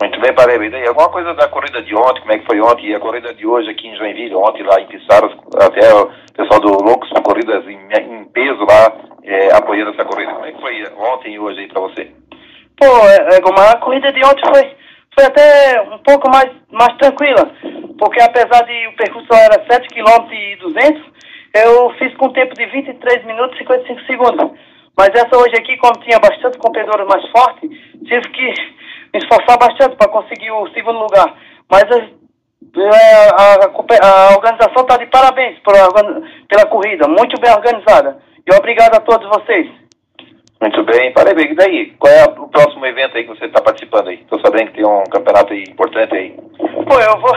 Muito 0.00 0.20
bem, 0.20 0.34
Paraíba. 0.34 0.66
E 0.66 0.86
alguma 0.86 1.08
coisa 1.08 1.32
da 1.34 1.48
corrida 1.48 1.82
de 1.82 1.94
ontem, 1.94 2.20
como 2.20 2.32
é 2.32 2.38
que 2.38 2.46
foi 2.46 2.60
ontem, 2.60 2.88
e 2.88 2.94
a 2.94 3.00
corrida 3.00 3.32
de 3.32 3.46
hoje 3.46 3.70
aqui 3.70 3.88
em 3.88 3.96
Joinville, 3.96 4.34
ontem 4.34 4.62
lá 4.62 4.78
em 4.80 4.86
Pissaras, 4.86 5.32
até 5.54 5.94
o 5.94 6.10
pessoal 6.34 6.60
do 6.60 6.84
Loucos 6.84 7.08
por 7.10 7.22
Corridas 7.22 7.64
em, 7.66 7.78
em 7.78 8.24
peso 8.26 8.60
lá, 8.64 8.92
é, 9.24 9.54
apoiando 9.54 9.92
essa 9.92 10.04
corrida. 10.04 10.34
Como 10.34 10.44
é 10.44 10.52
que 10.52 10.60
foi 10.60 10.84
ontem 10.98 11.34
e 11.34 11.38
hoje 11.38 11.60
aí 11.60 11.68
para 11.68 11.80
você? 11.80 12.10
Pô, 12.78 12.84
é, 12.84 13.36
é, 13.36 13.40
Gomar, 13.40 13.72
a 13.72 13.78
corrida 13.78 14.12
de 14.12 14.22
ontem 14.22 14.42
foi, 14.52 14.76
foi 15.14 15.24
até 15.24 15.80
um 15.80 15.98
pouco 15.98 16.28
mais, 16.30 16.50
mais 16.70 16.94
tranquila, 16.98 17.50
porque 17.98 18.20
apesar 18.20 18.64
de 18.66 18.88
o 18.88 18.96
percurso 18.96 19.32
era 19.32 19.64
7 19.64 19.88
km 19.88 20.30
e 20.30 20.56
200, 20.56 21.02
eu 21.64 21.90
fiz 21.98 22.14
com 22.18 22.26
um 22.26 22.32
tempo 22.34 22.54
de 22.54 22.66
23 22.66 23.24
minutos 23.24 23.56
e 23.56 23.60
55 23.60 24.00
segundos. 24.02 24.60
Mas 24.94 25.08
essa 25.14 25.38
hoje 25.38 25.56
aqui, 25.56 25.76
como 25.78 25.98
tinha 26.04 26.18
bastante 26.18 26.58
competidores 26.58 27.06
mais 27.06 27.26
fortes, 27.30 27.70
tive 28.04 28.28
que 28.28 28.52
me 29.12 29.20
esforçar 29.20 29.58
bastante 29.58 29.96
para 29.96 30.10
conseguir 30.10 30.50
o 30.50 30.68
segundo 30.68 30.98
lugar. 30.98 31.34
Mas 31.70 31.84
a, 31.84 32.02
a, 33.36 34.30
a 34.30 34.36
organização 34.36 34.82
está 34.82 34.96
de 34.96 35.06
parabéns 35.06 35.58
pela, 35.60 35.88
pela 36.48 36.66
corrida, 36.66 37.08
muito 37.08 37.40
bem 37.40 37.52
organizada. 37.52 38.18
E 38.46 38.54
obrigado 38.54 38.94
a 38.94 39.00
todos 39.00 39.28
vocês. 39.28 39.68
Muito 40.60 40.82
bem, 40.84 41.12
parabéns. 41.12 41.50
E 41.50 41.54
daí, 41.54 41.86
qual 41.98 42.12
é 42.12 42.24
o 42.24 42.48
próximo 42.48 42.86
evento 42.86 43.16
aí 43.16 43.24
que 43.24 43.30
você 43.30 43.44
está 43.44 43.60
participando 43.60 44.08
aí? 44.08 44.20
Estou 44.20 44.40
sabendo 44.40 44.70
que 44.70 44.76
tem 44.76 44.86
um 44.86 45.04
campeonato 45.04 45.52
aí 45.52 45.64
importante 45.64 46.14
aí. 46.14 46.34
Pô, 46.56 46.98
eu 46.98 47.20
vou, 47.20 47.36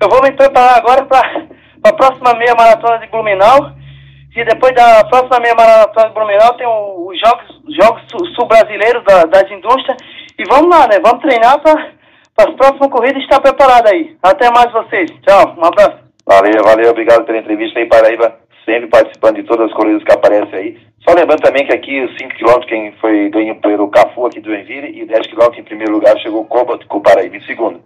eu 0.00 0.08
vou 0.08 0.22
me 0.22 0.32
preparar 0.32 0.78
agora 0.78 1.04
para 1.04 1.46
a 1.84 1.92
próxima 1.92 2.32
meia 2.34 2.54
maratona 2.54 2.98
de 2.98 3.06
Blumenau. 3.08 3.72
E 4.34 4.44
depois 4.44 4.74
da 4.74 5.04
próxima 5.04 5.40
meia 5.40 5.54
maratona 5.54 6.08
de 6.08 6.14
Blumenau 6.14 6.54
tem 6.54 6.66
os 6.66 7.20
Jogos, 7.20 7.46
jogos 7.80 8.02
Sul-Brasileiros 8.34 9.04
da, 9.04 9.24
das 9.24 9.50
Indústrias. 9.50 9.98
E 10.38 10.44
vamos 10.48 10.68
lá, 10.68 10.86
né? 10.88 10.98
Vamos 11.00 11.22
treinar 11.22 11.60
para 11.60 11.92
as 12.38 12.54
próximas 12.56 12.90
corridas 12.90 13.22
estar 13.22 13.40
preparado 13.40 13.88
aí. 13.88 14.16
Até 14.22 14.50
mais 14.50 14.72
vocês. 14.72 15.10
Tchau, 15.26 15.54
um 15.56 15.64
abraço. 15.64 15.98
Valeu, 16.26 16.64
valeu, 16.64 16.90
obrigado 16.90 17.24
pela 17.24 17.38
entrevista 17.38 17.78
aí, 17.78 17.86
Paraíba. 17.86 18.36
Sempre 18.64 18.88
participando 18.88 19.36
de 19.36 19.44
todas 19.44 19.66
as 19.66 19.76
corridas 19.76 20.02
que 20.02 20.12
aparecem 20.12 20.54
aí. 20.54 20.78
Só 21.06 21.14
lembrando 21.14 21.42
também 21.42 21.66
que 21.66 21.72
aqui 21.72 22.02
os 22.02 22.16
5 22.16 22.34
km 22.34 22.66
quem 22.66 22.92
foi 22.92 23.28
ganho 23.28 23.60
pelo 23.60 23.90
Cafu 23.90 24.26
aqui 24.26 24.40
do 24.40 24.54
Envire 24.54 24.98
e 24.98 25.04
10 25.04 25.26
km 25.26 25.58
em 25.58 25.62
primeiro 25.64 25.92
lugar 25.92 26.18
chegou 26.18 26.40
o 26.40 26.46
Cobalt 26.46 26.82
com 26.86 26.98
o 26.98 27.02
Paraíba 27.02 27.36
em 27.36 27.42
segundo. 27.42 27.82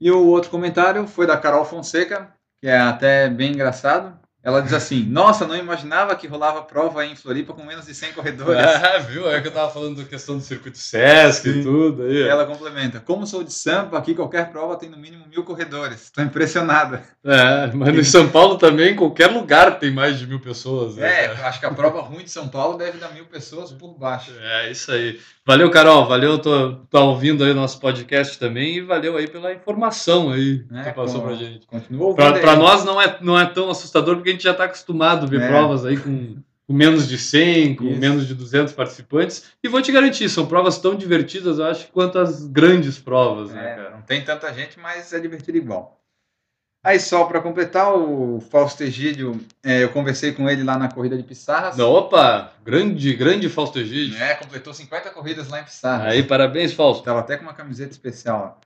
E 0.00 0.10
o 0.10 0.26
outro 0.26 0.50
comentário 0.50 1.06
foi 1.06 1.26
da 1.26 1.36
Carol 1.36 1.66
Fonseca, 1.66 2.34
que 2.58 2.66
é 2.66 2.78
até 2.78 3.28
bem 3.28 3.52
engraçado. 3.52 4.18
Ela 4.42 4.62
diz 4.62 4.72
assim: 4.72 5.04
Nossa, 5.04 5.46
não 5.46 5.54
imaginava 5.54 6.16
que 6.16 6.26
rolava 6.26 6.62
prova 6.62 7.04
em 7.04 7.14
Floripa 7.14 7.52
com 7.52 7.62
menos 7.62 7.86
de 7.86 7.94
100 7.94 8.12
corredores. 8.12 8.60
Ah, 8.80 8.98
viu? 8.98 9.30
É 9.30 9.40
que 9.40 9.48
eu 9.48 9.52
tava 9.52 9.70
falando 9.70 9.98
da 9.98 10.08
questão 10.08 10.36
do 10.36 10.42
circuito 10.42 10.78
Sesc 10.78 11.42
Sim. 11.42 11.60
e 11.60 11.62
tudo. 11.62 12.02
Aí. 12.02 12.14
E 12.14 12.28
ela 12.28 12.46
complementa: 12.46 12.98
Como 13.00 13.26
sou 13.26 13.44
de 13.44 13.52
Sampa, 13.52 13.98
aqui 13.98 14.14
qualquer 14.14 14.50
prova 14.50 14.76
tem 14.76 14.88
no 14.88 14.96
mínimo 14.96 15.26
mil 15.28 15.44
corredores. 15.44 16.04
Estou 16.04 16.24
impressionada. 16.24 17.02
É, 17.24 17.66
mas 17.74 17.94
em 17.94 18.04
São 18.04 18.28
Paulo 18.28 18.56
também, 18.56 18.96
qualquer 18.96 19.26
lugar 19.26 19.78
tem 19.78 19.90
mais 19.90 20.18
de 20.18 20.26
mil 20.26 20.40
pessoas. 20.40 20.96
Né? 20.96 21.24
É, 21.24 21.26
acho 21.42 21.60
que 21.60 21.66
a 21.66 21.70
prova 21.72 22.00
ruim 22.00 22.24
de 22.24 22.30
São 22.30 22.48
Paulo 22.48 22.78
deve 22.78 22.98
dar 22.98 23.12
mil 23.12 23.26
pessoas 23.26 23.70
por 23.72 23.98
baixo. 23.98 24.32
É, 24.40 24.70
isso 24.70 24.90
aí. 24.90 25.20
Valeu, 25.50 25.68
Carol. 25.68 26.06
Valeu, 26.06 26.38
tô, 26.38 26.74
tô 26.88 27.04
ouvindo 27.06 27.42
aí 27.42 27.50
o 27.50 27.54
nosso 27.54 27.80
podcast 27.80 28.38
também 28.38 28.76
e 28.76 28.80
valeu 28.80 29.16
aí 29.16 29.26
pela 29.26 29.52
informação 29.52 30.30
aí 30.30 30.64
é, 30.72 30.84
que 30.84 30.92
passou 30.92 31.20
com, 31.20 31.26
pra 31.26 31.36
gente. 31.36 31.66
Continua 31.66 32.14
Para 32.14 32.54
nós 32.54 32.84
não 32.84 33.02
é, 33.02 33.18
não 33.20 33.36
é 33.36 33.44
tão 33.46 33.68
assustador 33.68 34.14
porque 34.14 34.30
a 34.30 34.32
gente 34.32 34.44
já 34.44 34.52
está 34.52 34.64
acostumado 34.64 35.26
a 35.26 35.28
ver 35.28 35.40
é. 35.40 35.48
provas 35.48 35.84
aí 35.84 35.96
com, 35.96 36.36
com, 36.68 36.72
menos 36.72 37.08
de 37.08 37.18
100, 37.18 37.74
com 37.74 37.86
Isso. 37.86 38.00
menos 38.00 38.28
de 38.28 38.34
200 38.34 38.72
participantes. 38.72 39.50
E 39.60 39.68
vou 39.68 39.82
te 39.82 39.90
garantir, 39.90 40.28
são 40.28 40.46
provas 40.46 40.78
tão 40.78 40.94
divertidas, 40.94 41.58
eu 41.58 41.64
acho, 41.64 41.88
quanto 41.88 42.20
as 42.20 42.46
grandes 42.46 43.00
provas, 43.00 43.50
né, 43.50 43.72
é, 43.72 43.74
cara? 43.74 43.90
Não 43.90 44.02
tem 44.02 44.22
tanta 44.22 44.54
gente, 44.54 44.78
mas 44.78 45.12
é 45.12 45.18
divertido 45.18 45.58
igual. 45.58 45.99
Aí 46.82 46.98
só 46.98 47.24
para 47.24 47.42
completar, 47.42 47.94
o 47.94 48.40
Fausto 48.40 48.82
Egídio, 48.82 49.38
é, 49.62 49.84
eu 49.84 49.90
conversei 49.90 50.32
com 50.32 50.48
ele 50.48 50.64
lá 50.64 50.78
na 50.78 50.90
corrida 50.90 51.16
de 51.16 51.22
Pissarras. 51.22 51.78
Opa, 51.78 52.52
grande, 52.64 53.12
grande 53.12 53.50
Fausto 53.50 53.78
Egídio. 53.78 54.16
É, 54.16 54.34
completou 54.34 54.72
50 54.72 55.10
corridas 55.10 55.48
lá 55.48 55.60
em 55.60 55.64
Pissarras. 55.64 56.06
Aí, 56.06 56.22
parabéns, 56.22 56.72
Fausto. 56.72 57.04
Tava 57.04 57.20
até 57.20 57.36
com 57.36 57.42
uma 57.42 57.52
camiseta 57.52 57.92
especial. 57.92 58.58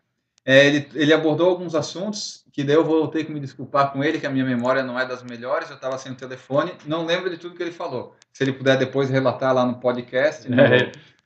É, 0.45 0.67
ele, 0.67 0.89
ele 0.95 1.13
abordou 1.13 1.49
alguns 1.49 1.75
assuntos 1.75 2.45
que 2.53 2.63
daí 2.63 2.77
eu 2.77 2.85
vou 2.85 3.09
ter 3.09 3.25
que 3.25 3.33
me 3.33 3.41
desculpar 3.41 3.93
com 3.93 4.05
ele, 4.05 4.21
que 4.21 4.27
a 4.27 4.31
minha 4.31 4.45
memória 4.45 4.85
não 4.85 5.01
é 5.01 5.05
das 5.05 5.25
melhores, 5.25 5.69
eu 5.71 5.75
estava 5.75 5.99
sem 5.99 6.13
o 6.13 6.15
telefone, 6.15 6.73
não 6.87 7.05
lembro 7.05 7.29
de 7.29 7.37
tudo 7.37 7.57
que 7.57 7.63
ele 7.63 7.73
falou. 7.73 8.15
Se 8.33 8.45
ele 8.45 8.53
puder 8.53 8.79
depois 8.79 9.11
relatar 9.11 9.53
lá 9.53 9.67
no 9.67 9.81
podcast. 9.81 10.49
No... 10.49 10.57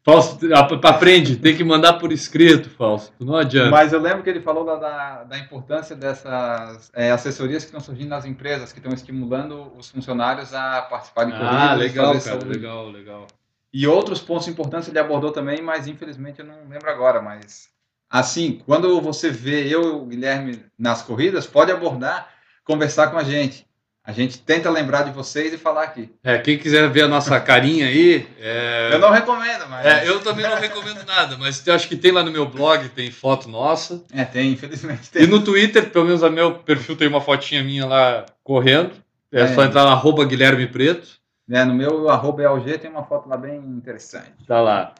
Fausto, 0.09 0.49
aprende, 0.87 1.37
tem 1.37 1.55
que 1.55 1.63
mandar 1.63 1.99
por 1.99 2.11
escrito, 2.11 2.71
Fausto, 2.71 3.13
não 3.23 3.37
adianta. 3.37 3.71
Mas 3.71 3.93
eu 3.93 4.01
lembro 4.01 4.23
que 4.23 4.31
ele 4.31 4.41
falou 4.41 4.65
da, 4.65 4.77
da, 4.77 5.25
da 5.25 5.39
importância 5.39 5.95
dessas 5.95 6.91
é, 6.95 7.11
assessorias 7.11 7.63
que 7.63 7.69
estão 7.69 7.81
surgindo 7.81 8.09
nas 8.09 8.25
empresas, 8.25 8.73
que 8.73 8.79
estão 8.79 8.95
estimulando 8.95 9.71
os 9.77 9.91
funcionários 9.91 10.55
a 10.55 10.81
participar 10.81 11.25
de 11.25 11.33
corridas. 11.33 11.53
Ah, 11.53 11.75
legal, 11.75 12.07
cara, 12.07 12.21
saúde. 12.21 12.49
legal, 12.49 12.89
legal. 12.89 13.27
E 13.71 13.87
outros 13.87 14.21
pontos 14.21 14.49
importantes 14.49 14.89
ele 14.89 14.99
abordou 14.99 15.31
também, 15.31 15.61
mas 15.61 15.87
infelizmente 15.87 16.39
eu 16.39 16.47
não 16.47 16.67
lembro 16.71 16.89
agora, 16.89 17.21
mas 17.21 17.69
assim, 18.09 18.63
quando 18.65 18.99
você 19.03 19.29
vê 19.31 19.69
eu 19.69 19.83
e 19.83 19.91
o 19.91 20.07
Guilherme 20.07 20.65
nas 20.79 21.03
corridas, 21.03 21.47
pode 21.47 21.71
abordar, 21.71 22.31
conversar 22.65 23.09
com 23.09 23.19
a 23.19 23.25
gente. 23.25 23.68
A 24.09 24.13
gente 24.13 24.39
tenta 24.39 24.71
lembrar 24.71 25.03
de 25.03 25.11
vocês 25.11 25.53
e 25.53 25.59
falar 25.59 25.83
aqui. 25.83 26.09
É, 26.25 26.39
quem 26.39 26.57
quiser 26.57 26.89
ver 26.89 27.03
a 27.03 27.09
nossa 27.09 27.39
carinha 27.39 27.89
aí. 27.89 28.27
É... 28.41 28.89
Eu 28.91 28.99
não 28.99 29.11
recomendo, 29.11 29.69
mas. 29.69 29.85
É, 29.85 30.09
eu 30.09 30.19
também 30.21 30.49
não 30.49 30.57
recomendo 30.57 31.05
nada, 31.05 31.37
mas 31.37 31.65
eu 31.67 31.75
acho 31.75 31.87
que 31.87 31.95
tem 31.95 32.11
lá 32.11 32.23
no 32.23 32.33
meu 32.33 32.47
blog, 32.47 32.89
tem 32.89 33.11
foto 33.11 33.51
nossa. 33.51 34.03
É, 34.11 34.25
tem, 34.25 34.53
infelizmente 34.53 35.11
tem. 35.11 35.25
E 35.25 35.27
no 35.27 35.45
Twitter, 35.45 35.91
pelo 35.91 36.07
menos 36.07 36.23
no 36.23 36.31
meu 36.31 36.55
perfil 36.55 36.97
tem 36.97 37.07
uma 37.07 37.21
fotinha 37.21 37.63
minha 37.63 37.85
lá 37.85 38.25
correndo. 38.43 38.93
É, 39.31 39.43
é. 39.43 39.49
só 39.49 39.63
entrar 39.63 39.85
na 39.85 39.93
arroba 39.93 40.25
Guilherme 40.25 40.67
Preto. 40.67 41.07
né, 41.47 41.63
no 41.67 41.75
meu 41.75 42.09
arroba 42.09 42.43
ELG 42.43 42.79
tem 42.79 42.91
uma 42.91 43.05
foto 43.05 43.29
lá 43.29 43.37
bem 43.37 43.59
interessante. 43.59 44.33
Tá 44.47 44.63
lá. 44.63 44.95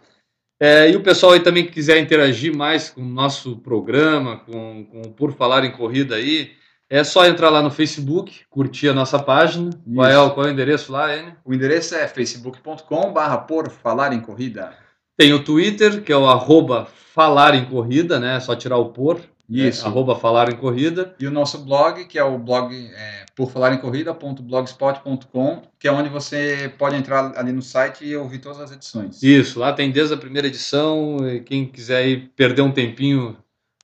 É, 0.61 0.91
e 0.91 0.95
o 0.95 1.03
pessoal 1.03 1.33
aí 1.33 1.41
também 1.41 1.65
que 1.65 1.73
quiser 1.73 1.99
interagir 1.99 2.55
mais 2.55 2.91
com 2.91 3.01
o 3.01 3.09
nosso 3.09 3.57
programa, 3.57 4.37
com, 4.41 4.85
com 4.85 5.03
Por 5.13 5.33
Falar 5.33 5.65
em 5.65 5.73
Corrida 5.73 6.17
aí, 6.17 6.59
é 6.91 7.05
só 7.05 7.27
entrar 7.27 7.51
lá 7.51 7.61
no 7.63 7.71
Facebook, 7.71 8.43
curtir 8.51 8.89
a 8.89 8.95
nossa 8.95 9.19
página. 9.19 9.71
Qual 9.95 10.07
é, 10.07 10.19
o- 10.19 10.31
qual 10.31 10.47
é 10.47 10.51
o 10.51 10.53
endereço 10.53 10.91
lá, 10.93 11.15
N? 11.17 11.35
O 11.45 11.53
endereço 11.55 11.95
é 11.95 12.07
facebook.com 12.09 13.13
barra 13.13 13.39
por 13.39 13.71
falar 13.71 14.13
em 14.13 14.21
corrida. 14.21 14.73
Tem 15.17 15.33
o 15.33 15.43
Twitter, 15.43 16.03
que 16.03 16.13
é 16.13 16.17
o 16.17 16.27
arroba 16.29 16.87
Falar 17.13 17.53
em 17.57 17.65
Corrida, 17.65 18.21
né? 18.21 18.37
É 18.37 18.41
só 18.41 18.55
tirar 18.55 18.77
o 18.77 18.91
por. 18.93 19.21
Isso. 19.51 19.85
É, 19.85 19.89
arroba 19.89 20.15
Falar 20.15 20.49
em 20.53 20.55
Corrida. 20.57 21.17
E 21.19 21.27
o 21.27 21.31
nosso 21.33 21.59
blog, 21.65 22.05
que 22.05 22.17
é 22.17 22.23
o 22.23 22.39
blog 22.39 22.73
é, 22.95 23.25
por 23.35 23.51
falar 23.51 23.73
em 23.75 23.79
corrida.blogspot.com, 23.79 25.63
que 25.79 25.89
é 25.89 25.93
onde 25.93 26.09
você 26.09 26.73
pode 26.79 26.95
entrar 26.97 27.33
ali 27.37 27.51
no 27.51 27.63
site 27.63 28.05
e 28.05 28.17
ouvir 28.17 28.39
todas 28.39 28.61
as 28.61 28.71
edições. 28.71 29.21
Isso, 29.23 29.59
lá 29.59 29.73
tem 29.73 29.91
desde 29.91 30.15
a 30.15 30.17
primeira 30.17 30.47
edição. 30.47 31.17
Quem 31.45 31.67
quiser 31.67 31.97
aí 31.99 32.17
perder 32.37 32.63
um 32.63 32.71
tempinho 32.71 33.37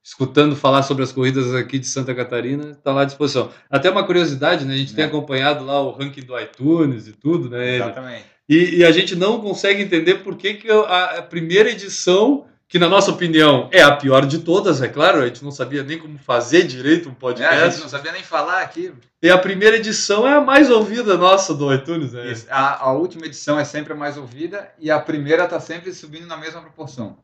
escutando 0.05 0.55
falar 0.55 0.83
sobre 0.83 1.03
as 1.03 1.11
corridas 1.11 1.55
aqui 1.55 1.79
de 1.79 1.87
Santa 1.87 2.15
Catarina, 2.15 2.73
está 2.73 2.93
lá 2.93 3.03
à 3.03 3.05
disposição. 3.07 3.51
Até 3.71 3.89
uma 3.91 4.05
curiosidade, 4.05 4.67
né? 4.67 4.75
A 4.75 4.77
gente 4.77 4.95
tem 4.95 5.05
É. 5.05 5.07
acompanhado 5.07 5.65
lá 5.65 5.81
o 5.81 5.91
ranking 5.93 6.21
do 6.21 6.39
iTunes 6.39 7.09
e 7.09 7.13
tudo, 7.13 7.49
né? 7.49 7.77
Exatamente. 7.77 8.25
E, 8.47 8.77
e 8.77 8.85
a 8.85 8.93
gente 8.93 9.17
não 9.17 9.41
consegue 9.41 9.83
entender 9.83 10.17
por 10.17 10.37
que, 10.37 10.53
que 10.55 10.71
a, 10.71 11.05
a 11.19 11.23
primeira 11.23 11.71
edição, 11.71 12.45
que 12.69 12.79
na 12.79 12.87
nossa 12.91 13.11
opinião 13.11 13.71
é 13.73 13.81
a 13.83 13.97
pior 13.97 14.27
de 14.27 14.41
todas, 14.41 14.83
é 14.83 14.89
claro, 14.89 15.23
a 15.23 15.27
gente 15.27 15.43
não 15.43 15.51
sabia 15.51 15.83
nem 15.83 15.99
como 15.99 16.19
fazer 16.19 16.65
direito 16.67 17.09
um 17.09 17.13
É, 17.13 17.15
a 17.15 17.19
podcast. 17.19 17.71
gente 17.71 17.81
não 17.81 17.89
sabia 17.89 18.13
nem 18.13 18.23
falar 18.23 18.61
aqui. 18.61 18.93
E 19.23 19.31
a 19.31 19.39
primeira 19.39 19.77
edição 19.77 20.29
é 20.29 20.35
a 20.35 20.41
mais 20.43 20.71
ouvida 20.71 21.17
nossa 21.17 21.55
do 21.55 21.73
iTunes, 21.73 22.13
né? 22.13 22.31
Isso. 22.31 22.47
A, 22.51 22.85
a 22.89 22.93
última 22.93 23.25
edição 23.25 23.59
é 23.59 23.65
sempre 23.65 23.95
a 23.95 23.97
mais 23.97 24.19
ouvida 24.19 24.71
e 24.79 24.91
a 24.91 25.01
primeira 25.01 25.45
está 25.45 25.59
sempre 25.59 25.95
subindo 25.95 26.27
na 26.27 26.37
mesma 26.37 26.61
proporção. 26.61 27.17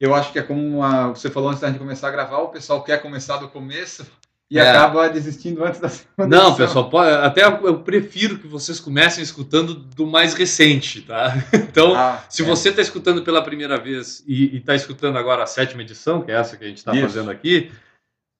Eu 0.00 0.14
acho 0.14 0.32
que 0.32 0.38
é 0.38 0.42
como 0.42 0.82
a- 0.82 1.08
você 1.08 1.28
falou 1.30 1.50
antes 1.50 1.60
da 1.60 1.68
gente 1.68 1.78
começar 1.78 2.08
a 2.08 2.10
gravar, 2.10 2.38
o 2.38 2.48
pessoal 2.48 2.82
quer 2.82 3.02
começar 3.02 3.36
do 3.36 3.48
começo 3.48 4.06
e 4.50 4.58
É. 4.58 4.68
acaba 4.70 5.08
desistindo 5.08 5.62
antes 5.62 5.78
da 5.78 5.88
segunda 5.90 6.36
Não, 6.36 6.54
pessoal, 6.54 6.88
pode- 6.88 7.10
até 7.24 7.44
eu 7.44 7.80
prefiro 7.80 8.38
que 8.38 8.48
vocês 8.48 8.80
comecem 8.80 9.22
escutando 9.22 9.74
do 9.74 10.06
mais 10.06 10.32
recente, 10.34 11.02
tá? 11.02 11.34
Então, 11.70 11.94
Ah, 11.94 12.24
se 12.30 12.42
é. 12.42 12.44
você 12.46 12.70
está 12.70 12.80
escutando 12.80 13.22
pela 13.22 13.42
primeira 13.44 13.78
vez 13.78 14.24
e 14.26 14.56
está 14.56 14.74
escutando 14.74 15.18
agora 15.18 15.42
a 15.42 15.46
sétima 15.46 15.82
edição, 15.82 16.22
que 16.22 16.32
é 16.32 16.34
essa 16.36 16.56
que 16.56 16.64
a 16.64 16.68
gente 16.68 16.78
está 16.78 16.92
fazendo 16.94 17.30
aqui, 17.30 17.70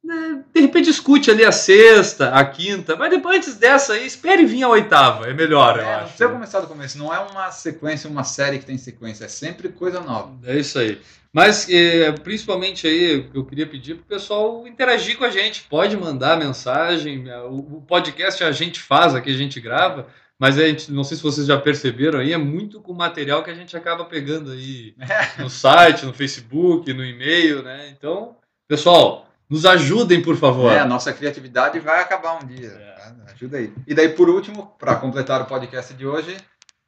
né, 0.02 0.42
de 0.54 0.61
repente 0.62 0.88
escute 0.88 1.30
ali 1.30 1.44
a 1.44 1.52
sexta, 1.52 2.30
a 2.30 2.42
quinta, 2.42 2.96
mas 2.96 3.11
depois 3.11 3.36
antes 3.36 3.56
dessa 3.56 3.92
aí, 3.92 4.06
espere 4.06 4.46
vir 4.46 4.62
a 4.62 4.68
oitava, 4.70 5.28
é 5.28 5.34
melhor, 5.34 5.76
eu 5.76 5.82
É, 5.82 5.84
não 5.84 5.92
acho. 5.98 6.04
precisa 6.06 6.28
começar 6.30 6.61
do 6.61 6.66
começo. 6.66 6.96
Não 6.98 7.12
é 7.14 7.18
uma 7.18 7.50
sequência, 7.52 8.08
uma 8.08 8.24
série 8.24 8.58
que 8.58 8.64
tem 8.64 8.78
sequência. 8.78 9.26
É 9.26 9.28
sempre 9.28 9.68
coisa 9.68 10.00
nova. 10.00 10.32
É 10.44 10.58
isso 10.58 10.78
aí. 10.78 10.98
Mas, 11.33 11.68
eh, 11.70 12.11
principalmente 12.24 12.87
aí, 12.89 13.31
eu 13.33 13.45
queria 13.45 13.66
pedir 13.66 13.95
para 13.95 14.03
o 14.03 14.07
pessoal 14.07 14.66
interagir 14.66 15.16
com 15.16 15.24
a 15.24 15.31
gente. 15.31 15.62
Pode 15.68 15.97
mandar 15.97 16.37
mensagem. 16.37 17.28
eh, 17.28 17.41
O, 17.43 17.76
o 17.76 17.83
podcast 17.83 18.43
a 18.43 18.51
gente 18.51 18.81
faz, 18.81 19.14
aqui 19.14 19.31
a 19.31 19.37
gente 19.37 19.61
grava, 19.61 20.09
mas 20.39 20.59
a 20.59 20.66
gente, 20.66 20.91
não 20.91 21.05
sei 21.05 21.16
se 21.16 21.22
vocês 21.22 21.47
já 21.47 21.57
perceberam 21.57 22.18
aí, 22.18 22.33
é 22.33 22.39
muito 22.39 22.81
com 22.81 22.93
material 22.93 23.45
que 23.45 23.51
a 23.51 23.55
gente 23.55 23.76
acaba 23.76 24.05
pegando 24.07 24.51
aí 24.51 24.95
no 25.39 25.49
site, 25.49 26.05
no 26.05 26.12
Facebook, 26.12 26.93
no 26.93 27.05
e-mail, 27.05 27.62
né? 27.62 27.95
Então, 27.97 28.37
pessoal, 28.66 29.28
nos 29.49 29.64
ajudem, 29.66 30.22
por 30.22 30.37
favor. 30.37 30.72
É, 30.72 30.81
a 30.81 30.85
nossa 30.87 31.12
criatividade 31.12 31.78
vai 31.78 32.01
acabar 32.01 32.43
um 32.43 32.47
dia. 32.47 32.68
É. 32.68 32.95
tá? 32.97 33.16
Ajuda 33.33 33.59
aí. 33.59 33.72
E 33.87 33.95
daí, 33.95 34.09
por 34.09 34.28
último, 34.28 34.74
para 34.78 34.97
completar 34.97 35.43
o 35.43 35.47
podcast 35.47 35.95
de 35.95 36.07
hoje, 36.07 36.37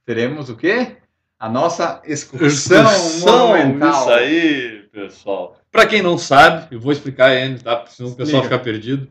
teremos 0.05 0.49
o 0.51 0.57
quê? 0.57 0.97
A 1.43 1.49
nossa 1.49 2.01
excursão, 2.07 2.85
monumental. 3.21 4.01
Isso 4.03 4.11
aí, 4.11 4.83
pessoal. 4.93 5.57
Para 5.73 5.87
quem 5.87 6.01
não 6.01 6.17
sabe, 6.17 6.69
eu 6.71 6.79
vou 6.81 6.93
explicar 6.93 7.35
ele, 7.35 7.59
tá? 7.59 7.75
Porque 7.77 7.95
senão 7.97 8.11
o 8.11 8.15
pessoal 8.15 8.43
Explica. 8.43 8.59
fica 8.59 8.71
perdido. 8.73 9.09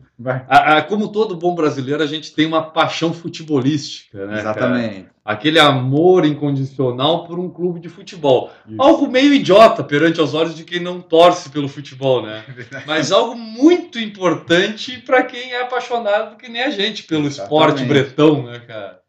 A- 0.48 0.78
a- 0.78 0.82
como 0.82 1.08
todo 1.08 1.36
bom 1.36 1.54
brasileiro, 1.54 2.02
a 2.02 2.06
gente 2.06 2.32
tem 2.34 2.46
uma 2.46 2.62
paixão 2.62 3.12
futebolística, 3.12 4.18
né? 4.26 4.26
cara? 4.36 4.40
Exatamente. 4.40 5.06
Aquele 5.22 5.58
amor 5.58 6.24
incondicional 6.24 7.26
por 7.26 7.38
um 7.38 7.50
clube 7.50 7.80
de 7.80 7.90
futebol. 7.90 8.50
Isso. 8.66 8.80
Algo 8.80 9.08
meio 9.08 9.34
idiota 9.34 9.84
perante 9.84 10.18
os 10.20 10.32
olhos 10.32 10.54
de 10.56 10.64
quem 10.64 10.80
não 10.80 11.02
torce 11.02 11.50
pelo 11.50 11.68
futebol, 11.68 12.22
né? 12.24 12.44
Mas 12.86 13.12
algo 13.12 13.34
muito 13.36 13.98
importante 13.98 14.98
para 15.04 15.22
quem 15.24 15.52
é 15.52 15.60
apaixonado, 15.60 16.36
que 16.38 16.48
nem 16.48 16.62
a 16.62 16.70
gente, 16.70 17.02
pelo 17.02 17.28
esporte 17.28 17.82
Exatamente. 17.82 17.88
bretão, 17.88 18.42
né, 18.44 18.58
cara? 18.60 19.00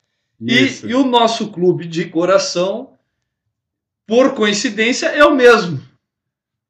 E, 0.42 0.88
e 0.88 0.94
o 0.96 1.06
nosso 1.06 1.48
clube 1.52 1.86
de 1.86 2.06
coração, 2.06 2.90
por 4.08 4.34
coincidência, 4.34 5.08
é 5.08 5.24
o 5.26 5.34
mesmo. 5.36 5.82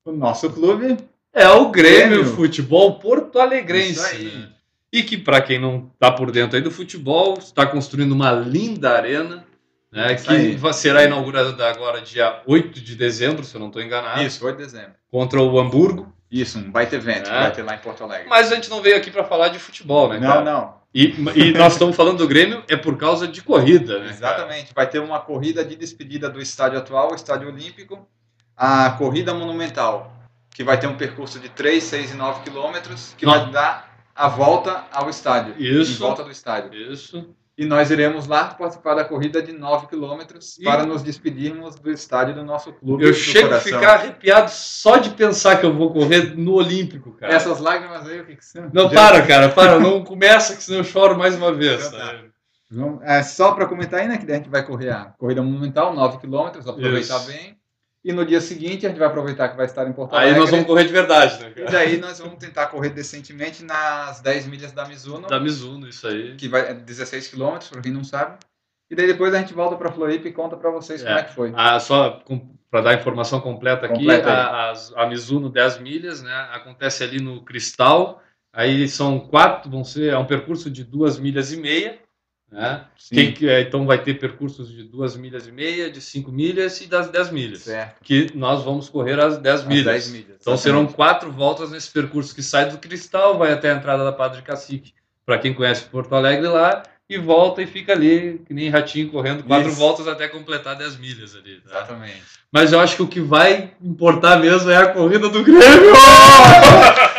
O 0.05 0.11
nosso 0.11 0.49
clube 0.49 0.97
É 1.34 1.47
o 1.49 1.69
Grêmio, 1.69 2.17
Grêmio. 2.23 2.36
Futebol 2.36 2.99
Porto 2.99 3.39
Alegrense. 3.39 4.23
Né? 4.25 4.49
E 4.91 5.01
que, 5.01 5.17
para 5.17 5.41
quem 5.41 5.59
não 5.59 5.89
está 5.93 6.11
por 6.11 6.29
dentro 6.31 6.55
aí 6.55 6.61
do 6.61 6.69
futebol, 6.69 7.36
está 7.39 7.65
construindo 7.65 8.11
uma 8.11 8.31
linda 8.31 8.91
arena, 8.91 9.43
né, 9.91 10.13
que 10.15 10.29
aí. 10.31 10.59
será 10.73 11.03
inaugurada 11.03 11.67
agora 11.67 12.01
dia 12.01 12.41
8 12.45 12.79
de 12.79 12.95
dezembro, 12.95 13.43
se 13.43 13.55
eu 13.55 13.59
não 13.59 13.67
estou 13.67 13.81
enganado, 13.81 14.21
Isso, 14.21 14.45
8 14.45 14.57
de 14.57 14.63
dezembro. 14.65 14.91
contra 15.09 15.41
o 15.41 15.59
Hamburgo. 15.59 16.13
Isso, 16.29 16.59
um 16.59 16.69
baita 16.71 16.95
evento 16.95 17.23
que 17.23 17.36
É. 17.36 17.39
vai 17.41 17.51
ter 17.51 17.63
lá 17.63 17.75
em 17.75 17.79
Porto 17.79 18.03
Alegre. 18.03 18.27
Mas 18.29 18.51
a 18.51 18.55
gente 18.55 18.69
não 18.69 18.81
veio 18.81 18.95
aqui 18.97 19.09
para 19.09 19.23
falar 19.23 19.47
de 19.49 19.57
futebol, 19.57 20.09
né, 20.09 20.19
não, 20.19 20.27
cara? 20.27 20.41
não. 20.43 20.75
E, 20.94 21.16
e 21.36 21.52
nós 21.54 21.74
estamos 21.74 21.96
falando 21.96 22.20
do 22.20 22.28
Grêmio 22.28 22.64
é 22.68 22.76
por 22.76 22.98
causa 22.98 23.28
de 23.28 23.41
corrida, 23.41 23.94
né? 23.94 24.00
cara? 24.06 24.12
Exatamente. 24.12 24.74
Vai 24.76 24.88
ter 24.88 25.00
uma 25.00 25.20
corrida 25.20 25.66
de 25.66 25.76
despedida 25.76 26.30
do 26.30 26.39
estádio 26.39 26.78
atual, 26.78 27.12
o 27.12 27.16
estádio 27.16 27.48
olímpico, 27.48 28.08
a 28.56 28.91
corrida 28.91 29.34
monumental, 29.34 30.16
que 30.52 30.64
vai 30.64 30.80
ter 30.80 30.86
um 30.88 30.96
percurso 30.96 31.39
de 31.39 31.50
3, 31.50 31.84
6 31.84 32.12
e 32.12 32.16
9 32.16 32.44
quilômetros, 32.44 33.16
que 33.18 33.26
Não. 33.26 33.34
vai 33.34 33.52
dar 33.52 33.94
a 34.16 34.28
volta 34.28 34.86
ao 34.91 35.10
estádio. 35.10 35.56
Isso. 35.58 36.00
Volta 36.00 36.24
do 36.24 36.30
estádio. 36.30 36.72
Isso. 36.74 37.28
E 37.56 37.66
nós 37.66 37.91
iremos 37.91 38.26
lá 38.26 38.45
participar 38.45 38.95
da 38.95 39.06
corrida 39.06 39.39
de 39.41 39.51
9 39.51 39.86
quilômetros 39.88 40.58
para 40.64 40.86
nos 40.88 41.04
despedirmos 41.04 41.76
do 41.76 41.91
estádio 41.91 42.34
do 42.34 42.43
nosso 42.43 42.74
clube. 42.74 43.06
Eu 43.06 43.14
chego 43.14 43.45
a 43.47 43.49
coração. 43.51 43.80
ficar 43.80 43.93
arrepiado 43.93 44.49
só 44.49 44.97
de 44.97 45.12
pensar 45.12 45.60
que 45.60 45.66
eu 45.66 45.72
vou 45.74 45.93
correr 45.93 46.36
no 46.36 46.54
Olímpico, 46.54 47.12
cara. 47.12 47.32
Essas 47.34 47.60
lágrimas 47.60 48.08
aí, 48.08 48.22
o 48.22 48.26
que, 48.26 48.38
que 48.38 48.45
são? 48.45 48.70
Não, 48.74 48.89
Já- 48.89 48.95
para, 48.95 49.22
cara, 49.28 49.49
para. 49.49 49.80
Não 49.80 50.04
começa, 50.04 50.56
que 50.56 50.64
senão 50.64 50.80
eu 50.80 50.84
choro 50.84 51.16
mais 51.16 51.36
uma 51.36 51.54
vez. 51.54 51.86
Então 51.86 51.99
tá. 51.99 52.24
Vamos- 52.72 53.01
É 53.04 53.22
só 53.22 53.51
para 53.51 53.68
comentar 53.68 53.99
aí, 53.99 54.08
né? 54.08 54.18
Que 54.18 54.26
daí 54.26 54.36
a 54.36 54.39
gente 54.39 54.49
vai 54.49 54.66
correr 54.66 54.89
a 54.89 55.06
corrida 55.20 55.43
monumental, 55.43 55.93
9 55.93 56.18
quilômetros, 56.18 56.68
aproveitar 56.68 57.18
Isso. 57.18 57.28
bem. 57.28 57.56
E 58.04 58.12
no 58.12 58.26
dia 58.26 58.41
seguinte 58.41 58.86
a 58.86 58.89
gente 58.89 58.97
vai 58.99 59.08
aproveitar 59.08 59.47
que 59.49 59.56
vai 59.56 59.66
estar 59.66 59.88
em 59.88 59.93
Porto 59.93 60.14
Aí 60.14 60.24
Alegre. 60.24 60.39
nós 60.41 60.49
vamos 60.51 60.66
correr 60.66 60.84
de 60.86 60.91
verdade, 60.91 61.41
né, 61.41 61.51
E 61.51 61.60
cara? 61.62 61.72
daí 61.72 61.97
nós 61.97 62.20
vamos 62.20 62.36
tentar 62.38 62.68
correr 62.68 62.89
decentemente 62.89 63.64
nas 63.64 64.20
10 64.20 64.45
milhas 64.47 64.72
da 64.74 64.86
Mizuno, 64.86 65.28
Da 65.28 65.39
Mizuno, 65.39 65.88
isso 65.88 66.06
aí. 66.08 66.36
que 66.36 66.49
vai 66.49 66.70
é 66.70 66.74
16 66.74 67.30
quilômetros, 67.30 67.70
para 67.70 67.82
quem 67.82 67.93
não 67.93 68.04
sabe. 68.04 68.38
E 68.91 68.95
daí 68.95 69.08
depois 69.08 69.34
a 69.34 69.39
gente 69.39 69.54
volta 69.54 69.78
para 69.78 69.91
Floripa 69.91 70.28
e 70.28 70.34
conta 70.34 70.58
para 70.58 70.70
vocês 70.70 71.01
como 71.01 71.16
É. 71.16 71.20
é 71.22 71.24
que 71.24 71.34
foi. 71.34 71.54
Ah, 71.56 71.80
só 71.80 72.22
para 72.70 72.82
dar 72.82 72.89
a 72.89 72.93
informação 72.95 73.39
completa 73.39 73.86
aqui, 73.86 73.99
Completa 73.99 74.30
aí. 74.30 74.36
a, 74.36 74.72
as- 74.72 74.93
a 74.97 75.06
Mizuno 75.08 75.49
10 75.49 75.80
milhas, 75.80 76.22
né? 76.22 76.34
Acontece 76.51 77.04
ali 77.04 77.22
no 77.22 77.41
Cristal. 77.45 78.22
Aí 78.51 78.88
são 78.88 79.20
quatro, 79.20 79.72
vão 79.72 79.84
ser, 79.84 80.12
é 80.14 80.18
um 80.18 80.26
percurso 80.26 80.70
de 80.70 80.84
duas 80.84 81.18
milhas 81.18 81.51
e 81.54 81.58
meia, 81.58 81.99
né? 82.54 82.82
Quem, 83.10 83.32
que- 83.34 83.49
é, 83.49 83.62
então 83.62 83.86
vai 83.86 83.97
ter 83.97 84.14
percursos 84.20 84.70
de 84.72 84.84
duas 84.84 85.16
milhas 85.16 85.47
e 85.47 85.51
meia, 85.51 85.89
de 85.89 85.99
cinco 85.99 86.32
milhas 86.32 86.80
e 86.82 86.88
das 86.88 87.10
10 87.10 87.32
milhas. 87.32 87.60
certo. 87.64 87.95
Que 88.04 88.32
nós 88.36 88.64
vamos 88.64 88.88
correr 88.89 89.20
as 89.20 89.38
10 89.38 89.62
As 89.62 89.66
milhas. 89.68 89.86
10 89.86 90.08
milhas. 90.12 90.38
Então 90.39 90.56
serão 90.56 90.86
quatro 90.88 91.32
voltas 91.32 91.72
nesse 91.72 91.89
percurso 91.91 92.34
que 92.34 92.41
sai 92.43 92.70
do 92.70 92.78
Cristal, 92.78 93.38
vai 93.38 93.51
até 93.51 93.72
a 93.72 93.76
entrada 93.76 94.04
da 94.04 94.12
Padre 94.12 94.41
Cacique, 94.41 94.93
para 95.26 95.38
quem 95.38 95.54
conhece 95.54 95.84
Porto 95.86 96.14
Alegre 96.16 96.47
lá, 96.47 96.84
e 97.10 97.18
volta 97.18 97.62
e 97.62 97.68
fica 97.68 97.91
ali, 97.93 98.41
que 98.47 98.54
nem 98.54 98.70
ratinho, 98.70 99.10
correndo 99.10 99.43
quatro 99.43 99.68
Isso. 99.70 99.78
voltas 99.78 100.08
até 100.08 100.28
completar 100.28 100.76
10 100.76 100.97
milhas 100.97 101.36
ali. 101.36 101.60
tá? 101.62 101.70
Exatamente. 101.78 102.22
Mas 102.51 102.72
eu 102.72 102.80
acho 102.80 102.95
que 102.95 103.01
o 103.04 103.08
que 103.08 103.20
vai 103.20 103.72
importar 103.82 104.38
mesmo 104.38 104.70
é 104.70 104.78
a 104.78 104.88
corrida 104.88 105.28
do 105.30 105.43
Grêmio! 105.43 105.91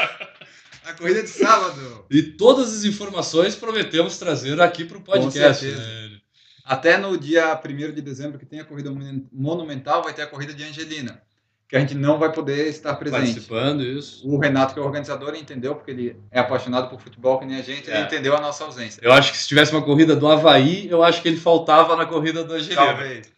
A 0.94 0.98
corrida 0.98 1.22
de 1.22 1.28
sábado. 1.28 2.04
e 2.10 2.22
todas 2.22 2.72
as 2.74 2.84
informações 2.84 3.54
prometemos 3.54 4.18
trazer 4.18 4.60
aqui 4.60 4.84
para 4.84 4.98
o 4.98 5.00
podcast. 5.00 5.66
né? 5.66 6.10
Até 6.64 6.96
no 6.96 7.18
dia 7.18 7.54
1 7.62 7.92
de 7.92 8.00
dezembro, 8.00 8.38
que 8.38 8.46
tem 8.46 8.60
a 8.60 8.64
corrida 8.64 8.90
mon- 8.90 9.26
monumental, 9.32 10.02
vai 10.02 10.14
ter 10.14 10.22
a 10.22 10.26
corrida 10.26 10.54
de 10.54 10.64
Angelina. 10.64 11.20
Que 11.68 11.76
a 11.76 11.80
gente 11.80 11.94
não 11.94 12.18
vai 12.18 12.30
poder 12.32 12.68
estar 12.68 12.94
presente. 12.94 13.20
Participando, 13.20 13.82
isso. 13.82 14.26
O 14.28 14.38
Renato, 14.38 14.74
que 14.74 14.78
é 14.78 14.82
o 14.82 14.86
organizador, 14.86 15.34
entendeu, 15.34 15.74
porque 15.74 15.90
ele 15.90 16.16
é 16.30 16.38
apaixonado 16.38 16.88
por 16.88 17.00
futebol, 17.00 17.38
que 17.38 17.46
nem 17.46 17.58
a 17.58 17.62
gente, 17.62 17.90
É. 17.90 17.96
ele 17.96 18.04
entendeu 18.04 18.36
a 18.36 18.40
nossa 18.40 18.64
ausência. 18.64 19.00
Eu 19.02 19.12
acho 19.12 19.32
que 19.32 19.38
se 19.38 19.48
tivesse 19.48 19.72
uma 19.72 19.82
corrida 19.82 20.14
do 20.14 20.28
Havaí, 20.28 20.88
eu 20.88 21.02
acho 21.02 21.20
que 21.20 21.28
ele 21.28 21.38
faltava 21.38 21.96
na 21.96 22.06
corrida 22.06 22.44
do 22.44 22.52
Angelina. 22.54 22.76
Talvez. 22.84 23.32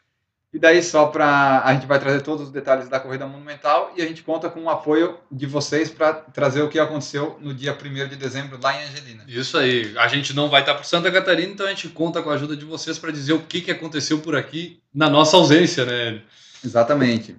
E 0.53 0.59
daí, 0.59 0.82
só 0.82 1.07
para. 1.07 1.62
A 1.64 1.74
gente 1.74 1.86
vai 1.86 1.99
trazer 1.99 2.22
todos 2.22 2.47
os 2.47 2.53
detalhes 2.53 2.88
da 2.88 2.99
Corrida 2.99 3.26
Monumental 3.26 3.92
e 3.97 4.01
a 4.01 4.07
gente 4.07 4.22
conta 4.22 4.49
com 4.49 4.62
o 4.62 4.70
apoio 4.70 5.18
de 5.30 5.44
vocês 5.44 5.90
para 5.90 6.14
trazer 6.14 6.62
o 6.62 6.68
que 6.68 6.78
aconteceu 6.78 7.36
no 7.42 7.53
dia 7.53 7.76
1 7.76 8.09
de 8.09 8.16
dezembro 8.16 8.59
lá 8.62 8.74
em 8.74 8.86
Angelina. 8.86 9.24
Isso 9.28 9.59
aí. 9.59 9.92
A 9.99 10.09
gente 10.09 10.32
não 10.34 10.49
vai 10.49 10.61
estar 10.62 10.74
por 10.74 10.84
Santa 10.84 11.11
Catarina, 11.11 11.53
então 11.53 11.66
a 11.66 11.70
gente 11.70 11.88
conta 11.88 12.22
com 12.22 12.30
a 12.30 12.34
ajuda 12.34 12.57
de 12.57 12.64
vocês 12.64 12.99
para 12.99 13.11
dizer 13.11 13.34
o 13.34 13.42
que, 13.42 13.61
que 13.61 13.70
aconteceu 13.70 14.20
por 14.20 14.34
aqui 14.34 14.80
na 14.94 15.11
nossa 15.11 15.36
ausência, 15.36 15.84
né? 15.84 16.22
Exatamente. 16.64 17.36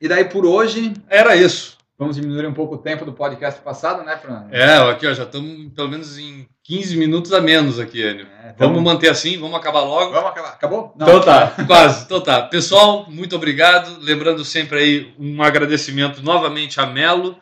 E 0.00 0.08
daí, 0.08 0.24
por 0.24 0.46
hoje, 0.46 0.94
Era 1.08 1.36
isso. 1.36 1.76
vamos 1.98 2.16
diminuir 2.16 2.46
um 2.46 2.54
pouco 2.54 2.76
o 2.76 2.78
tempo 2.78 3.04
do 3.04 3.12
podcast 3.12 3.60
passado, 3.60 4.02
né, 4.02 4.16
Fran? 4.16 4.46
É, 4.50 4.76
aqui 4.90 5.06
ó, 5.06 5.12
já 5.12 5.24
estamos 5.24 5.72
pelo 5.74 5.88
menos 5.90 6.16
em 6.16 6.48
15 6.70 6.96
minutos 6.96 7.32
a 7.32 7.40
menos 7.40 7.80
aqui, 7.80 8.00
Enio. 8.00 8.28
É, 8.44 8.54
Vamos 8.56 8.80
manter 8.80 9.08
assim, 9.08 9.36
vamos 9.36 9.56
acabar 9.58 9.80
logo. 9.80 10.12
Vamos 10.12 10.30
acabar. 10.30 10.50
Acabou? 10.50 10.92
Então 10.94 11.20
tá, 11.20 11.52
quase. 11.66 12.04
Então 12.04 12.20
tá. 12.20 12.42
Pessoal, 12.42 13.06
muito 13.10 13.34
obrigado. 13.34 13.98
Lembrando 14.00 14.44
sempre 14.44 14.78
aí 14.78 15.12
um 15.18 15.42
agradecimento 15.42 16.22
novamente 16.22 16.80
a 16.80 16.86
Melo. 16.86 17.36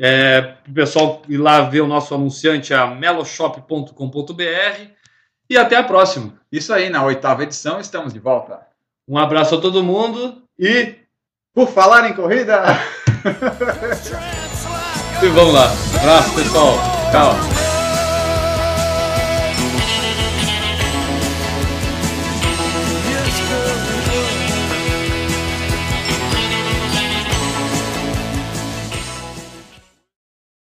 É, 0.00 0.54
o 0.68 0.72
pessoal 0.72 1.22
ir 1.28 1.38
lá 1.38 1.62
ver 1.62 1.80
o 1.80 1.88
nosso 1.88 2.14
anunciante, 2.14 2.72
a 2.72 2.86
meloshop.com.br. 2.86 3.92
E 5.50 5.56
até 5.56 5.74
a 5.74 5.82
próxima. 5.82 6.34
Isso 6.52 6.72
aí, 6.72 6.88
na 6.88 7.02
oitava 7.02 7.42
edição 7.42 7.80
estamos 7.80 8.12
de 8.12 8.20
volta. 8.20 8.60
Um 9.08 9.18
abraço 9.18 9.56
a 9.56 9.60
todo 9.60 9.82
mundo 9.82 10.40
e, 10.56 10.94
Por 11.52 11.66
falar 11.66 12.08
em 12.08 12.14
corrida. 12.14 12.62
e 15.20 15.26
vamos 15.30 15.52
lá. 15.52 15.68
Abraço, 16.00 16.32
pessoal. 16.36 16.74
Tchau. 17.10 17.67